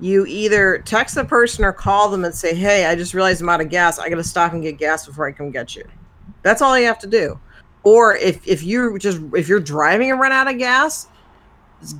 you 0.00 0.26
either 0.26 0.78
text 0.78 1.14
the 1.14 1.24
person 1.24 1.64
or 1.64 1.72
call 1.72 2.08
them 2.08 2.24
and 2.24 2.34
say, 2.34 2.54
"Hey, 2.54 2.86
I 2.86 2.94
just 2.94 3.14
realized 3.14 3.42
I'm 3.42 3.48
out 3.48 3.60
of 3.60 3.68
gas. 3.68 3.98
I 3.98 4.08
got 4.08 4.16
to 4.16 4.24
stop 4.24 4.52
and 4.52 4.62
get 4.62 4.78
gas 4.78 5.06
before 5.06 5.26
I 5.26 5.32
come 5.32 5.50
get 5.50 5.74
you." 5.74 5.84
That's 6.42 6.62
all 6.62 6.78
you 6.78 6.86
have 6.86 6.98
to 7.00 7.06
do. 7.06 7.38
Or 7.82 8.16
if 8.16 8.46
if 8.46 8.62
you 8.62 8.98
just 8.98 9.20
if 9.34 9.48
you're 9.48 9.60
driving 9.60 10.10
and 10.10 10.20
run 10.20 10.32
out 10.32 10.48
of 10.48 10.58
gas, 10.58 11.08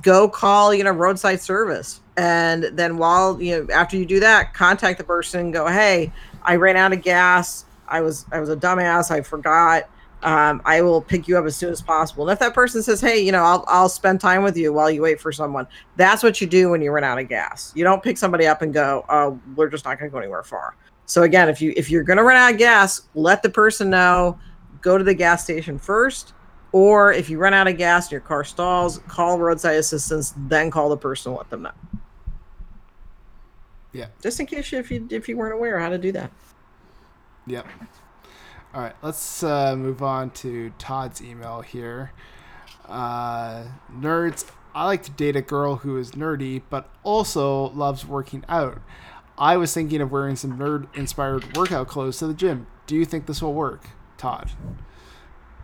go 0.01 0.27
call 0.29 0.73
you 0.73 0.83
know 0.83 0.91
roadside 0.91 1.41
service, 1.41 2.01
and 2.17 2.63
then 2.73 2.97
while 2.97 3.41
you 3.41 3.59
know 3.59 3.73
after 3.73 3.97
you 3.97 4.05
do 4.05 4.19
that, 4.19 4.53
contact 4.53 4.97
the 4.97 5.03
person 5.03 5.39
and 5.41 5.53
go, 5.53 5.67
"Hey, 5.67 6.11
I 6.43 6.55
ran 6.55 6.77
out 6.77 6.93
of 6.93 7.01
gas. 7.01 7.65
I 7.87 8.01
was 8.01 8.25
I 8.31 8.39
was 8.39 8.49
a 8.49 8.55
dumbass. 8.55 9.11
I 9.11 9.21
forgot." 9.21 9.89
Um, 10.23 10.61
I 10.65 10.81
will 10.81 11.01
pick 11.01 11.27
you 11.27 11.37
up 11.37 11.45
as 11.45 11.55
soon 11.55 11.71
as 11.71 11.81
possible. 11.81 12.27
And 12.27 12.33
if 12.33 12.39
that 12.39 12.53
person 12.53 12.83
says, 12.83 12.99
"Hey, 12.99 13.19
you 13.19 13.31
know, 13.31 13.43
I'll 13.43 13.63
I'll 13.67 13.89
spend 13.89 14.19
time 14.19 14.43
with 14.43 14.57
you 14.57 14.73
while 14.73 14.91
you 14.91 15.01
wait 15.01 15.21
for 15.21 15.31
someone," 15.31 15.67
that's 15.95 16.23
what 16.23 16.41
you 16.41 16.47
do 16.47 16.69
when 16.69 16.81
you 16.81 16.91
run 16.91 17.03
out 17.03 17.19
of 17.19 17.29
gas. 17.29 17.71
You 17.75 17.83
don't 17.83 18.03
pick 18.03 18.17
somebody 18.17 18.45
up 18.45 18.61
and 18.61 18.73
go, 18.73 19.05
"Oh, 19.09 19.39
we're 19.55 19.69
just 19.69 19.85
not 19.85 19.97
going 19.97 20.09
to 20.09 20.13
go 20.13 20.19
anywhere 20.19 20.43
far." 20.43 20.75
So 21.05 21.23
again, 21.23 21.49
if 21.49 21.61
you 21.61 21.73
if 21.77 21.89
you're 21.89 22.03
going 22.03 22.17
to 22.17 22.23
run 22.23 22.35
out 22.35 22.51
of 22.51 22.57
gas, 22.57 23.07
let 23.15 23.43
the 23.43 23.49
person 23.49 23.89
know. 23.89 24.37
Go 24.81 24.97
to 24.97 25.03
the 25.03 25.13
gas 25.13 25.43
station 25.43 25.77
first, 25.77 26.33
or 26.71 27.11
if 27.11 27.29
you 27.29 27.37
run 27.37 27.53
out 27.53 27.67
of 27.67 27.77
gas 27.77 28.05
and 28.05 28.13
your 28.13 28.21
car 28.21 28.45
stalls, 28.45 28.99
call 29.09 29.37
roadside 29.37 29.75
assistance, 29.75 30.33
then 30.47 30.71
call 30.71 30.89
the 30.89 30.95
person, 30.95 31.31
and 31.31 31.37
let 31.37 31.49
them 31.49 31.63
know. 31.63 31.71
Yeah. 33.91 34.07
Just 34.21 34.39
in 34.39 34.45
case 34.45 34.71
you, 34.71 34.79
if 34.79 34.91
you 34.91 35.07
if 35.09 35.27
you 35.27 35.35
weren't 35.35 35.53
aware 35.53 35.79
how 35.79 35.89
to 35.89 35.97
do 35.97 36.11
that. 36.13 36.31
Yep. 37.47 37.67
All 38.71 38.81
right, 38.81 38.93
let's 39.01 39.41
uh, 39.41 39.75
move 39.75 40.03
on 40.03 40.29
to 40.31 40.71
Todd's 40.77 41.23
email 41.23 41.61
here. 41.61 42.11
Uh, 42.87 43.63
nerds, 43.91 44.45
I 44.75 44.85
like 44.85 45.01
to 45.03 45.11
date 45.11 45.35
a 45.35 45.41
girl 45.41 45.77
who 45.77 45.97
is 45.97 46.11
nerdy 46.11 46.61
but 46.69 46.87
also 47.01 47.69
loves 47.71 48.05
working 48.05 48.45
out. 48.47 48.79
I 49.39 49.57
was 49.57 49.73
thinking 49.73 50.01
of 50.01 50.11
wearing 50.11 50.35
some 50.35 50.59
nerd 50.59 50.87
inspired 50.95 51.57
workout 51.57 51.87
clothes 51.87 52.19
to 52.19 52.27
the 52.27 52.33
gym. 52.35 52.67
Do 52.85 52.95
you 52.95 53.05
think 53.05 53.25
this 53.25 53.41
will 53.41 53.55
work, 53.55 53.89
Todd? 54.19 54.51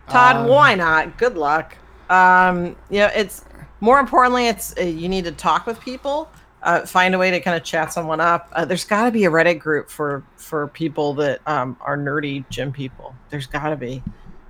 Todd, 0.08 0.36
um, 0.36 0.48
why 0.48 0.74
not? 0.74 1.16
Good 1.16 1.36
luck. 1.36 1.76
Um, 2.10 2.74
you 2.90 2.98
know, 2.98 3.10
it's 3.14 3.44
more 3.80 4.00
importantly, 4.00 4.48
it's 4.48 4.76
uh, 4.76 4.82
you 4.82 5.08
need 5.08 5.24
to 5.26 5.32
talk 5.32 5.64
with 5.64 5.80
people 5.80 6.28
uh, 6.62 6.84
find 6.84 7.14
a 7.14 7.18
way 7.18 7.30
to 7.30 7.40
kind 7.40 7.56
of 7.56 7.62
chat 7.62 7.92
someone 7.92 8.20
up. 8.20 8.48
Uh, 8.52 8.64
there's 8.64 8.84
got 8.84 9.04
to 9.04 9.12
be 9.12 9.24
a 9.24 9.30
Reddit 9.30 9.58
group 9.58 9.88
for 9.90 10.24
for 10.36 10.68
people 10.68 11.14
that 11.14 11.40
um, 11.46 11.76
are 11.80 11.96
nerdy 11.96 12.48
gym 12.48 12.72
people. 12.72 13.14
There's 13.30 13.46
got 13.46 13.70
to 13.70 13.76
be. 13.76 14.02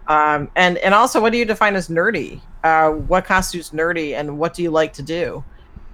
Um, 0.08 0.50
and 0.56 0.78
and 0.78 0.94
also, 0.94 1.20
what 1.20 1.32
do 1.32 1.38
you 1.38 1.44
define 1.44 1.74
as 1.74 1.88
nerdy? 1.88 2.40
Uh, 2.62 2.90
what 2.90 3.24
constitutes 3.24 3.70
nerdy, 3.70 4.14
and 4.14 4.38
what 4.38 4.54
do 4.54 4.62
you 4.62 4.70
like 4.70 4.92
to 4.94 5.02
do? 5.02 5.44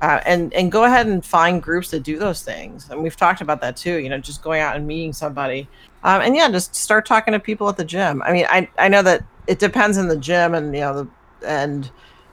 Uh, 0.02 0.20
and 0.26 0.52
and 0.52 0.70
go 0.70 0.84
ahead 0.84 1.06
and 1.06 1.24
find 1.24 1.62
groups 1.62 1.90
that 1.90 2.02
do 2.02 2.18
those 2.18 2.42
things. 2.42 2.90
And 2.90 3.02
we've 3.02 3.16
talked 3.16 3.40
about 3.40 3.60
that 3.62 3.76
too. 3.76 3.96
You 3.96 4.08
know, 4.08 4.18
just 4.18 4.42
going 4.42 4.60
out 4.60 4.76
and 4.76 4.86
meeting 4.86 5.12
somebody, 5.12 5.68
um, 6.04 6.20
and 6.20 6.36
yeah, 6.36 6.50
just 6.50 6.74
start 6.74 7.06
talking 7.06 7.32
to 7.32 7.40
people 7.40 7.68
at 7.68 7.76
the 7.76 7.84
gym. 7.84 8.22
I 8.22 8.32
mean, 8.32 8.46
I 8.48 8.68
I 8.78 8.88
know 8.88 9.02
that 9.02 9.24
it 9.46 9.58
depends 9.58 9.96
on 9.96 10.08
the 10.08 10.16
gym, 10.16 10.54
and 10.54 10.74
you 10.74 10.80
know, 10.80 11.04
the 11.04 11.48
and 11.48 11.90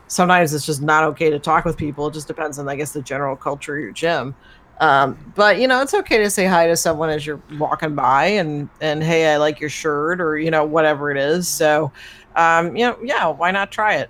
sometimes 0.10 0.54
it's 0.54 0.66
just 0.66 0.82
not 0.82 1.06
okay 1.06 1.30
to 1.30 1.40
talk 1.40 1.64
with 1.64 1.78
people. 1.78 2.08
It 2.08 2.14
just 2.14 2.28
depends 2.28 2.60
on, 2.60 2.68
I 2.68 2.76
guess, 2.76 2.92
the 2.92 3.02
general 3.02 3.38
culture 3.38 3.78
of 3.78 3.82
your 3.82 3.94
gym. 3.94 4.36
Um, 4.82 5.18
but 5.36 5.60
you 5.60 5.68
know, 5.68 5.82
it's 5.82 5.94
okay 5.94 6.18
to 6.20 6.30
say 6.30 6.46
hi 6.46 6.68
to 6.68 6.76
someone 6.76 7.10
as 7.10 7.26
you're 7.26 7.42
walking 7.58 7.96
by 7.96 8.26
and 8.26 8.70
and 8.82 9.04
hey, 9.04 9.34
I 9.34 9.38
like 9.38 9.60
your 9.60 9.70
shirt 9.70 10.22
or 10.22 10.38
you 10.38 10.52
know 10.52 10.66
whatever 10.66 11.12
it 11.12 11.18
is. 11.18 11.48
So, 11.48 11.92
um, 12.36 12.76
you 12.76 12.86
know, 12.86 12.98
yeah, 13.04 13.28
why 13.28 13.52
not 13.52 13.72
try 13.72 13.96
it? 13.96 14.10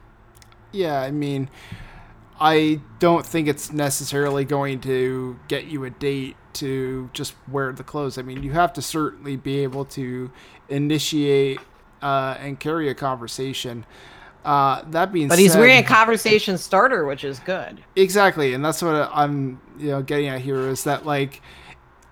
Yeah, 0.72 1.02
I 1.02 1.10
mean, 1.10 1.50
I 2.40 2.82
don't 3.00 3.26
think 3.26 3.48
it's 3.48 3.72
necessarily 3.72 4.46
going 4.46 4.80
to 4.82 5.40
get 5.48 5.66
you 5.66 5.84
a 5.86 5.90
date 5.90 6.36
to 6.54 7.10
just 7.14 7.34
wear 7.48 7.72
the 7.72 7.84
clothes. 7.84 8.18
I 8.20 8.22
mean, 8.22 8.44
you 8.44 8.52
have 8.52 8.74
to 8.74 8.82
certainly 8.82 9.38
be 9.38 9.60
able 9.64 9.86
to 9.86 10.32
initiate 10.68 11.60
uh, 12.02 12.38
and 12.40 12.60
carry 12.60 12.90
a 12.90 12.94
conversation. 12.94 13.86
Uh, 14.46 14.84
that 14.92 15.12
being 15.12 15.28
but 15.28 15.36
said, 15.36 15.42
he's 15.42 15.56
wearing 15.56 15.78
a 15.78 15.84
conversation 15.84 16.58
starter, 16.58 17.06
which 17.06 17.24
is 17.24 17.40
good. 17.40 17.84
Exactly, 17.96 18.54
and 18.54 18.64
that's 18.64 18.82
what 18.82 19.10
I'm 19.14 19.60
you 19.78 19.90
know 19.90 20.02
getting 20.02 20.28
at 20.28 20.42
here 20.42 20.68
is 20.70 20.86
that 20.86 21.06
like 21.06 21.42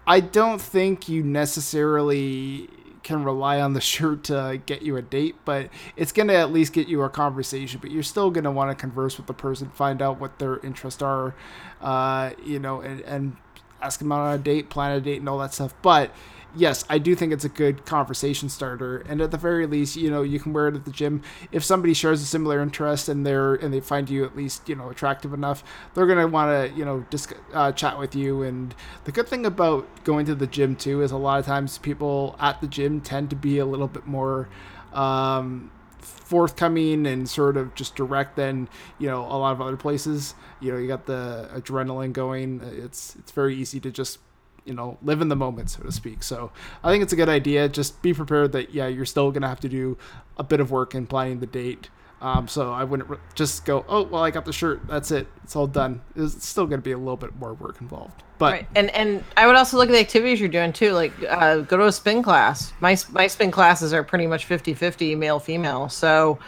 I 0.06 0.20
don't 0.20 0.62
think 0.62 1.10
you 1.10 1.24
necessarily 1.24 2.70
can 3.04 3.24
rely 3.24 3.62
on 3.62 3.74
the 3.74 3.82
shirt 3.94 4.26
to 4.26 4.62
get 4.66 4.82
you 4.82 4.98
a 4.98 5.02
date, 5.02 5.36
but 5.46 5.70
it's 5.96 6.12
going 6.12 6.28
to 6.28 6.36
at 6.36 6.52
least 6.52 6.74
get 6.74 6.88
you 6.88 7.02
a 7.04 7.10
conversation. 7.10 7.80
But 7.82 7.92
you're 7.92 8.04
still 8.04 8.30
going 8.30 8.44
to 8.44 8.52
want 8.52 8.70
to 8.70 8.76
converse 8.76 9.18
with 9.18 9.28
the 9.28 9.34
person, 9.34 9.70
find 9.70 10.02
out 10.02 10.20
what 10.20 10.40
their 10.40 10.60
interests 10.60 11.02
are, 11.02 11.34
uh, 11.82 12.32
you 12.44 12.60
know, 12.60 12.82
and, 12.82 13.02
and 13.02 13.38
ask 13.82 14.00
them 14.00 14.12
out 14.12 14.20
on 14.20 14.36
a 14.36 14.38
date, 14.38 14.70
plan 14.70 14.92
a 14.92 15.02
date, 15.02 15.20
and 15.20 15.30
all 15.30 15.40
that 15.40 15.54
stuff. 15.54 15.74
But 15.82 16.12
yes, 16.58 16.84
I 16.90 16.98
do 16.98 17.16
think 17.16 17.32
it's 17.32 17.46
a 17.46 17.50
good 17.50 17.86
conversation 17.86 18.50
starter. 18.50 18.98
And 18.98 19.22
at 19.22 19.32
the 19.32 19.38
very 19.38 19.66
least, 19.68 19.96
you 19.96 20.10
know, 20.10 20.24
you 20.24 20.40
can 20.40 20.54
wear 20.54 20.68
it 20.68 20.76
at 20.76 20.86
the 20.86 20.92
gym. 20.92 21.22
If 21.52 21.64
somebody 21.64 21.94
shares 21.94 22.22
a 22.22 22.26
similar 22.26 22.62
interest 22.62 23.08
and 23.08 23.26
they're 23.26 23.56
and 23.56 23.74
they 23.74 23.80
find 23.80 24.10
you 24.10 24.26
at 24.26 24.36
least 24.36 24.68
you 24.68 24.76
know 24.76 24.90
attractive 24.90 25.34
enough, 25.34 25.64
they're 25.94 26.08
gonna 26.08 26.28
want 26.28 26.50
to 26.50 26.78
you 26.78 26.84
know 26.84 27.06
just 27.10 27.34
uh, 27.54 27.72
chat 27.72 27.98
with 27.98 28.16
you. 28.16 28.42
And 28.44 28.74
the 29.06 29.12
good 29.12 29.28
thing 29.28 29.46
about 29.46 29.88
going 30.04 30.26
to 30.26 30.36
the 30.36 30.48
gym 30.48 30.76
too 30.76 31.02
is 31.02 31.12
a 31.12 31.18
lot 31.18 31.40
of 31.40 31.46
times 31.46 31.78
people 31.78 32.36
at 32.40 32.60
the 32.62 32.68
gym 32.68 33.02
tend 33.02 33.30
to 33.30 33.36
be 33.36 33.60
a 33.60 33.66
little 33.66 33.88
bit 33.88 34.06
more. 34.06 34.50
Um, 34.94 35.72
forthcoming 36.00 37.06
and 37.08 37.30
sort 37.30 37.56
of 37.56 37.74
just 37.74 37.96
direct 37.96 38.36
than 38.36 38.68
you 39.00 39.08
know 39.08 39.22
a 39.22 39.38
lot 39.38 39.54
of 39.54 39.62
other 39.62 39.78
places 39.78 40.36
you 40.60 40.72
know 40.72 40.78
you 40.78 40.88
got 40.88 41.06
the 41.06 41.50
adrenaline 41.54 42.12
going 42.12 42.60
it's 42.64 43.16
it's 43.16 43.32
very 43.32 43.56
easy 43.56 43.80
to 43.80 43.90
just 43.90 44.20
you 44.68 44.74
know 44.74 44.98
live 45.02 45.22
in 45.22 45.30
the 45.30 45.36
moment 45.36 45.70
so 45.70 45.82
to 45.84 45.92
speak 45.92 46.22
so 46.24 46.52
i 46.84 46.92
think 46.92 47.02
it's 47.04 47.14
a 47.14 47.16
good 47.16 47.30
idea 47.30 47.70
just 47.70 48.02
be 48.02 48.14
prepared 48.14 48.52
that 48.52 48.74
yeah 48.74 48.88
you're 48.88 49.06
still 49.06 49.32
gonna 49.32 49.48
have 49.48 49.60
to 49.60 49.70
do 49.70 49.98
a 50.38 50.44
bit 50.44 50.60
of 50.60 50.72
work 50.72 50.94
in 50.94 51.08
planning 51.08 51.40
the 51.40 51.48
date 51.48 51.90
Um, 52.20 52.48
so 52.48 52.74
I 52.74 52.84
wouldn't 52.84 53.10
re- 53.10 53.18
just 53.36 53.64
go, 53.64 53.86
oh 53.88 54.02
well, 54.04 54.24
I 54.24 54.32
got 54.32 54.44
the 54.46 54.52
shirt. 54.52 54.82
That's 54.88 55.12
it. 55.12 55.28
It's 55.44 55.56
all 55.56 55.68
done. 55.68 56.02
It's 56.16 56.44
still 56.48 56.66
going 56.66 56.80
to 56.80 56.84
be 56.84 56.92
a 56.94 56.98
little 56.98 57.16
bit 57.16 57.36
more 57.36 57.54
work 57.54 57.80
involved. 57.80 58.24
But 58.40 58.54
right. 58.54 58.68
and 58.76 58.90
and 58.92 59.24
I 59.38 59.46
would 59.46 59.56
also 59.56 59.78
look 59.78 59.90
at 59.90 59.92
the 59.94 60.00
activities 60.00 60.40
you're 60.40 60.50
doing 60.50 60.74
too. 60.74 60.94
Like 60.94 61.14
uh, 61.30 61.58
go 61.60 61.78
to 61.78 61.86
a 61.86 61.92
spin 61.92 62.24
class. 62.24 62.74
My 62.80 62.98
my 63.12 63.28
spin 63.28 63.52
classes 63.52 63.94
are 63.94 64.04
pretty 64.04 64.26
much 64.26 64.48
50-50 64.48 65.16
male 65.16 65.40
female. 65.40 65.90
So 65.90 66.40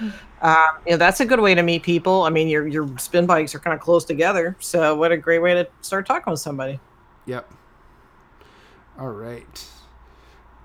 um, 0.41 0.55
you 0.85 0.93
know 0.93 0.97
that's 0.97 1.19
a 1.19 1.25
good 1.25 1.39
way 1.39 1.53
to 1.55 1.61
meet 1.63 1.83
people. 1.83 2.23
I 2.23 2.29
mean 2.31 2.47
your 2.47 2.67
your 2.67 2.97
spin 2.97 3.27
bikes 3.27 3.53
are 3.55 3.59
kind 3.59 3.75
of 3.75 3.79
close 3.79 4.05
together. 4.05 4.57
So 4.59 4.95
what 4.95 5.11
a 5.11 5.17
great 5.17 5.39
way 5.39 5.53
to 5.53 5.67
start 5.81 6.07
talking 6.07 6.31
with 6.31 6.39
somebody. 6.41 6.79
Yep. 7.25 7.51
All 8.99 9.11
right. 9.11 9.65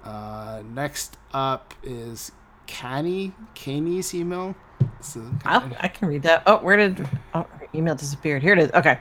Uh, 0.02 0.62
next 0.74 1.18
up 1.32 1.72
is 1.84 2.32
Canny 2.66 3.32
Caney's 3.54 4.12
email. 4.12 4.56
I'll, 5.44 5.70
I 5.78 5.86
can 5.86 6.08
read 6.08 6.22
that. 6.22 6.42
Oh, 6.46 6.56
where 6.56 6.76
did 6.76 7.08
oh, 7.34 7.46
email 7.74 7.94
disappeared? 7.94 8.42
Here 8.42 8.54
it 8.54 8.58
is. 8.58 8.72
Okay. 8.72 8.98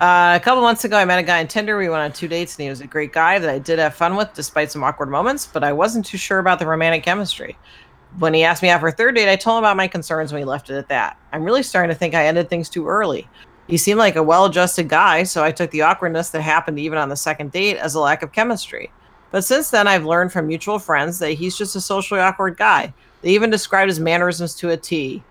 Uh, 0.00 0.38
a 0.40 0.40
couple 0.40 0.62
months 0.62 0.84
ago, 0.84 0.96
I 0.96 1.04
met 1.04 1.18
a 1.18 1.24
guy 1.24 1.40
on 1.40 1.48
Tinder. 1.48 1.76
We 1.76 1.88
went 1.88 2.02
on 2.02 2.12
two 2.12 2.28
dates, 2.28 2.54
and 2.56 2.62
he 2.62 2.70
was 2.70 2.80
a 2.80 2.86
great 2.86 3.12
guy 3.12 3.40
that 3.40 3.50
I 3.50 3.58
did 3.58 3.80
have 3.80 3.96
fun 3.96 4.14
with, 4.14 4.32
despite 4.34 4.70
some 4.70 4.84
awkward 4.84 5.10
moments. 5.10 5.44
But 5.44 5.64
I 5.64 5.72
wasn't 5.72 6.06
too 6.06 6.18
sure 6.18 6.38
about 6.38 6.60
the 6.60 6.66
romantic 6.66 7.02
chemistry. 7.02 7.58
When 8.18 8.32
he 8.32 8.44
asked 8.44 8.62
me 8.62 8.68
out 8.68 8.80
for 8.80 8.88
a 8.88 8.92
third 8.92 9.16
date, 9.16 9.28
I 9.28 9.34
told 9.34 9.58
him 9.58 9.64
about 9.64 9.76
my 9.76 9.88
concerns, 9.88 10.30
and 10.30 10.40
we 10.40 10.44
left 10.44 10.70
it 10.70 10.76
at 10.76 10.88
that. 10.88 11.18
I'm 11.32 11.42
really 11.42 11.64
starting 11.64 11.92
to 11.92 11.98
think 11.98 12.14
I 12.14 12.26
ended 12.26 12.48
things 12.48 12.68
too 12.68 12.86
early. 12.86 13.28
He 13.68 13.76
seemed 13.76 13.98
like 13.98 14.16
a 14.16 14.22
well-adjusted 14.22 14.88
guy, 14.88 15.22
so 15.22 15.44
I 15.44 15.52
took 15.52 15.70
the 15.70 15.82
awkwardness 15.82 16.30
that 16.30 16.42
happened 16.42 16.78
even 16.78 16.98
on 16.98 17.10
the 17.10 17.16
second 17.16 17.52
date 17.52 17.76
as 17.76 17.94
a 17.94 18.00
lack 18.00 18.22
of 18.22 18.32
chemistry. 18.32 18.90
But 19.30 19.44
since 19.44 19.70
then, 19.70 19.86
I've 19.86 20.06
learned 20.06 20.32
from 20.32 20.46
mutual 20.46 20.78
friends 20.78 21.18
that 21.18 21.32
he's 21.32 21.56
just 21.56 21.76
a 21.76 21.80
socially 21.80 22.20
awkward 22.20 22.56
guy. 22.56 22.94
They 23.20 23.30
even 23.30 23.50
described 23.50 23.90
his 23.90 24.00
mannerisms 24.00 24.54
to 24.56 24.70
a 24.70 24.76
T 24.76 25.22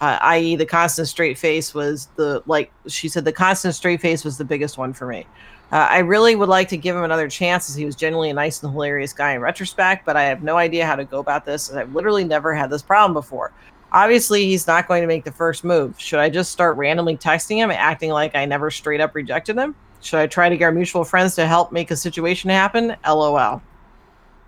uh, 0.00 0.18
i.e., 0.22 0.56
the 0.56 0.66
constant 0.66 1.08
straight 1.08 1.38
face 1.38 1.72
was 1.72 2.08
the 2.16 2.42
like 2.46 2.70
she 2.86 3.08
said 3.08 3.24
the 3.24 3.32
constant 3.32 3.74
straight 3.74 4.00
face 4.00 4.24
was 4.24 4.36
the 4.36 4.44
biggest 4.44 4.76
one 4.76 4.92
for 4.92 5.06
me. 5.06 5.26
Uh, 5.72 5.86
I 5.90 5.98
really 6.00 6.36
would 6.36 6.48
like 6.48 6.68
to 6.68 6.76
give 6.76 6.94
him 6.94 7.04
another 7.04 7.28
chance 7.28 7.70
as 7.70 7.74
he 7.74 7.84
was 7.84 7.96
genuinely 7.96 8.30
a 8.30 8.34
nice 8.34 8.62
and 8.62 8.70
hilarious 8.70 9.12
guy 9.12 9.32
in 9.32 9.40
retrospect, 9.40 10.04
but 10.04 10.14
I 10.14 10.24
have 10.24 10.42
no 10.42 10.56
idea 10.56 10.86
how 10.86 10.94
to 10.94 11.04
go 11.04 11.20
about 11.20 11.46
this, 11.46 11.70
and 11.70 11.80
I've 11.80 11.94
literally 11.94 12.22
never 12.22 12.54
had 12.54 12.70
this 12.70 12.82
problem 12.82 13.14
before. 13.14 13.50
Obviously, 13.94 14.44
he's 14.44 14.66
not 14.66 14.86
going 14.86 15.00
to 15.00 15.06
make 15.06 15.24
the 15.24 15.32
first 15.32 15.64
move. 15.64 15.98
Should 15.98 16.18
I 16.18 16.28
just 16.28 16.52
start 16.52 16.76
randomly 16.76 17.16
texting 17.16 17.56
him, 17.56 17.70
acting 17.70 18.10
like 18.10 18.34
I 18.34 18.44
never 18.44 18.70
straight 18.70 19.00
up 19.00 19.14
rejected 19.14 19.56
him? 19.56 19.74
Should 20.02 20.18
I 20.18 20.26
try 20.26 20.50
to 20.50 20.56
get 20.56 20.64
our 20.66 20.72
mutual 20.72 21.04
friends 21.04 21.34
to 21.36 21.46
help 21.46 21.72
make 21.72 21.90
a 21.90 21.96
situation 21.96 22.50
happen? 22.50 22.96
LOL 23.06 23.62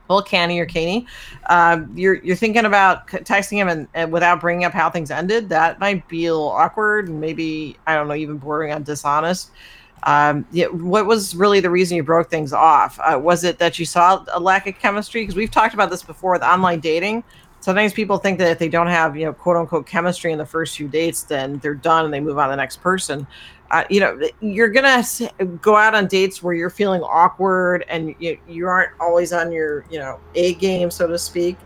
well, 0.08 0.22
Canny 0.22 0.58
or 0.60 0.66
Caney, 0.66 1.06
um, 1.48 1.90
you're 1.96 2.22
you're 2.22 2.36
thinking 2.36 2.64
about 2.64 3.06
texting 3.08 3.56
him 3.56 3.68
and, 3.68 3.88
and, 3.94 4.12
without 4.12 4.40
bringing 4.40 4.64
up 4.64 4.72
how 4.72 4.90
things 4.90 5.10
ended. 5.10 5.48
That 5.48 5.80
might 5.80 6.06
be 6.08 6.26
a 6.26 6.32
little 6.32 6.48
awkward, 6.48 7.08
maybe 7.08 7.76
I 7.86 7.94
don't 7.94 8.08
know, 8.08 8.14
even 8.14 8.38
bordering 8.38 8.72
on 8.72 8.82
dishonest. 8.82 9.50
Um, 10.02 10.46
yeah, 10.52 10.66
what 10.66 11.06
was 11.06 11.34
really 11.34 11.58
the 11.58 11.70
reason 11.70 11.96
you 11.96 12.04
broke 12.04 12.30
things 12.30 12.52
off? 12.52 12.98
Uh, 13.00 13.18
was 13.18 13.42
it 13.42 13.58
that 13.58 13.78
you 13.78 13.84
saw 13.84 14.24
a 14.32 14.38
lack 14.38 14.66
of 14.68 14.78
chemistry? 14.78 15.22
Because 15.22 15.34
we've 15.34 15.50
talked 15.50 15.74
about 15.74 15.90
this 15.90 16.02
before 16.02 16.32
with 16.32 16.42
online 16.42 16.80
dating. 16.80 17.24
Sometimes 17.60 17.92
people 17.92 18.18
think 18.18 18.38
that 18.38 18.50
if 18.50 18.58
they 18.58 18.68
don't 18.68 18.86
have, 18.86 19.16
you 19.16 19.24
know, 19.24 19.32
quote 19.32 19.56
unquote 19.56 19.86
chemistry 19.86 20.30
in 20.30 20.38
the 20.38 20.46
first 20.46 20.76
few 20.76 20.88
dates, 20.88 21.22
then 21.24 21.58
they're 21.58 21.74
done 21.74 22.04
and 22.04 22.14
they 22.14 22.20
move 22.20 22.38
on 22.38 22.48
to 22.48 22.52
the 22.52 22.56
next 22.56 22.80
person. 22.80 23.26
Uh, 23.70 23.82
you 23.90 23.98
know 23.98 24.16
you're 24.40 24.68
gonna 24.68 25.02
go 25.60 25.74
out 25.74 25.94
on 25.94 26.06
dates 26.06 26.40
where 26.40 26.54
you're 26.54 26.70
feeling 26.70 27.02
awkward 27.02 27.84
and 27.88 28.14
you, 28.20 28.38
you 28.46 28.66
aren't 28.66 28.92
always 29.00 29.32
on 29.32 29.50
your 29.50 29.84
you 29.90 29.98
know 29.98 30.20
a 30.36 30.54
game 30.54 30.90
so 30.90 31.06
to 31.06 31.18
speak. 31.18 31.56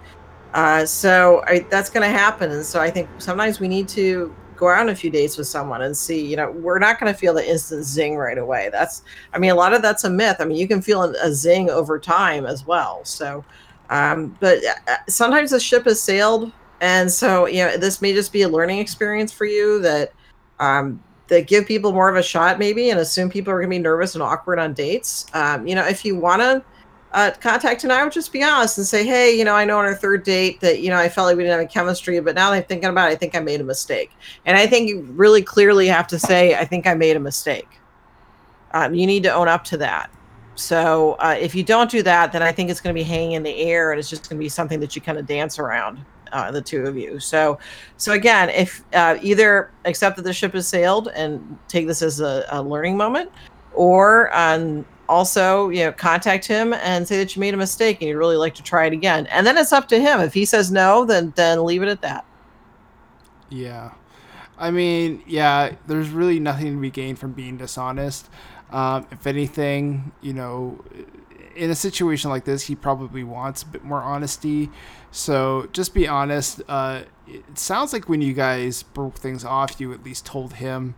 Uh, 0.55 0.85
so 0.87 1.43
I, 1.47 1.61
that's 1.71 1.91
gonna 1.91 2.09
happen. 2.09 2.51
And 2.51 2.65
so 2.65 2.81
i 2.81 2.91
think 2.91 3.09
sometimes 3.19 3.61
we 3.61 3.69
need 3.69 3.87
to 3.91 4.35
go 4.57 4.69
out 4.69 4.81
on 4.81 4.89
a 4.91 4.95
few 4.95 5.11
dates 5.11 5.39
with 5.39 5.47
someone 5.47 5.83
and 5.83 5.97
see 5.97 6.25
you 6.25 6.37
know 6.37 6.51
we're 6.51 6.79
not 6.79 7.01
going 7.01 7.11
to 7.11 7.19
feel 7.19 7.33
the 7.33 7.47
instant 7.49 7.85
zing 7.85 8.17
right 8.17 8.39
away. 8.39 8.71
That's 8.73 9.03
i 9.35 9.39
mean 9.39 9.51
a 9.51 9.55
lot 9.55 9.75
of 9.75 9.83
that's 9.83 10.05
a 10.05 10.11
myth. 10.11 10.37
I 10.41 10.47
mean 10.47 10.57
you 10.57 10.69
can 10.69 10.81
feel 10.81 11.03
a 11.03 11.33
zing 11.35 11.69
over 11.69 11.99
time 11.99 12.47
as 12.47 12.67
well. 12.67 13.05
So 13.05 13.45
um, 13.91 14.37
but 14.41 14.59
uh, 14.65 14.97
sometimes 15.09 15.51
the 15.51 15.61
ship 15.61 15.85
has 15.85 16.01
sailed 16.01 16.51
and 16.81 17.11
so 17.11 17.47
you 17.47 17.65
know 17.65 17.77
this 17.77 18.01
may 18.01 18.13
just 18.13 18.33
be 18.33 18.43
a 18.43 18.49
learning 18.49 18.79
experience 18.79 19.33
for 19.33 19.45
you 19.45 19.81
that 19.81 20.13
um, 20.59 21.03
that 21.29 21.47
give 21.47 21.67
people 21.67 21.93
more 21.93 22.09
of 22.09 22.17
a 22.17 22.23
shot 22.23 22.59
maybe 22.59 22.91
and 22.91 22.99
assume 22.99 23.31
people 23.31 23.53
are 23.53 23.59
going 23.59 23.71
to 23.71 23.77
be 23.77 23.79
nervous 23.79 24.15
and 24.15 24.23
awkward 24.23 24.59
on 24.59 24.73
dates. 24.73 25.27
Um, 25.35 25.67
you 25.67 25.75
know 25.75 25.87
if 25.87 26.05
you 26.05 26.17
want 26.17 26.41
to 26.41 26.65
uh, 27.13 27.33
contact 27.41 27.83
and 27.83 27.93
i 27.93 28.05
would 28.05 28.13
just 28.13 28.33
be 28.33 28.41
honest 28.41 28.79
and 28.79 28.87
say 28.87 29.05
hey 29.05 29.37
you 29.37 29.45
know 29.45 29.55
i 29.55 29.65
know 29.65 29.79
on 29.79 29.85
our 29.85 29.97
third 29.97 30.23
date 30.23 30.61
that 30.61 30.81
you 30.81 30.89
know 30.89 30.97
i 30.97 31.09
felt 31.09 31.27
like 31.27 31.37
we 31.37 31.43
didn't 31.43 31.59
have 31.59 31.69
a 31.69 31.69
chemistry 31.69 32.21
but 32.21 32.37
now 32.37 32.51
that 32.51 32.59
i'm 32.59 32.63
thinking 32.63 32.89
about 32.89 33.11
it 33.11 33.15
i 33.15 33.17
think 33.17 33.35
i 33.35 33.41
made 33.41 33.61
a 33.61 33.65
mistake. 33.65 34.13
And 34.47 34.57
i 34.57 34.65
think 34.65 34.89
you 34.89 35.01
really 35.01 35.43
clearly 35.43 35.89
have 35.89 36.07
to 36.07 36.21
say 36.21 36.55
i 36.55 36.65
think 36.65 36.87
i 36.87 36.95
made 36.95 37.17
a 37.17 37.21
mistake. 37.21 37.69
Um, 38.73 38.95
you 38.95 39.09
need 39.09 39.25
to 39.25 39.35
own 39.35 39.49
up 39.49 39.65
to 39.65 39.77
that 39.79 40.09
so 40.61 41.13
uh, 41.21 41.37
if 41.39 41.55
you 41.55 41.63
don't 41.63 41.91
do 41.91 42.03
that 42.03 42.33
then 42.33 42.43
i 42.43 42.53
think 42.53 42.71
it's 42.71 42.81
going 42.81 42.95
to 42.95 42.99
be 42.99 43.05
hanging 43.05 43.33
in 43.33 43.43
the 43.43 43.57
air 43.57 43.93
and 43.93 43.99
it's 43.99 44.11
just 44.11 44.29
going 44.29 44.39
to 44.39 44.45
be 44.45 44.49
something 44.49 44.81
that 44.81 44.95
you 44.95 45.03
kind 45.03 45.19
of 45.19 45.27
dance 45.27 45.59
around 45.59 46.05
uh, 46.33 46.51
the 46.51 46.63
two 46.63 46.87
of 46.87 46.97
you. 46.97 47.19
So, 47.19 47.59
so 47.97 48.13
again, 48.13 48.51
if 48.51 48.85
uh, 48.93 49.19
either 49.21 49.71
accept 49.85 50.17
that 50.17 50.23
the 50.23 50.33
ship 50.33 50.53
has 50.55 50.67
sailed 50.69 51.09
and 51.09 51.59
take 51.69 51.87
this 51.87 52.03
as 52.03 52.21
a, 52.21 52.47
a 52.51 52.63
learning 52.63 52.97
moment, 52.97 53.31
or 53.73 54.35
um, 54.37 54.85
also 55.09 55.69
you 55.71 55.85
know 55.85 55.93
contact 55.93 56.47
him 56.47 56.73
and 56.73 57.07
say 57.07 57.17
that 57.19 57.35
you 57.35 57.41
made 57.41 57.55
a 57.55 57.57
mistake 57.57 57.99
and 58.01 58.09
you'd 58.09 58.17
really 58.17 58.37
like 58.37 58.55
to 58.55 58.63
try 58.63 58.87
it 58.87 58.93
again. 58.93 59.27
And 59.27 59.47
then 59.47 59.59
it's 59.59 59.73
up 59.73 59.89
to 59.89 60.01
him. 60.01 60.21
If 60.21 60.35
he 60.35 60.45
says 60.45 60.71
no, 60.71 61.05
then 61.05 61.33
then 61.37 61.65
leave 61.65 61.83
it 61.83 61.89
at 61.89 62.03
that. 62.03 62.25
Yeah. 63.49 63.93
I 64.57 64.71
mean, 64.71 65.23
yeah, 65.27 65.75
there's 65.87 66.11
really 66.11 66.39
nothing 66.39 66.75
to 66.75 66.81
be 66.81 66.91
gained 66.91 67.19
from 67.19 67.33
being 67.33 67.57
dishonest. 67.57 68.29
Um, 68.71 69.07
if 69.11 69.27
anything, 69.27 70.13
you 70.21 70.33
know, 70.33 70.83
in 71.57 71.71
a 71.71 71.75
situation 71.75 72.31
like 72.31 72.45
this, 72.45 72.63
he 72.63 72.75
probably 72.75 73.25
wants 73.25 73.63
a 73.63 73.67
bit 73.67 73.85
more 73.85 74.03
honesty. 74.03 74.71
So 75.11 75.69
just 75.73 75.95
be 75.95 76.07
honest. 76.07 76.63
Uh, 76.69 77.03
it 77.27 77.59
sounds 77.59 77.93
like 77.93 78.09
when 78.09 78.23
you 78.23 78.33
guys 78.33 78.83
broke 78.83 79.17
things 79.17 79.45
off, 79.45 79.81
you 79.81 79.93
at 79.93 80.05
least 80.05 80.27
told 80.27 80.55
him 80.55 80.95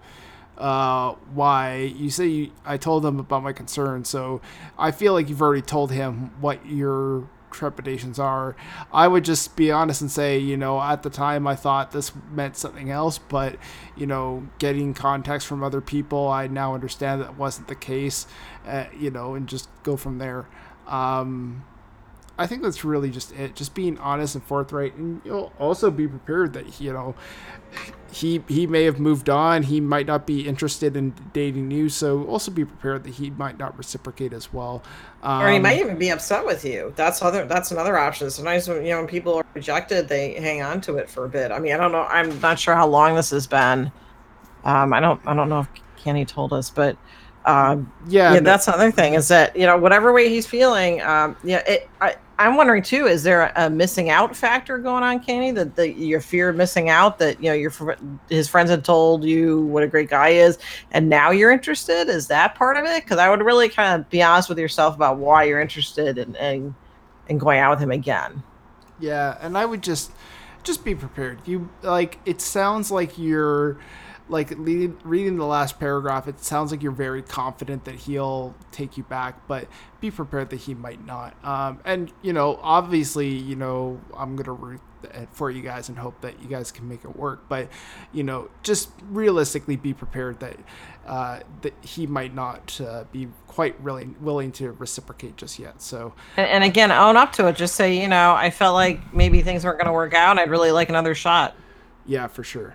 uh, 0.58 1.12
why. 1.34 1.92
You 1.96 2.10
say 2.10 2.26
you, 2.26 2.50
I 2.64 2.76
told 2.76 3.04
him 3.04 3.18
about 3.18 3.42
my 3.42 3.52
concerns, 3.52 4.08
so 4.08 4.40
I 4.78 4.90
feel 4.90 5.12
like 5.12 5.28
you've 5.28 5.42
already 5.42 5.62
told 5.62 5.90
him 5.90 6.30
what 6.40 6.64
your 6.66 7.28
trepidations 7.52 8.18
are. 8.18 8.56
I 8.92 9.08
would 9.08 9.24
just 9.24 9.56
be 9.56 9.70
honest 9.70 10.00
and 10.00 10.10
say, 10.10 10.38
you 10.38 10.56
know, 10.56 10.80
at 10.80 11.02
the 11.02 11.10
time 11.10 11.46
I 11.46 11.54
thought 11.54 11.92
this 11.92 12.12
meant 12.30 12.56
something 12.56 12.90
else, 12.90 13.18
but 13.18 13.56
you 13.96 14.06
know, 14.06 14.48
getting 14.58 14.94
context 14.94 15.46
from 15.46 15.62
other 15.62 15.80
people, 15.80 16.28
I 16.28 16.46
now 16.46 16.74
understand 16.74 17.20
that 17.20 17.36
wasn't 17.36 17.68
the 17.68 17.74
case. 17.74 18.26
Uh, 18.66 18.84
you 18.98 19.10
know, 19.10 19.34
and 19.34 19.48
just 19.48 19.68
go 19.82 19.96
from 19.96 20.18
there. 20.18 20.46
Um, 20.86 21.64
I 22.38 22.46
think 22.46 22.62
that's 22.62 22.84
really 22.84 23.10
just 23.10 23.32
it. 23.32 23.54
Just 23.54 23.74
being 23.74 23.98
honest 23.98 24.34
and 24.34 24.42
forthright, 24.42 24.94
and 24.94 25.20
you'll 25.24 25.52
also 25.58 25.90
be 25.90 26.08
prepared 26.08 26.54
that 26.54 26.80
you 26.80 26.92
know 26.92 27.14
he 28.12 28.42
he 28.46 28.66
may 28.66 28.84
have 28.84 29.00
moved 29.00 29.30
on. 29.30 29.62
He 29.62 29.80
might 29.80 30.06
not 30.06 30.26
be 30.26 30.46
interested 30.46 30.96
in 30.96 31.14
dating 31.32 31.70
you, 31.70 31.88
so 31.88 32.24
also 32.24 32.50
be 32.50 32.64
prepared 32.64 33.04
that 33.04 33.14
he 33.14 33.30
might 33.30 33.58
not 33.58 33.76
reciprocate 33.78 34.32
as 34.32 34.52
well. 34.52 34.82
Um, 35.22 35.42
or 35.42 35.50
he 35.50 35.58
might 35.58 35.80
um, 35.80 35.86
even 35.86 35.98
be 35.98 36.10
upset 36.10 36.44
with 36.44 36.64
you. 36.64 36.92
That's 36.94 37.22
other. 37.22 37.46
That's 37.46 37.70
another 37.70 37.96
option. 37.96 38.30
Sometimes 38.30 38.68
when 38.68 38.84
you 38.84 38.90
know 38.90 38.98
when 38.98 39.06
people 39.06 39.34
are 39.34 39.44
rejected, 39.54 40.08
they 40.08 40.34
hang 40.34 40.62
on 40.62 40.82
to 40.82 40.96
it 40.96 41.08
for 41.08 41.24
a 41.24 41.28
bit. 41.28 41.50
I 41.52 41.58
mean, 41.58 41.72
I 41.72 41.78
don't 41.78 41.92
know. 41.92 42.02
I'm 42.02 42.38
not 42.40 42.58
sure 42.58 42.74
how 42.74 42.86
long 42.86 43.14
this 43.14 43.30
has 43.30 43.46
been. 43.46 43.90
Um, 44.64 44.92
I 44.92 45.00
don't. 45.00 45.20
I 45.26 45.34
don't 45.34 45.48
know 45.48 45.60
if 45.60 45.68
Kenny 45.96 46.26
told 46.26 46.52
us, 46.52 46.68
but 46.68 46.98
um, 47.44 47.92
yeah, 48.08 48.34
yeah, 48.34 48.40
that's 48.40 48.68
another 48.68 48.90
thing 48.90 49.14
is 49.14 49.28
that 49.28 49.56
you 49.56 49.66
know 49.66 49.76
whatever 49.76 50.12
way 50.12 50.28
he's 50.28 50.46
feeling, 50.46 51.02
um, 51.02 51.36
yeah, 51.42 51.62
it, 51.66 51.88
I, 52.00 52.14
I'm 52.38 52.56
wondering 52.56 52.82
too, 52.82 53.06
is 53.06 53.22
there 53.22 53.42
a, 53.42 53.66
a 53.66 53.70
missing 53.70 54.10
out 54.10 54.34
factor 54.36 54.78
going 54.78 55.02
on, 55.02 55.20
Kenny? 55.20 55.50
That 55.50 55.76
the, 55.76 55.92
your 55.92 56.20
fear 56.20 56.48
of 56.48 56.56
missing 56.56 56.88
out, 56.88 57.18
that 57.18 57.42
you 57.42 57.48
know 57.48 57.54
your 57.54 57.72
his 58.28 58.48
friends 58.48 58.70
had 58.70 58.84
told 58.84 59.24
you 59.24 59.62
what 59.62 59.82
a 59.82 59.88
great 59.88 60.08
guy 60.08 60.30
is, 60.30 60.58
and 60.92 61.08
now 61.08 61.30
you're 61.30 61.50
interested. 61.50 62.08
Is 62.08 62.28
that 62.28 62.54
part 62.54 62.76
of 62.76 62.84
it? 62.84 63.02
Because 63.02 63.18
I 63.18 63.28
would 63.28 63.42
really 63.42 63.68
kind 63.68 64.00
of 64.00 64.08
be 64.08 64.22
honest 64.22 64.48
with 64.48 64.58
yourself 64.58 64.94
about 64.94 65.18
why 65.18 65.44
you're 65.44 65.60
interested 65.60 66.18
in, 66.18 66.34
in 66.36 66.74
in 67.28 67.38
going 67.38 67.58
out 67.58 67.70
with 67.70 67.80
him 67.80 67.90
again. 67.90 68.42
Yeah, 69.00 69.36
and 69.40 69.58
I 69.58 69.64
would 69.64 69.82
just 69.82 70.12
just 70.62 70.84
be 70.84 70.94
prepared. 70.94 71.40
You 71.44 71.68
like 71.82 72.18
it 72.24 72.40
sounds 72.40 72.90
like 72.90 73.18
you're 73.18 73.78
like 74.32 74.52
reading 74.56 75.36
the 75.36 75.46
last 75.46 75.78
paragraph, 75.78 76.26
it 76.26 76.40
sounds 76.40 76.70
like 76.70 76.82
you're 76.82 76.90
very 76.90 77.22
confident 77.22 77.84
that 77.84 77.94
he'll 77.94 78.54
take 78.72 78.96
you 78.96 79.04
back, 79.04 79.46
but 79.46 79.68
be 80.00 80.10
prepared 80.10 80.50
that 80.50 80.60
he 80.60 80.74
might 80.74 81.04
not. 81.04 81.36
Um, 81.44 81.80
and 81.84 82.12
you 82.22 82.32
know, 82.32 82.58
obviously, 82.62 83.28
you 83.28 83.54
know, 83.54 84.00
I'm 84.16 84.34
gonna 84.34 84.52
root 84.52 84.80
for 85.32 85.50
you 85.50 85.62
guys 85.62 85.88
and 85.88 85.98
hope 85.98 86.20
that 86.20 86.40
you 86.42 86.48
guys 86.48 86.70
can 86.72 86.88
make 86.88 87.04
it 87.04 87.16
work. 87.16 87.48
But 87.48 87.68
you 88.12 88.22
know, 88.22 88.50
just 88.62 88.90
realistically, 89.10 89.76
be 89.76 89.94
prepared 89.94 90.40
that 90.40 90.56
uh, 91.06 91.40
that 91.62 91.74
he 91.82 92.06
might 92.06 92.34
not 92.34 92.80
uh, 92.80 93.04
be 93.12 93.28
quite 93.46 93.78
really 93.80 94.06
willing 94.20 94.52
to 94.52 94.72
reciprocate 94.72 95.36
just 95.36 95.58
yet. 95.58 95.82
So, 95.82 96.14
and, 96.36 96.48
and 96.48 96.64
again, 96.64 96.90
own 96.90 97.16
up 97.16 97.32
to 97.34 97.48
it. 97.48 97.56
Just 97.56 97.74
say, 97.74 98.00
you 98.00 98.08
know, 98.08 98.34
I 98.34 98.50
felt 98.50 98.74
like 98.74 99.14
maybe 99.14 99.42
things 99.42 99.64
weren't 99.64 99.78
going 99.78 99.86
to 99.86 99.92
work 99.92 100.14
out. 100.14 100.38
I'd 100.38 100.50
really 100.50 100.70
like 100.72 100.88
another 100.88 101.14
shot. 101.14 101.54
Yeah, 102.06 102.26
for 102.26 102.42
sure. 102.42 102.74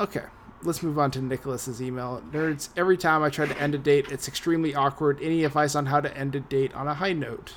Okay, 0.00 0.22
let's 0.62 0.82
move 0.82 0.98
on 0.98 1.10
to 1.10 1.20
Nicholas's 1.20 1.82
email. 1.82 2.22
Nerds, 2.32 2.70
every 2.74 2.96
time 2.96 3.22
I 3.22 3.28
try 3.28 3.44
to 3.44 3.60
end 3.60 3.74
a 3.74 3.78
date, 3.78 4.10
it's 4.10 4.28
extremely 4.28 4.74
awkward. 4.74 5.18
Any 5.20 5.44
advice 5.44 5.74
on 5.74 5.84
how 5.84 6.00
to 6.00 6.16
end 6.16 6.34
a 6.34 6.40
date 6.40 6.74
on 6.74 6.88
a 6.88 6.94
high 6.94 7.12
note? 7.12 7.52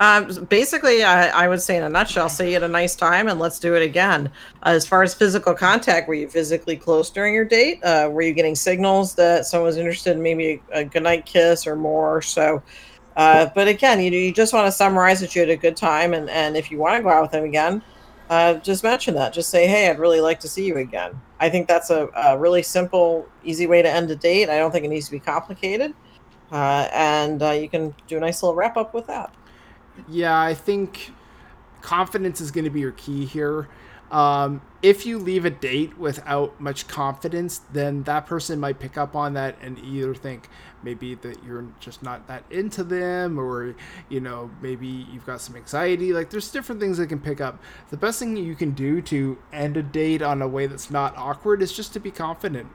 Um, 0.00 0.46
basically, 0.50 1.04
I, 1.04 1.28
I 1.28 1.46
would 1.46 1.62
say 1.62 1.76
in 1.76 1.84
a 1.84 1.88
nutshell, 1.88 2.28
say 2.28 2.48
you 2.48 2.54
had 2.54 2.64
a 2.64 2.68
nice 2.68 2.96
time 2.96 3.28
and 3.28 3.38
let's 3.38 3.60
do 3.60 3.76
it 3.76 3.84
again. 3.84 4.32
As 4.64 4.84
far 4.84 5.04
as 5.04 5.14
physical 5.14 5.54
contact, 5.54 6.08
were 6.08 6.14
you 6.14 6.28
physically 6.28 6.76
close 6.76 7.08
during 7.08 7.32
your 7.32 7.44
date? 7.44 7.82
Uh, 7.84 8.08
were 8.10 8.22
you 8.22 8.34
getting 8.34 8.56
signals 8.56 9.14
that 9.14 9.46
someone 9.46 9.66
was 9.66 9.76
interested 9.76 10.16
in 10.16 10.22
maybe 10.22 10.60
a 10.72 10.84
goodnight 10.84 11.24
kiss 11.24 11.68
or 11.68 11.76
more? 11.76 12.20
So, 12.20 12.64
uh, 13.16 13.46
but 13.54 13.68
again, 13.68 14.00
you, 14.00 14.10
you 14.10 14.32
just 14.32 14.52
want 14.52 14.66
to 14.66 14.72
summarize 14.72 15.20
that 15.20 15.36
you 15.36 15.40
had 15.40 15.50
a 15.50 15.56
good 15.56 15.76
time, 15.76 16.14
and, 16.14 16.28
and 16.28 16.56
if 16.56 16.72
you 16.72 16.78
want 16.78 16.96
to 16.96 17.02
go 17.04 17.10
out 17.10 17.22
with 17.22 17.30
them 17.30 17.44
again, 17.44 17.80
uh, 18.30 18.54
just 18.54 18.82
mention 18.82 19.14
that. 19.14 19.32
Just 19.32 19.50
say, 19.50 19.66
hey, 19.66 19.88
I'd 19.88 19.98
really 19.98 20.20
like 20.20 20.40
to 20.40 20.48
see 20.48 20.66
you 20.66 20.76
again. 20.76 21.20
I 21.40 21.50
think 21.50 21.68
that's 21.68 21.90
a, 21.90 22.08
a 22.16 22.38
really 22.38 22.62
simple, 22.62 23.28
easy 23.44 23.66
way 23.66 23.82
to 23.82 23.90
end 23.90 24.10
a 24.10 24.16
date. 24.16 24.48
I 24.48 24.58
don't 24.58 24.70
think 24.70 24.84
it 24.84 24.88
needs 24.88 25.06
to 25.06 25.12
be 25.12 25.20
complicated. 25.20 25.94
Uh, 26.50 26.88
and 26.92 27.42
uh, 27.42 27.50
you 27.50 27.68
can 27.68 27.94
do 28.06 28.16
a 28.16 28.20
nice 28.20 28.42
little 28.42 28.54
wrap 28.54 28.76
up 28.76 28.94
with 28.94 29.06
that. 29.08 29.34
Yeah, 30.08 30.40
I 30.40 30.54
think 30.54 31.12
confidence 31.82 32.40
is 32.40 32.50
going 32.50 32.64
to 32.64 32.70
be 32.70 32.80
your 32.80 32.92
key 32.92 33.24
here. 33.24 33.68
Um, 34.10 34.62
if 34.82 35.06
you 35.06 35.18
leave 35.18 35.44
a 35.44 35.50
date 35.50 35.98
without 35.98 36.60
much 36.60 36.86
confidence, 36.86 37.58
then 37.72 38.02
that 38.04 38.26
person 38.26 38.60
might 38.60 38.78
pick 38.78 38.98
up 38.98 39.16
on 39.16 39.34
that 39.34 39.56
and 39.62 39.78
either 39.78 40.14
think 40.14 40.48
maybe 40.82 41.14
that 41.14 41.42
you're 41.42 41.66
just 41.80 42.02
not 42.02 42.28
that 42.28 42.44
into 42.50 42.84
them, 42.84 43.38
or 43.38 43.74
you 44.08 44.20
know 44.20 44.50
maybe 44.60 44.86
you've 44.86 45.26
got 45.26 45.40
some 45.40 45.56
anxiety. 45.56 46.12
Like 46.12 46.30
there's 46.30 46.50
different 46.50 46.80
things 46.80 46.98
they 46.98 47.06
can 47.06 47.18
pick 47.18 47.40
up. 47.40 47.58
The 47.90 47.96
best 47.96 48.18
thing 48.18 48.36
you 48.36 48.54
can 48.54 48.72
do 48.72 49.00
to 49.02 49.38
end 49.52 49.76
a 49.76 49.82
date 49.82 50.22
on 50.22 50.42
a 50.42 50.48
way 50.48 50.66
that's 50.66 50.90
not 50.90 51.16
awkward 51.16 51.62
is 51.62 51.72
just 51.72 51.92
to 51.94 52.00
be 52.00 52.10
confident, 52.10 52.68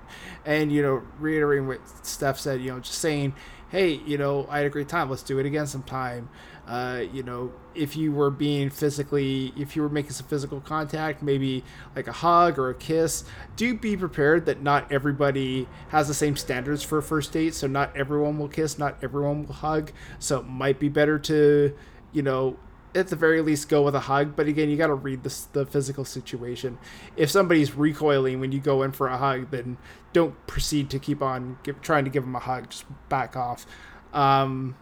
and 0.45 0.71
you 0.71 0.81
know 0.81 1.03
reiterating 1.19 1.67
what 1.67 1.79
Steph 2.05 2.39
said. 2.39 2.59
You 2.61 2.71
know, 2.73 2.79
just 2.79 2.99
saying, 2.99 3.33
hey, 3.69 3.93
you 4.05 4.17
know, 4.17 4.47
I 4.49 4.57
had 4.57 4.67
a 4.67 4.69
great 4.71 4.89
time. 4.89 5.09
Let's 5.09 5.23
do 5.23 5.39
it 5.39 5.45
again 5.45 5.67
sometime. 5.67 6.29
Uh, 6.69 7.03
you 7.11 7.23
know, 7.23 7.51
if 7.73 7.95
you 7.95 8.11
were 8.11 8.29
being 8.29 8.69
physically, 8.69 9.51
if 9.57 9.75
you 9.75 9.81
were 9.81 9.89
making 9.89 10.11
some 10.11 10.27
physical 10.27 10.61
contact, 10.61 11.23
maybe 11.23 11.63
like 11.95 12.07
a 12.07 12.11
hug 12.11 12.59
or 12.59 12.69
a 12.69 12.75
kiss, 12.75 13.23
do 13.55 13.73
be 13.73 13.97
prepared 13.97 14.45
that 14.45 14.61
not 14.61 14.91
everybody 14.91 15.67
has 15.87 16.07
the 16.07 16.13
same 16.13 16.35
standards 16.35 16.83
for 16.83 16.99
a 16.99 17.01
first 17.01 17.31
date. 17.31 17.55
So 17.55 17.65
not 17.65 17.97
everyone 17.97 18.37
will 18.37 18.47
kiss, 18.47 18.77
not 18.77 18.97
everyone 19.01 19.47
will 19.47 19.53
hug. 19.53 19.91
So 20.19 20.41
it 20.41 20.45
might 20.45 20.79
be 20.79 20.89
better 20.89 21.17
to, 21.17 21.75
you 22.11 22.21
know, 22.21 22.59
at 22.93 23.07
the 23.07 23.15
very 23.15 23.41
least 23.41 23.67
go 23.67 23.81
with 23.81 23.95
a 23.95 24.01
hug. 24.01 24.35
But 24.35 24.45
again, 24.45 24.69
you 24.69 24.77
got 24.77 24.87
to 24.87 24.93
read 24.93 25.23
the, 25.23 25.35
the 25.53 25.65
physical 25.65 26.05
situation. 26.05 26.77
If 27.17 27.31
somebody's 27.31 27.73
recoiling 27.73 28.39
when 28.39 28.51
you 28.51 28.59
go 28.59 28.83
in 28.83 28.91
for 28.91 29.07
a 29.07 29.17
hug, 29.17 29.49
then 29.49 29.77
don't 30.13 30.35
proceed 30.45 30.91
to 30.91 30.99
keep 30.99 31.23
on 31.23 31.57
give, 31.63 31.81
trying 31.81 32.03
to 32.03 32.11
give 32.11 32.25
them 32.25 32.35
a 32.35 32.39
hug. 32.39 32.69
Just 32.69 32.85
back 33.09 33.35
off. 33.35 33.65
Um, 34.13 34.75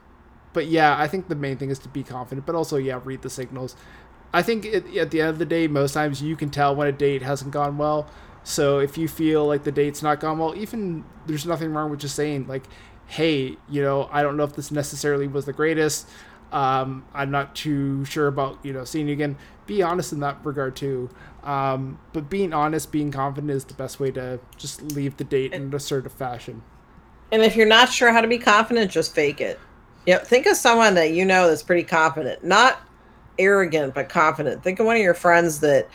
but 0.57 0.65
yeah, 0.65 0.99
I 0.99 1.07
think 1.07 1.27
the 1.27 1.35
main 1.35 1.55
thing 1.57 1.69
is 1.69 1.77
to 1.77 1.87
be 1.87 2.01
confident, 2.01 2.47
but 2.47 2.55
also 2.55 2.77
yeah, 2.77 2.99
read 3.03 3.21
the 3.21 3.29
signals. 3.29 3.75
I 4.33 4.41
think 4.41 4.65
it, 4.65 4.97
at 4.97 5.11
the 5.11 5.21
end 5.21 5.29
of 5.29 5.37
the 5.37 5.45
day, 5.45 5.67
most 5.67 5.93
times 5.93 6.19
you 6.19 6.35
can 6.35 6.49
tell 6.49 6.75
when 6.75 6.87
a 6.87 6.91
date 6.91 7.21
hasn't 7.21 7.51
gone 7.51 7.77
well. 7.77 8.09
So 8.43 8.79
if 8.79 8.97
you 8.97 9.07
feel 9.07 9.45
like 9.45 9.65
the 9.65 9.71
date's 9.71 10.01
not 10.01 10.19
gone 10.19 10.39
well, 10.39 10.55
even 10.57 11.05
there's 11.27 11.45
nothing 11.45 11.73
wrong 11.73 11.91
with 11.91 11.99
just 11.99 12.15
saying 12.15 12.47
like, 12.47 12.63
"Hey, 13.05 13.57
you 13.69 13.83
know, 13.83 14.09
I 14.11 14.23
don't 14.23 14.35
know 14.35 14.45
if 14.45 14.55
this 14.55 14.71
necessarily 14.71 15.27
was 15.27 15.45
the 15.45 15.53
greatest. 15.53 16.07
Um, 16.51 17.05
I'm 17.13 17.29
not 17.29 17.53
too 17.53 18.03
sure 18.05 18.25
about 18.25 18.57
you 18.63 18.73
know 18.73 18.83
seeing 18.83 19.05
you 19.05 19.13
again." 19.13 19.37
Be 19.67 19.83
honest 19.83 20.11
in 20.11 20.21
that 20.21 20.43
regard 20.43 20.75
too. 20.75 21.11
Um, 21.43 21.99
but 22.13 22.31
being 22.31 22.51
honest, 22.51 22.91
being 22.91 23.11
confident 23.11 23.51
is 23.51 23.65
the 23.65 23.75
best 23.75 23.99
way 23.99 24.09
to 24.09 24.39
just 24.57 24.81
leave 24.81 25.17
the 25.17 25.23
date 25.23 25.53
in 25.53 25.61
an 25.61 25.75
assertive 25.75 26.13
fashion. 26.13 26.63
And 27.31 27.43
if 27.43 27.55
you're 27.55 27.67
not 27.67 27.91
sure 27.93 28.11
how 28.11 28.21
to 28.21 28.27
be 28.27 28.39
confident, 28.39 28.89
just 28.89 29.13
fake 29.13 29.39
it. 29.39 29.59
Yep. 30.07 30.25
Think 30.25 30.45
of 30.45 30.55
someone 30.55 30.95
that 30.95 31.11
you 31.11 31.25
know 31.25 31.49
that's 31.49 31.61
pretty 31.61 31.83
confident, 31.83 32.43
not 32.43 32.81
arrogant, 33.37 33.93
but 33.93 34.07
confident. 34.07 34.63
Think 34.63 34.79
of 34.79 34.85
one 34.85 34.95
of 34.95 35.01
your 35.01 35.13
friends 35.13 35.59
that, 35.59 35.89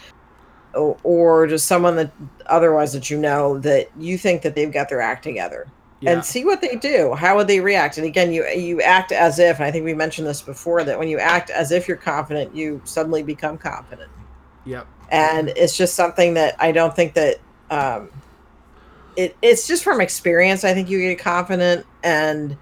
or, 0.75 0.99
or 1.03 1.47
just 1.47 1.67
someone 1.67 1.97
that 1.97 2.13
otherwise 2.47 2.93
that 2.93 3.09
you 3.09 3.19
know 3.19 3.59
that 3.61 3.91
you 3.99 4.19
think 4.19 4.43
that 4.43 4.55
they've 4.55 4.71
got 4.71 4.91
their 4.91 5.01
act 5.01 5.25
together. 5.25 5.67
Yeah. 6.01 6.13
And 6.13 6.25
see 6.25 6.45
what 6.45 6.61
they 6.61 6.77
do. 6.77 7.15
How 7.15 7.37
would 7.37 7.47
they 7.47 7.61
react? 7.61 7.97
And 7.97 8.07
again, 8.07 8.33
you 8.33 8.45
you 8.49 8.83
act 8.83 9.13
as 9.13 9.39
if. 9.39 9.57
And 9.57 9.65
I 9.65 9.71
think 9.71 9.85
we 9.85 9.95
mentioned 9.95 10.27
this 10.27 10.43
before 10.43 10.85
that 10.85 10.99
when 10.99 11.09
you 11.09 11.19
act 11.19 11.49
as 11.49 11.73
if 11.73 11.89
you're 11.89 11.97
confident, 11.97 12.55
you 12.55 12.83
suddenly 12.85 13.23
become 13.23 13.57
confident. 13.57 14.11
Yep. 14.67 14.87
And 15.11 15.49
it's 15.51 15.77
just 15.77 15.95
something 15.95 16.35
that 16.35 16.57
I 16.59 16.73
don't 16.73 16.95
think 16.95 17.15
that 17.15 17.37
um, 17.71 18.11
it 19.17 19.37
it's 19.41 19.67
just 19.67 19.85
from 19.85 20.01
experience. 20.01 20.65
I 20.65 20.75
think 20.75 20.91
you 20.91 20.99
get 20.99 21.19
confident 21.19 21.87
and 22.03 22.59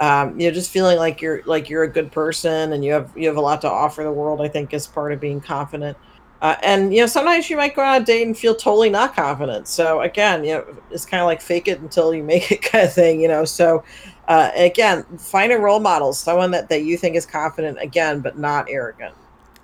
um, 0.00 0.38
you 0.38 0.48
know 0.48 0.54
just 0.54 0.70
feeling 0.70 0.98
like 0.98 1.20
you're 1.20 1.42
like 1.44 1.68
you're 1.68 1.84
a 1.84 1.88
good 1.88 2.10
person 2.10 2.72
and 2.72 2.84
you 2.84 2.92
have 2.92 3.10
you 3.16 3.28
have 3.28 3.36
a 3.36 3.40
lot 3.40 3.60
to 3.60 3.70
offer 3.70 4.02
the 4.02 4.12
world 4.12 4.40
i 4.40 4.48
think 4.48 4.74
is 4.74 4.86
part 4.86 5.12
of 5.12 5.20
being 5.20 5.40
confident. 5.40 5.96
Uh, 6.42 6.56
and 6.62 6.92
you 6.92 7.00
know 7.00 7.06
sometimes 7.06 7.48
you 7.48 7.56
might 7.56 7.74
go 7.74 7.82
on 7.82 8.02
a 8.02 8.04
date 8.04 8.26
and 8.26 8.36
feel 8.36 8.54
totally 8.54 8.90
not 8.90 9.16
confident. 9.16 9.66
So 9.66 10.00
again 10.02 10.44
you 10.44 10.54
know 10.54 10.76
it's 10.90 11.06
kind 11.06 11.20
of 11.22 11.26
like 11.26 11.40
fake 11.40 11.68
it 11.68 11.80
until 11.80 12.14
you 12.14 12.22
make 12.32 12.50
it 12.52 12.62
kind 12.62 12.84
of 12.84 12.92
thing 12.92 13.20
you 13.20 13.28
know? 13.28 13.44
So 13.44 13.84
uh, 14.28 14.50
again 14.54 15.04
find 15.18 15.52
a 15.52 15.56
role 15.56 15.80
model 15.80 16.12
someone 16.12 16.50
that, 16.50 16.68
that 16.68 16.82
you 16.82 16.96
think 16.96 17.16
is 17.16 17.24
confident 17.24 17.78
again 17.80 18.20
but 18.20 18.38
not 18.38 18.68
arrogant. 18.68 19.14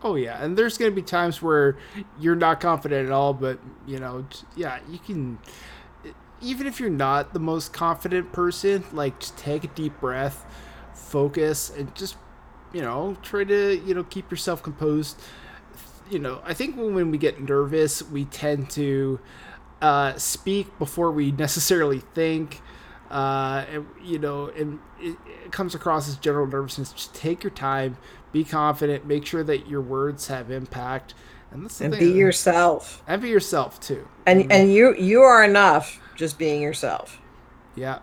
Oh 0.03 0.14
yeah, 0.14 0.43
and 0.43 0.57
there's 0.57 0.78
gonna 0.78 0.91
be 0.91 1.03
times 1.03 1.43
where 1.43 1.76
you're 2.18 2.37
not 2.37 2.61
confident 2.61 3.07
at 3.07 3.12
all, 3.12 3.35
but 3.35 3.59
you 3.87 3.99
know, 3.99 4.24
yeah, 4.57 4.78
you 4.89 4.99
can. 4.99 5.39
Even 6.41 6.66
if 6.66 6.80
you're 6.80 6.91
not 6.91 7.32
the 7.32 7.41
most 7.41 7.72
confident 7.72 8.32
person, 8.32 8.84
like 8.93 9.20
just 9.20 9.36
take 9.36 9.64
a 9.64 9.68
deep 9.68 9.99
breath, 10.01 10.45
focus, 10.95 11.70
and 11.70 11.95
just 11.95 12.16
you 12.72 12.80
know 12.80 13.16
try 13.22 13.45
to 13.45 13.76
you 13.84 13.95
know 13.95 14.05
keep 14.05 14.30
yourself 14.30 14.62
composed. 14.62 15.20
You 16.11 16.18
know, 16.18 16.41
I 16.45 16.55
think 16.55 16.76
when, 16.76 16.95
when 16.95 17.11
we 17.11 17.18
get 17.18 17.41
nervous, 17.41 18.03
we 18.03 18.24
tend 18.24 18.70
to 18.70 19.20
uh, 19.80 20.14
speak 20.16 20.78
before 20.78 21.11
we 21.11 21.30
necessarily 21.47 22.01
think. 22.01 22.61
Uh, 23.11 23.64
and, 23.72 23.86
you 24.05 24.20
know, 24.20 24.49
and 24.51 24.78
it, 25.01 25.16
it 25.45 25.51
comes 25.51 25.74
across 25.74 26.09
as 26.09 26.16
general 26.16 26.47
nervousness. 26.47 26.93
Just 26.93 27.12
take 27.12 27.43
your 27.43 27.51
time, 27.51 27.97
be 28.32 28.45
confident, 28.45 29.05
make 29.05 29.26
sure 29.26 29.43
that 29.43 29.66
your 29.68 29.80
words 29.80 30.28
have 30.28 30.51
impact, 30.51 31.14
and, 31.51 31.62
and 31.62 31.70
thing. 31.70 31.91
be 31.91 32.12
yourself 32.12 33.03
and 33.09 33.20
be 33.20 33.28
yourself 33.28 33.80
too. 33.80 34.07
and 34.26 34.51
and 34.53 34.72
you 34.72 34.95
you 34.95 35.22
are 35.22 35.43
enough 35.43 36.01
just 36.21 36.39
being 36.39 36.61
yourself 36.61 37.18
Yeah. 37.75 38.01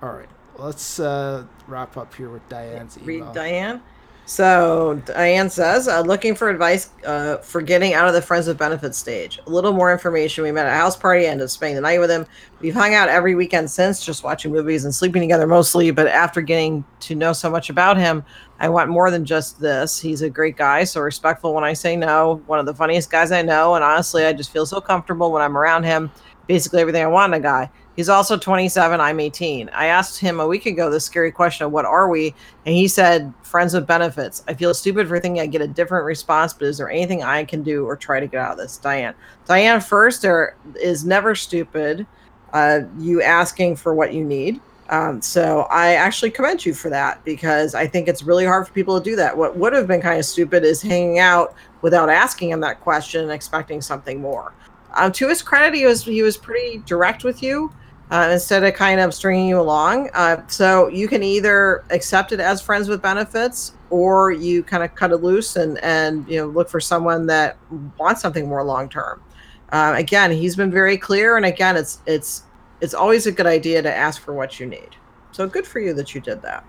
All 0.00 0.12
right. 0.12 0.28
Let's 0.58 1.00
uh, 1.00 1.44
wrap 1.66 1.96
up 1.96 2.14
here 2.14 2.30
with 2.30 2.48
Diane's 2.48 2.96
email. 2.98 3.26
read 3.26 3.34
Diane. 3.34 3.82
So 4.28 5.00
Diane 5.06 5.50
says, 5.50 5.86
uh, 5.86 6.00
looking 6.00 6.34
for 6.34 6.48
advice 6.50 6.90
uh, 7.04 7.36
for 7.38 7.62
getting 7.62 7.94
out 7.94 8.08
of 8.08 8.14
the 8.14 8.20
friends 8.20 8.48
with 8.48 8.58
benefits 8.58 8.98
stage. 8.98 9.38
A 9.46 9.50
little 9.50 9.72
more 9.72 9.92
information. 9.92 10.42
We 10.42 10.50
met 10.50 10.66
at 10.66 10.72
a 10.72 10.76
house 10.76 10.96
party, 10.96 11.26
ended 11.26 11.44
up 11.44 11.50
spending 11.50 11.76
the 11.76 11.80
night 11.80 12.00
with 12.00 12.10
him. 12.10 12.26
We've 12.60 12.74
hung 12.74 12.94
out 12.94 13.08
every 13.08 13.36
weekend 13.36 13.70
since, 13.70 14.04
just 14.04 14.24
watching 14.24 14.50
movies 14.50 14.84
and 14.84 14.92
sleeping 14.92 15.22
together 15.22 15.46
mostly. 15.46 15.92
But 15.92 16.08
after 16.08 16.40
getting 16.40 16.84
to 17.00 17.14
know 17.14 17.32
so 17.32 17.48
much 17.50 17.70
about 17.70 17.96
him, 17.96 18.24
I 18.58 18.68
want 18.68 18.90
more 18.90 19.10
than 19.12 19.24
just 19.24 19.60
this. 19.60 20.00
He's 20.00 20.22
a 20.22 20.30
great 20.30 20.56
guy, 20.56 20.84
so 20.84 21.00
respectful 21.00 21.54
when 21.54 21.64
I 21.64 21.72
say 21.72 21.96
no. 21.96 22.42
One 22.46 22.58
of 22.58 22.66
the 22.66 22.74
funniest 22.74 23.10
guys 23.10 23.30
I 23.30 23.42
know, 23.42 23.74
and 23.76 23.84
honestly, 23.84 24.24
I 24.24 24.32
just 24.32 24.50
feel 24.50 24.66
so 24.66 24.80
comfortable 24.80 25.30
when 25.30 25.42
I'm 25.42 25.56
around 25.56 25.84
him. 25.84 26.10
Basically, 26.46 26.80
everything 26.80 27.02
I 27.02 27.08
want 27.08 27.34
in 27.34 27.40
a 27.40 27.42
guy. 27.42 27.70
He's 27.96 28.10
also 28.10 28.36
27. 28.36 29.00
I'm 29.00 29.18
18. 29.20 29.70
I 29.70 29.86
asked 29.86 30.20
him 30.20 30.38
a 30.38 30.46
week 30.46 30.66
ago 30.66 30.90
the 30.90 31.00
scary 31.00 31.32
question 31.32 31.64
of 31.64 31.72
what 31.72 31.86
are 31.86 32.08
we? 32.08 32.34
And 32.66 32.74
he 32.74 32.88
said, 32.88 33.32
friends 33.42 33.72
with 33.72 33.86
benefits. 33.86 34.44
I 34.46 34.54
feel 34.54 34.74
stupid 34.74 35.08
for 35.08 35.18
thinking 35.18 35.40
I 35.40 35.46
get 35.46 35.62
a 35.62 35.66
different 35.66 36.04
response, 36.04 36.52
but 36.52 36.66
is 36.66 36.76
there 36.76 36.90
anything 36.90 37.22
I 37.22 37.44
can 37.44 37.62
do 37.62 37.86
or 37.86 37.96
try 37.96 38.20
to 38.20 38.26
get 38.26 38.40
out 38.40 38.52
of 38.52 38.58
this? 38.58 38.76
Diane. 38.76 39.14
Diane, 39.46 39.80
first, 39.80 40.20
there 40.20 40.56
is 40.78 41.06
never 41.06 41.34
stupid 41.34 42.06
uh, 42.52 42.80
you 42.98 43.22
asking 43.22 43.76
for 43.76 43.94
what 43.94 44.12
you 44.12 44.24
need. 44.24 44.60
Um, 44.88 45.20
so 45.20 45.62
I 45.70 45.94
actually 45.94 46.30
commend 46.30 46.64
you 46.64 46.72
for 46.72 46.90
that 46.90 47.24
because 47.24 47.74
I 47.74 47.86
think 47.86 48.08
it's 48.08 48.22
really 48.22 48.44
hard 48.44 48.66
for 48.68 48.72
people 48.72 49.00
to 49.00 49.04
do 49.04 49.16
that. 49.16 49.36
What 49.36 49.56
would 49.56 49.72
have 49.72 49.88
been 49.88 50.00
kind 50.00 50.18
of 50.18 50.24
stupid 50.24 50.64
is 50.64 50.80
hanging 50.80 51.18
out 51.18 51.54
without 51.82 52.08
asking 52.08 52.50
him 52.50 52.60
that 52.60 52.80
question 52.82 53.22
and 53.22 53.32
expecting 53.32 53.80
something 53.80 54.20
more. 54.20 54.52
Um, 54.96 55.12
to 55.12 55.28
his 55.28 55.42
credit, 55.42 55.74
he 55.74 55.84
was 55.84 56.04
he 56.04 56.22
was 56.22 56.36
pretty 56.36 56.78
direct 56.86 57.22
with 57.22 57.42
you 57.42 57.72
uh, 58.10 58.30
instead 58.32 58.64
of 58.64 58.74
kind 58.74 59.00
of 59.00 59.12
stringing 59.12 59.48
you 59.48 59.60
along. 59.60 60.10
Uh, 60.14 60.46
so 60.48 60.88
you 60.88 61.08
can 61.08 61.22
either 61.22 61.84
accept 61.90 62.32
it 62.32 62.40
as 62.40 62.62
friends 62.62 62.88
with 62.88 63.02
benefits, 63.02 63.74
or 63.90 64.32
you 64.32 64.62
kind 64.62 64.82
of 64.82 64.94
cut 64.94 65.12
it 65.12 65.18
loose 65.18 65.56
and 65.56 65.78
and 65.78 66.26
you 66.28 66.38
know 66.38 66.46
look 66.46 66.68
for 66.68 66.80
someone 66.80 67.26
that 67.26 67.56
wants 67.98 68.20
something 68.20 68.48
more 68.48 68.64
long 68.64 68.88
term. 68.88 69.22
Uh, 69.70 69.94
again, 69.96 70.30
he's 70.30 70.56
been 70.56 70.70
very 70.70 70.96
clear, 70.96 71.36
and 71.36 71.44
again, 71.44 71.76
it's 71.76 72.00
it's 72.06 72.44
it's 72.80 72.94
always 72.94 73.26
a 73.26 73.32
good 73.32 73.46
idea 73.46 73.82
to 73.82 73.94
ask 73.94 74.22
for 74.22 74.34
what 74.34 74.58
you 74.60 74.66
need. 74.66 74.96
So 75.32 75.46
good 75.46 75.66
for 75.66 75.80
you 75.80 75.92
that 75.94 76.14
you 76.14 76.20
did 76.20 76.40
that. 76.42 76.64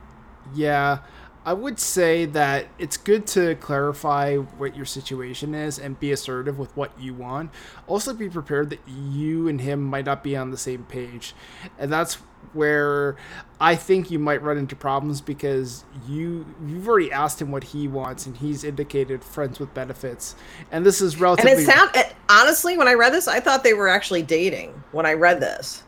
Yeah. 0.54 1.00
I 1.48 1.54
would 1.54 1.80
say 1.80 2.26
that 2.26 2.68
it's 2.78 2.98
good 2.98 3.26
to 3.28 3.56
clarify 3.56 4.36
what 4.36 4.76
your 4.76 4.84
situation 4.84 5.56
is 5.56 5.80
and 5.80 5.98
be 5.98 6.12
assertive 6.12 6.60
with 6.60 6.76
what 6.76 6.92
you 7.00 7.14
want. 7.14 7.52
Also, 7.88 8.14
be 8.14 8.28
prepared 8.28 8.70
that 8.72 8.82
you 8.86 9.48
and 9.48 9.62
him 9.62 9.82
might 9.82 10.04
not 10.04 10.26
be 10.26 10.36
on 10.36 10.52
the 10.52 10.58
same 10.58 10.84
page. 10.84 11.34
And 11.80 11.90
that's 11.90 12.16
where 12.52 13.16
I 13.62 13.76
think 13.76 14.12
you 14.12 14.20
might 14.20 14.42
run 14.42 14.58
into 14.58 14.76
problems 14.76 15.22
because 15.22 15.86
you 16.06 16.46
you've 16.66 16.86
already 16.86 17.14
asked 17.14 17.42
him 17.42 17.50
what 17.50 17.64
he 17.64 17.88
wants 17.88 18.26
and 18.26 18.36
he's 18.36 18.66
indicated 18.66 19.24
friends 19.24 19.58
with 19.58 19.74
benefits. 19.74 20.36
And 20.70 20.86
this 20.86 21.00
is 21.00 21.18
relatively 21.18 21.52
And 21.52 21.62
it 21.62 21.66
sound 21.66 21.92
it, 21.96 22.14
honestly, 22.28 22.78
when 22.78 22.90
I 22.90 22.94
read 22.94 23.14
this, 23.14 23.30
I 23.30 23.40
thought 23.40 23.64
they 23.64 23.74
were 23.74 23.88
actually 23.88 24.22
dating 24.22 24.84
when 24.92 25.06
I 25.06 25.14
read 25.14 25.40
this. 25.40 25.84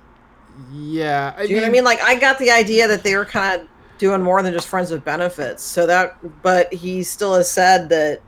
Yeah, 0.72 1.34
I 1.36 1.42
Do 1.42 1.50
you 1.50 1.56
mean, 1.56 1.58
know 1.58 1.62
what 1.64 1.68
I 1.68 1.72
mean? 1.74 1.84
Like 1.84 2.02
I 2.02 2.16
got 2.16 2.40
the 2.40 2.50
idea 2.50 2.88
that 2.88 3.04
they 3.04 3.18
were 3.18 3.26
kind 3.26 3.60
of 3.60 3.68
doing 4.00 4.22
more 4.24 4.42
than 4.42 4.54
just 4.54 4.68
friends 4.68 4.90
with 4.90 5.06
benefits. 5.06 5.62
So 5.62 5.86
that, 5.86 6.18
but 6.42 6.74
he 6.74 7.04
still 7.04 7.36
has 7.36 7.52
said 7.52 7.90
that 7.90 8.22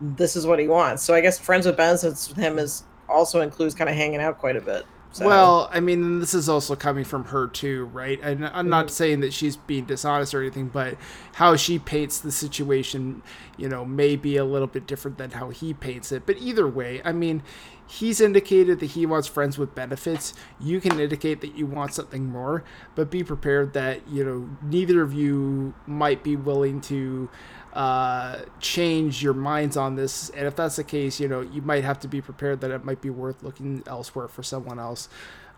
this 0.00 0.34
is 0.34 0.46
what 0.46 0.58
he 0.58 0.66
wants. 0.66 1.04
So 1.04 1.14
I 1.14 1.20
guess 1.20 1.38
friends 1.38 1.66
with 1.66 1.76
benefits 1.76 2.28
with 2.28 2.36
him 2.36 2.58
is 2.58 2.82
also 3.08 3.40
includes 3.40 3.74
kind 3.74 3.88
of 3.88 3.94
hanging 3.94 4.20
out 4.20 4.38
quite 4.38 4.56
a 4.56 4.60
bit. 4.60 4.84
So. 5.10 5.26
Well, 5.26 5.70
I 5.72 5.80
mean, 5.80 6.20
this 6.20 6.34
is 6.34 6.48
also 6.48 6.76
coming 6.76 7.04
from 7.04 7.24
her 7.24 7.48
too, 7.48 7.86
right? 7.86 8.20
And 8.22 8.46
I'm 8.46 8.68
not 8.68 8.86
mm-hmm. 8.86 8.92
saying 8.92 9.20
that 9.20 9.32
she's 9.32 9.56
being 9.56 9.84
dishonest 9.84 10.34
or 10.34 10.42
anything, 10.42 10.68
but 10.68 10.96
how 11.34 11.56
she 11.56 11.78
paints 11.78 12.20
the 12.20 12.30
situation, 12.30 13.22
you 13.56 13.68
know, 13.68 13.84
may 13.84 14.16
be 14.16 14.36
a 14.36 14.44
little 14.44 14.68
bit 14.68 14.86
different 14.86 15.18
than 15.18 15.30
how 15.30 15.48
he 15.48 15.72
paints 15.72 16.12
it. 16.12 16.26
But 16.26 16.36
either 16.38 16.68
way, 16.68 17.00
I 17.04 17.12
mean, 17.12 17.42
he's 17.86 18.20
indicated 18.20 18.80
that 18.80 18.90
he 18.90 19.06
wants 19.06 19.26
friends 19.26 19.56
with 19.56 19.74
benefits. 19.74 20.34
You 20.60 20.80
can 20.80 21.00
indicate 21.00 21.40
that 21.40 21.56
you 21.56 21.66
want 21.66 21.94
something 21.94 22.26
more, 22.26 22.62
but 22.94 23.10
be 23.10 23.24
prepared 23.24 23.72
that, 23.72 24.06
you 24.08 24.24
know, 24.24 24.50
neither 24.62 25.00
of 25.00 25.14
you 25.14 25.74
might 25.86 26.22
be 26.22 26.36
willing 26.36 26.80
to 26.82 27.30
uh, 27.72 28.40
change 28.60 29.22
your 29.22 29.34
minds 29.34 29.76
on 29.76 29.94
this. 29.94 30.30
And 30.30 30.46
if 30.46 30.56
that's 30.56 30.76
the 30.76 30.84
case, 30.84 31.20
you 31.20 31.28
know, 31.28 31.40
you 31.40 31.62
might 31.62 31.84
have 31.84 32.00
to 32.00 32.08
be 32.08 32.20
prepared 32.20 32.60
that 32.62 32.70
it 32.70 32.84
might 32.84 33.00
be 33.00 33.10
worth 33.10 33.42
looking 33.42 33.82
elsewhere 33.86 34.28
for 34.28 34.42
someone 34.42 34.78
else. 34.78 35.08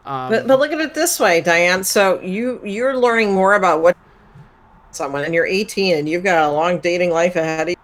Um, 0.05 0.31
but, 0.31 0.47
but 0.47 0.59
look 0.59 0.73
at 0.73 0.81
it 0.81 0.95
this 0.95 1.21
way, 1.21 1.41
Diane. 1.41 1.85
So 1.85 2.21
you 2.21 2.61
you're 2.65 2.97
learning 2.97 3.33
more 3.33 3.55
about 3.55 3.83
what 3.83 3.97
someone, 4.91 5.25
and 5.25 5.35
you're 5.35 5.47
18, 5.47 5.99
and 5.99 6.09
you've 6.09 6.25
got 6.25 6.49
a 6.49 6.53
long 6.53 6.79
dating 6.81 7.11
life 7.11 7.37
ahead 7.37 7.63
of 7.63 7.69
you. 7.71 7.77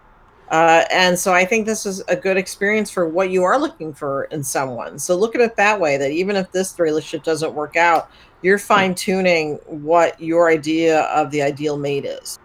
Uh, 0.49 0.85
and 0.93 1.19
so 1.19 1.35
I 1.35 1.45
think 1.45 1.67
this 1.67 1.87
is 1.87 2.03
a 2.09 2.15
good 2.15 2.37
experience 2.37 2.91
for 2.91 3.09
what 3.09 3.31
you 3.31 3.43
are 3.43 3.59
looking 3.59 3.93
for 3.93 4.25
in 4.25 4.45
someone. 4.45 4.99
So 4.99 5.17
look 5.17 5.35
at 5.35 5.41
it 5.41 5.57
that 5.57 5.81
way 5.81 5.97
that 5.97 6.13
even 6.13 6.37
if 6.37 6.53
this 6.53 6.79
relationship 6.79 7.25
doesn't 7.25 7.53
work 7.53 7.77
out, 7.77 8.11
you're 8.43 8.59
fine 8.59 8.95
tuning 8.95 9.57
what 9.67 10.21
your 10.21 10.49
idea 10.49 11.01
of 11.03 11.31
the 11.33 11.43
ideal 11.43 11.77
mate 11.77 12.05
is. 12.05 12.39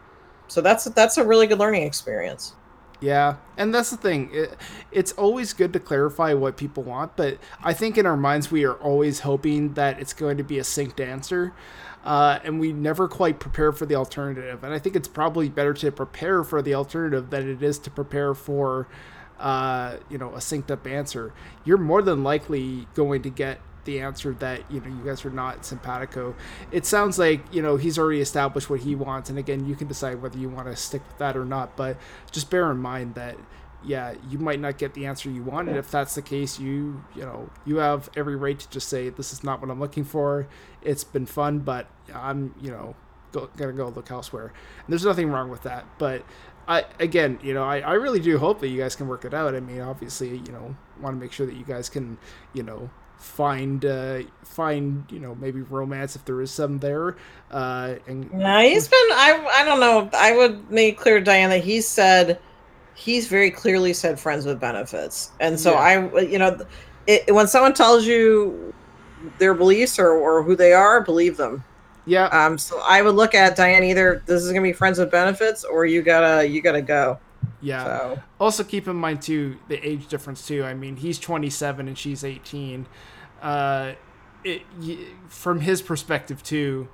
So 0.51 0.59
that's 0.59 0.83
that's 0.83 1.17
a 1.17 1.23
really 1.23 1.47
good 1.47 1.59
learning 1.59 1.83
experience. 1.83 2.55
Yeah, 2.99 3.37
and 3.55 3.73
that's 3.73 3.89
the 3.89 3.95
thing. 3.95 4.29
It, 4.33 4.57
it's 4.91 5.13
always 5.13 5.53
good 5.53 5.71
to 5.71 5.79
clarify 5.79 6.33
what 6.33 6.57
people 6.57 6.83
want, 6.83 7.15
but 7.15 7.37
I 7.63 7.71
think 7.71 7.97
in 7.97 8.05
our 8.05 8.17
minds 8.17 8.51
we 8.51 8.65
are 8.65 8.73
always 8.73 9.21
hoping 9.21 9.75
that 9.75 10.01
it's 10.01 10.11
going 10.11 10.35
to 10.35 10.43
be 10.43 10.59
a 10.59 10.63
synced 10.63 10.99
answer, 10.99 11.53
uh, 12.03 12.39
and 12.43 12.59
we 12.59 12.73
never 12.73 13.07
quite 13.07 13.39
prepare 13.39 13.71
for 13.71 13.85
the 13.85 13.95
alternative. 13.95 14.61
And 14.65 14.73
I 14.73 14.77
think 14.77 14.97
it's 14.97 15.07
probably 15.07 15.47
better 15.47 15.73
to 15.73 15.89
prepare 15.89 16.43
for 16.43 16.61
the 16.61 16.73
alternative 16.73 17.29
than 17.29 17.49
it 17.49 17.63
is 17.63 17.79
to 17.79 17.89
prepare 17.89 18.33
for, 18.33 18.89
uh, 19.39 19.99
you 20.09 20.17
know, 20.17 20.33
a 20.33 20.39
synced 20.39 20.69
up 20.69 20.85
answer. 20.85 21.33
You're 21.63 21.77
more 21.77 22.01
than 22.01 22.25
likely 22.25 22.89
going 22.93 23.21
to 23.21 23.29
get 23.29 23.61
the 23.85 23.99
answer 23.99 24.33
that 24.35 24.69
you 24.71 24.79
know 24.79 24.87
you 24.87 25.03
guys 25.03 25.25
are 25.25 25.29
not 25.29 25.65
simpatico. 25.65 26.35
It 26.71 26.85
sounds 26.85 27.17
like 27.17 27.41
you 27.53 27.61
know 27.61 27.77
he's 27.77 27.97
already 27.97 28.21
established 28.21 28.69
what 28.69 28.81
he 28.81 28.95
wants, 28.95 29.29
and 29.29 29.39
again, 29.39 29.65
you 29.65 29.75
can 29.75 29.87
decide 29.87 30.21
whether 30.21 30.37
you 30.37 30.49
want 30.49 30.67
to 30.67 30.75
stick 30.75 31.01
with 31.07 31.17
that 31.17 31.37
or 31.37 31.45
not. 31.45 31.75
But 31.75 31.97
just 32.31 32.49
bear 32.49 32.69
in 32.71 32.77
mind 32.77 33.15
that 33.15 33.37
yeah, 33.83 34.13
you 34.29 34.37
might 34.37 34.59
not 34.59 34.77
get 34.77 34.93
the 34.93 35.05
answer 35.05 35.29
you 35.29 35.43
want, 35.43 35.67
and 35.67 35.77
if 35.77 35.89
that's 35.89 36.15
the 36.15 36.21
case, 36.21 36.59
you 36.59 37.03
you 37.15 37.23
know 37.23 37.49
you 37.65 37.77
have 37.77 38.09
every 38.15 38.35
right 38.35 38.59
to 38.59 38.69
just 38.69 38.87
say 38.89 39.09
this 39.09 39.33
is 39.33 39.43
not 39.43 39.61
what 39.61 39.69
I'm 39.69 39.79
looking 39.79 40.03
for. 40.03 40.47
It's 40.81 41.03
been 41.03 41.25
fun, 41.25 41.59
but 41.59 41.87
I'm 42.13 42.53
you 42.61 42.69
know 42.71 42.95
go, 43.31 43.49
gonna 43.57 43.73
go 43.73 43.87
look 43.89 44.11
elsewhere. 44.11 44.53
And 44.77 44.85
there's 44.89 45.05
nothing 45.05 45.29
wrong 45.29 45.49
with 45.49 45.63
that, 45.63 45.85
but. 45.97 46.23
I, 46.67 46.85
again, 46.99 47.39
you 47.41 47.55
know, 47.55 47.63
I, 47.63 47.79
I 47.79 47.93
really 47.93 48.19
do 48.19 48.37
hope 48.37 48.59
that 48.61 48.67
you 48.67 48.77
guys 48.77 48.95
can 48.95 49.07
work 49.07 49.25
it 49.25 49.33
out. 49.33 49.55
I 49.55 49.59
mean, 49.59 49.81
obviously, 49.81 50.37
you 50.37 50.51
know, 50.51 50.75
want 51.01 51.15
to 51.15 51.19
make 51.19 51.31
sure 51.31 51.47
that 51.47 51.55
you 51.55 51.65
guys 51.65 51.89
can, 51.89 52.19
you 52.53 52.61
know, 52.61 52.91
find 53.21 53.85
uh, 53.85 54.19
find 54.43 55.05
you 55.09 55.19
know 55.19 55.35
maybe 55.35 55.61
romance 55.61 56.15
if 56.15 56.25
there 56.25 56.41
is 56.41 56.51
some 56.51 56.79
there. 56.79 57.15
Uh, 57.51 57.95
and 58.07 58.31
no, 58.33 58.59
he's 58.59 58.87
been 58.87 58.97
I 59.11 59.47
I 59.53 59.63
don't 59.63 59.79
know. 59.79 60.09
I 60.13 60.35
would 60.35 60.69
make 60.69 60.97
clear, 60.97 61.21
Diana. 61.21 61.57
He 61.57 61.81
said 61.81 62.39
he's 62.95 63.27
very 63.27 63.51
clearly 63.51 63.93
said 63.93 64.19
friends 64.19 64.45
with 64.45 64.59
benefits, 64.59 65.31
and 65.39 65.59
so 65.59 65.71
yeah. 65.71 65.79
I 65.79 66.21
you 66.21 66.39
know 66.39 66.65
it, 67.07 67.33
when 67.33 67.47
someone 67.47 67.73
tells 67.73 68.05
you 68.05 68.73
their 69.37 69.53
beliefs 69.53 69.99
or, 69.99 70.11
or 70.11 70.41
who 70.41 70.55
they 70.55 70.73
are, 70.73 71.01
believe 71.01 71.37
them. 71.37 71.63
Yeah. 72.05 72.25
Um. 72.25 72.57
So 72.57 72.81
I 72.83 73.01
would 73.03 73.15
look 73.15 73.35
at 73.35 73.55
Diane 73.55 73.83
either 73.83 74.23
this 74.25 74.41
is 74.41 74.49
gonna 74.49 74.63
be 74.63 74.73
friends 74.73 74.97
with 74.97 75.11
benefits 75.11 75.63
or 75.63 75.85
you 75.85 76.01
gotta 76.01 76.47
you 76.47 76.61
gotta 76.61 76.81
go. 76.81 77.19
Yeah. 77.61 77.83
So. 77.83 78.21
Also 78.39 78.63
keep 78.63 78.87
in 78.87 78.95
mind 78.95 79.21
too 79.21 79.57
the 79.67 79.77
age 79.87 80.07
difference 80.07 80.45
too. 80.45 80.63
I 80.63 80.73
mean, 80.73 80.97
he's 80.97 81.19
27 81.19 81.87
and 81.87 81.97
she's 81.97 82.23
18 82.23 82.87
uh, 83.41 83.93
it, 84.43 84.61
from 85.27 85.61
his 85.61 85.81
perspective 85.81 86.41
too, 86.43 86.87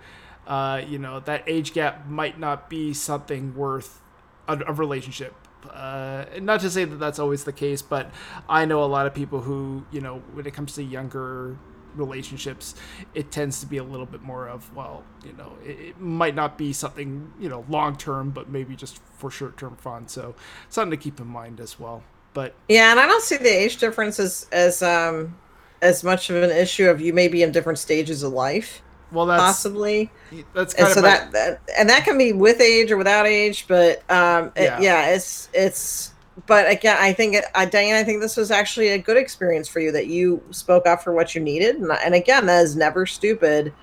uh, 0.48 0.82
you 0.88 0.98
know 0.98 1.20
that 1.22 1.44
age 1.48 1.74
gap 1.74 2.08
might 2.08 2.40
not 2.40 2.70
be 2.70 2.94
something 2.94 3.56
worth 3.56 4.02
a, 4.48 4.58
a 4.68 4.74
relationship. 4.74 5.34
Uh, 5.70 6.26
not 6.42 6.62
to 6.62 6.70
say 6.70 6.86
that 6.86 6.96
that's 6.96 7.20
always 7.20 7.44
the 7.44 7.52
case, 7.52 7.82
but 7.82 8.10
I 8.48 8.66
know 8.66 8.84
a 8.84 8.86
lot 8.86 9.06
of 9.06 9.14
people 9.14 9.42
who, 9.42 9.86
you 9.92 10.00
know, 10.00 10.20
when 10.34 10.46
it 10.46 10.54
comes 10.54 10.76
to 10.76 10.84
younger 10.84 11.58
relationships, 11.98 12.76
it 13.14 13.32
tends 13.32 13.60
to 13.60 13.66
be 13.66 13.78
a 13.78 13.84
little 13.84 14.06
bit 14.06 14.22
more 14.22 14.48
of, 14.48 14.74
well, 14.76 15.04
you 15.26 15.34
know, 15.34 15.54
it, 15.66 15.80
it 15.80 16.00
might 16.00 16.36
not 16.36 16.58
be 16.58 16.74
something, 16.74 17.32
you 17.40 17.50
know, 17.50 17.66
long 17.70 17.96
term, 17.98 18.30
but 18.30 18.50
maybe 18.50 18.76
just 18.76 19.00
for 19.18 19.30
short 19.32 19.58
term 19.58 19.76
fun. 19.76 20.08
So 20.08 20.36
something 20.70 20.92
to 20.92 21.04
keep 21.04 21.20
in 21.20 21.28
mind 21.28 21.60
as 21.60 21.80
well. 21.80 22.04
But 22.34 22.54
yeah, 22.70 22.92
and 22.92 23.00
I 23.00 23.08
don't 23.08 23.24
see 23.24 23.38
the 23.38 23.50
age 23.50 23.78
difference 23.78 24.20
as 24.20 24.48
as 24.52 24.84
um 24.84 25.36
as 25.82 26.04
much 26.04 26.30
of 26.30 26.44
an 26.44 26.52
issue 26.52 26.90
of 26.90 27.02
you 27.02 27.14
may 27.14 27.28
be 27.28 27.42
in 27.44 27.52
different 27.52 27.80
stages 27.80 28.24
of 28.24 28.32
life. 28.34 28.82
Well, 29.12 29.26
that's 29.26 29.42
possibly 29.42 30.12
that's 30.54 30.74
and 30.74 30.88
so 30.90 31.02
that, 31.02 31.32
that 31.32 31.62
and 31.78 31.90
that 31.90 32.04
can 32.04 32.18
be 32.18 32.34
with 32.34 32.60
age 32.60 32.92
or 32.92 32.98
without 32.98 33.26
age, 33.26 33.66
but 33.68 34.00
um, 34.12 34.52
yeah, 34.56 34.78
it, 34.78 34.84
yeah 34.84 35.10
it's 35.10 35.50
it's. 35.54 36.12
But 36.46 36.70
again, 36.70 36.98
I 37.00 37.14
think 37.14 37.38
uh, 37.56 37.66
Diane, 37.66 37.96
I 37.96 38.04
think 38.04 38.22
this 38.22 38.38
was 38.38 38.52
actually 38.52 38.90
a 38.90 38.98
good 38.98 39.18
experience 39.18 39.68
for 39.68 39.80
you 39.80 39.92
that 39.92 40.08
you 40.08 40.42
spoke 40.52 40.86
up 40.86 41.02
for 41.02 41.14
what 41.14 41.34
you 41.34 41.42
needed, 41.42 41.78
and, 41.78 41.92
and 41.92 42.14
again, 42.14 42.46
that 42.46 42.64
is 42.64 42.76
never 42.76 43.06
stupid 43.06 43.74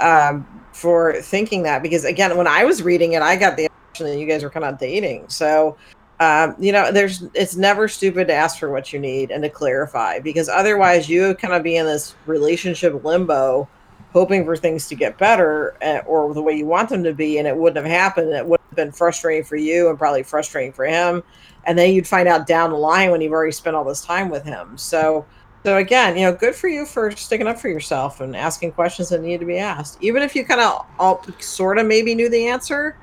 um, 0.00 0.46
for 0.72 1.20
thinking 1.20 1.62
that 1.64 1.82
because 1.82 2.04
again, 2.04 2.36
when 2.36 2.46
I 2.46 2.64
was 2.64 2.82
reading 2.82 3.12
it, 3.12 3.22
I 3.22 3.36
got 3.36 3.56
the 3.56 3.64
impression 3.64 4.06
that 4.06 4.18
you 4.18 4.26
guys 4.26 4.42
were 4.42 4.50
kind 4.50 4.64
of 4.64 4.78
dating, 4.78 5.28
so 5.28 5.76
um, 6.20 6.56
you 6.58 6.72
know, 6.72 6.90
there's 6.90 7.22
it's 7.34 7.54
never 7.54 7.86
stupid 7.86 8.26
to 8.28 8.34
ask 8.34 8.58
for 8.58 8.70
what 8.70 8.92
you 8.92 8.98
need 8.98 9.30
and 9.30 9.42
to 9.44 9.50
clarify 9.50 10.18
because 10.18 10.48
otherwise 10.48 11.08
you 11.08 11.34
kind 11.36 11.54
of 11.54 11.62
be 11.62 11.76
in 11.76 11.86
this 11.86 12.16
relationship 12.26 13.04
limbo, 13.04 13.68
hoping 14.12 14.44
for 14.44 14.56
things 14.56 14.88
to 14.88 14.96
get 14.96 15.16
better 15.16 15.76
uh, 15.82 15.98
or 16.06 16.34
the 16.34 16.42
way 16.42 16.54
you 16.54 16.66
want 16.66 16.88
them 16.88 17.04
to 17.04 17.12
be, 17.12 17.38
and 17.38 17.46
it 17.46 17.56
wouldn't 17.56 17.84
have 17.84 17.92
happened. 17.92 18.32
It 18.32 18.44
would 18.44 18.60
have 18.60 18.76
been 18.76 18.90
frustrating 18.90 19.44
for 19.44 19.56
you 19.56 19.88
and 19.88 19.98
probably 19.98 20.24
frustrating 20.24 20.72
for 20.72 20.86
him, 20.86 21.22
and 21.68 21.78
then 21.78 21.92
you'd 21.94 22.08
find 22.08 22.26
out 22.26 22.46
down 22.46 22.70
the 22.70 22.76
line 22.76 23.10
when 23.10 23.20
you've 23.20 23.32
already 23.32 23.52
spent 23.52 23.76
all 23.76 23.84
this 23.84 24.02
time 24.04 24.30
with 24.30 24.42
him. 24.44 24.76
So, 24.76 25.26
so 25.64 25.76
again, 25.76 26.16
you 26.16 26.24
know, 26.24 26.32
good 26.32 26.54
for 26.54 26.68
you 26.68 26.86
for 26.86 27.10
sticking 27.10 27.46
up 27.46 27.60
for 27.60 27.68
yourself 27.68 28.20
and 28.20 28.34
asking 28.34 28.72
questions 28.72 29.10
that 29.10 29.20
need 29.20 29.38
to 29.40 29.46
be 29.46 29.58
asked, 29.58 29.98
even 30.00 30.22
if 30.22 30.34
you 30.34 30.44
kind 30.44 30.60
of 30.60 30.86
all 30.98 31.24
sort 31.38 31.78
of 31.78 31.86
maybe 31.86 32.14
knew 32.14 32.30
the 32.30 32.48
answer. 32.48 32.96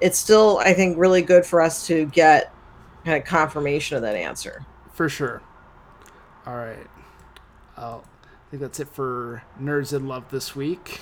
It's 0.00 0.18
still, 0.18 0.58
I 0.58 0.74
think, 0.74 0.98
really 0.98 1.22
good 1.22 1.46
for 1.46 1.62
us 1.62 1.86
to 1.86 2.06
get 2.06 2.52
kind 3.04 3.20
of 3.20 3.24
confirmation 3.26 3.96
of 3.96 4.02
that 4.02 4.14
answer. 4.16 4.64
For 4.92 5.08
sure. 5.08 5.40
All 6.46 6.56
right. 6.56 6.86
I 8.48 8.50
think 8.50 8.62
that's 8.62 8.80
it 8.80 8.88
for 8.88 9.42
Nerds 9.60 9.92
in 9.92 10.08
Love 10.08 10.24
this 10.30 10.56
week. 10.56 11.00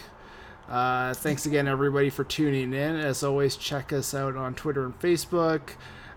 Uh, 0.68 1.14
thanks 1.14 1.46
again, 1.46 1.68
everybody, 1.68 2.10
for 2.10 2.24
tuning 2.24 2.74
in. 2.74 2.96
As 2.96 3.22
always, 3.22 3.56
check 3.56 3.92
us 3.92 4.12
out 4.14 4.34
on 4.34 4.54
Twitter 4.54 4.84
and 4.84 4.98
Facebook. 4.98 5.70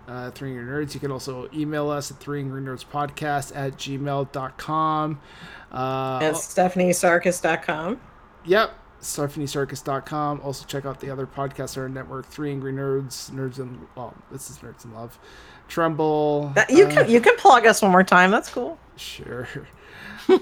Uh, 0.08 0.30
Three 0.30 0.50
Angry 0.50 0.64
Nerds. 0.64 0.94
You 0.94 1.00
can 1.00 1.10
also 1.10 1.48
email 1.54 1.90
us 1.90 2.10
at 2.10 2.18
Three 2.18 2.40
Angry 2.40 2.62
Nerds 2.62 2.84
Podcast 2.84 3.54
at 3.54 3.74
gmail.com. 3.74 5.20
Uh, 5.72 6.18
at 6.22 6.34
StephanieSarkis.com. 6.34 8.00
Yep. 8.44 8.72
StephanieSarkis.com. 9.00 10.40
Also, 10.42 10.66
check 10.66 10.84
out 10.84 11.00
the 11.00 11.10
other 11.10 11.26
podcasts 11.26 11.76
on 11.76 11.84
our 11.84 11.88
network 11.88 12.26
Three 12.26 12.50
Angry 12.50 12.72
Nerds, 12.72 13.30
Nerds 13.30 13.58
in, 13.58 13.86
well, 13.94 14.14
this 14.30 14.50
is 14.50 14.58
Nerds 14.58 14.84
in 14.84 14.92
Love. 14.92 15.18
Tremble. 15.68 16.52
That, 16.54 16.70
you 16.70 16.86
uh, 16.86 16.90
can 16.90 17.10
you 17.10 17.20
can 17.20 17.36
plug 17.36 17.64
us 17.64 17.80
one 17.80 17.92
more 17.92 18.02
time. 18.02 18.30
That's 18.30 18.50
cool. 18.50 18.76
Sure. 18.96 19.48
all 20.28 20.38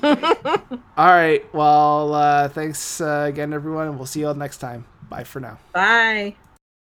right. 0.96 1.42
Well, 1.54 2.14
uh, 2.14 2.48
thanks 2.48 3.00
uh, 3.00 3.26
again, 3.28 3.52
everyone. 3.52 3.96
We'll 3.98 4.06
see 4.06 4.20
you 4.20 4.28
all 4.28 4.34
next 4.34 4.58
time. 4.58 4.86
Bye 5.08 5.24
for 5.24 5.40
now. 5.40 5.58
Bye. 5.72 6.34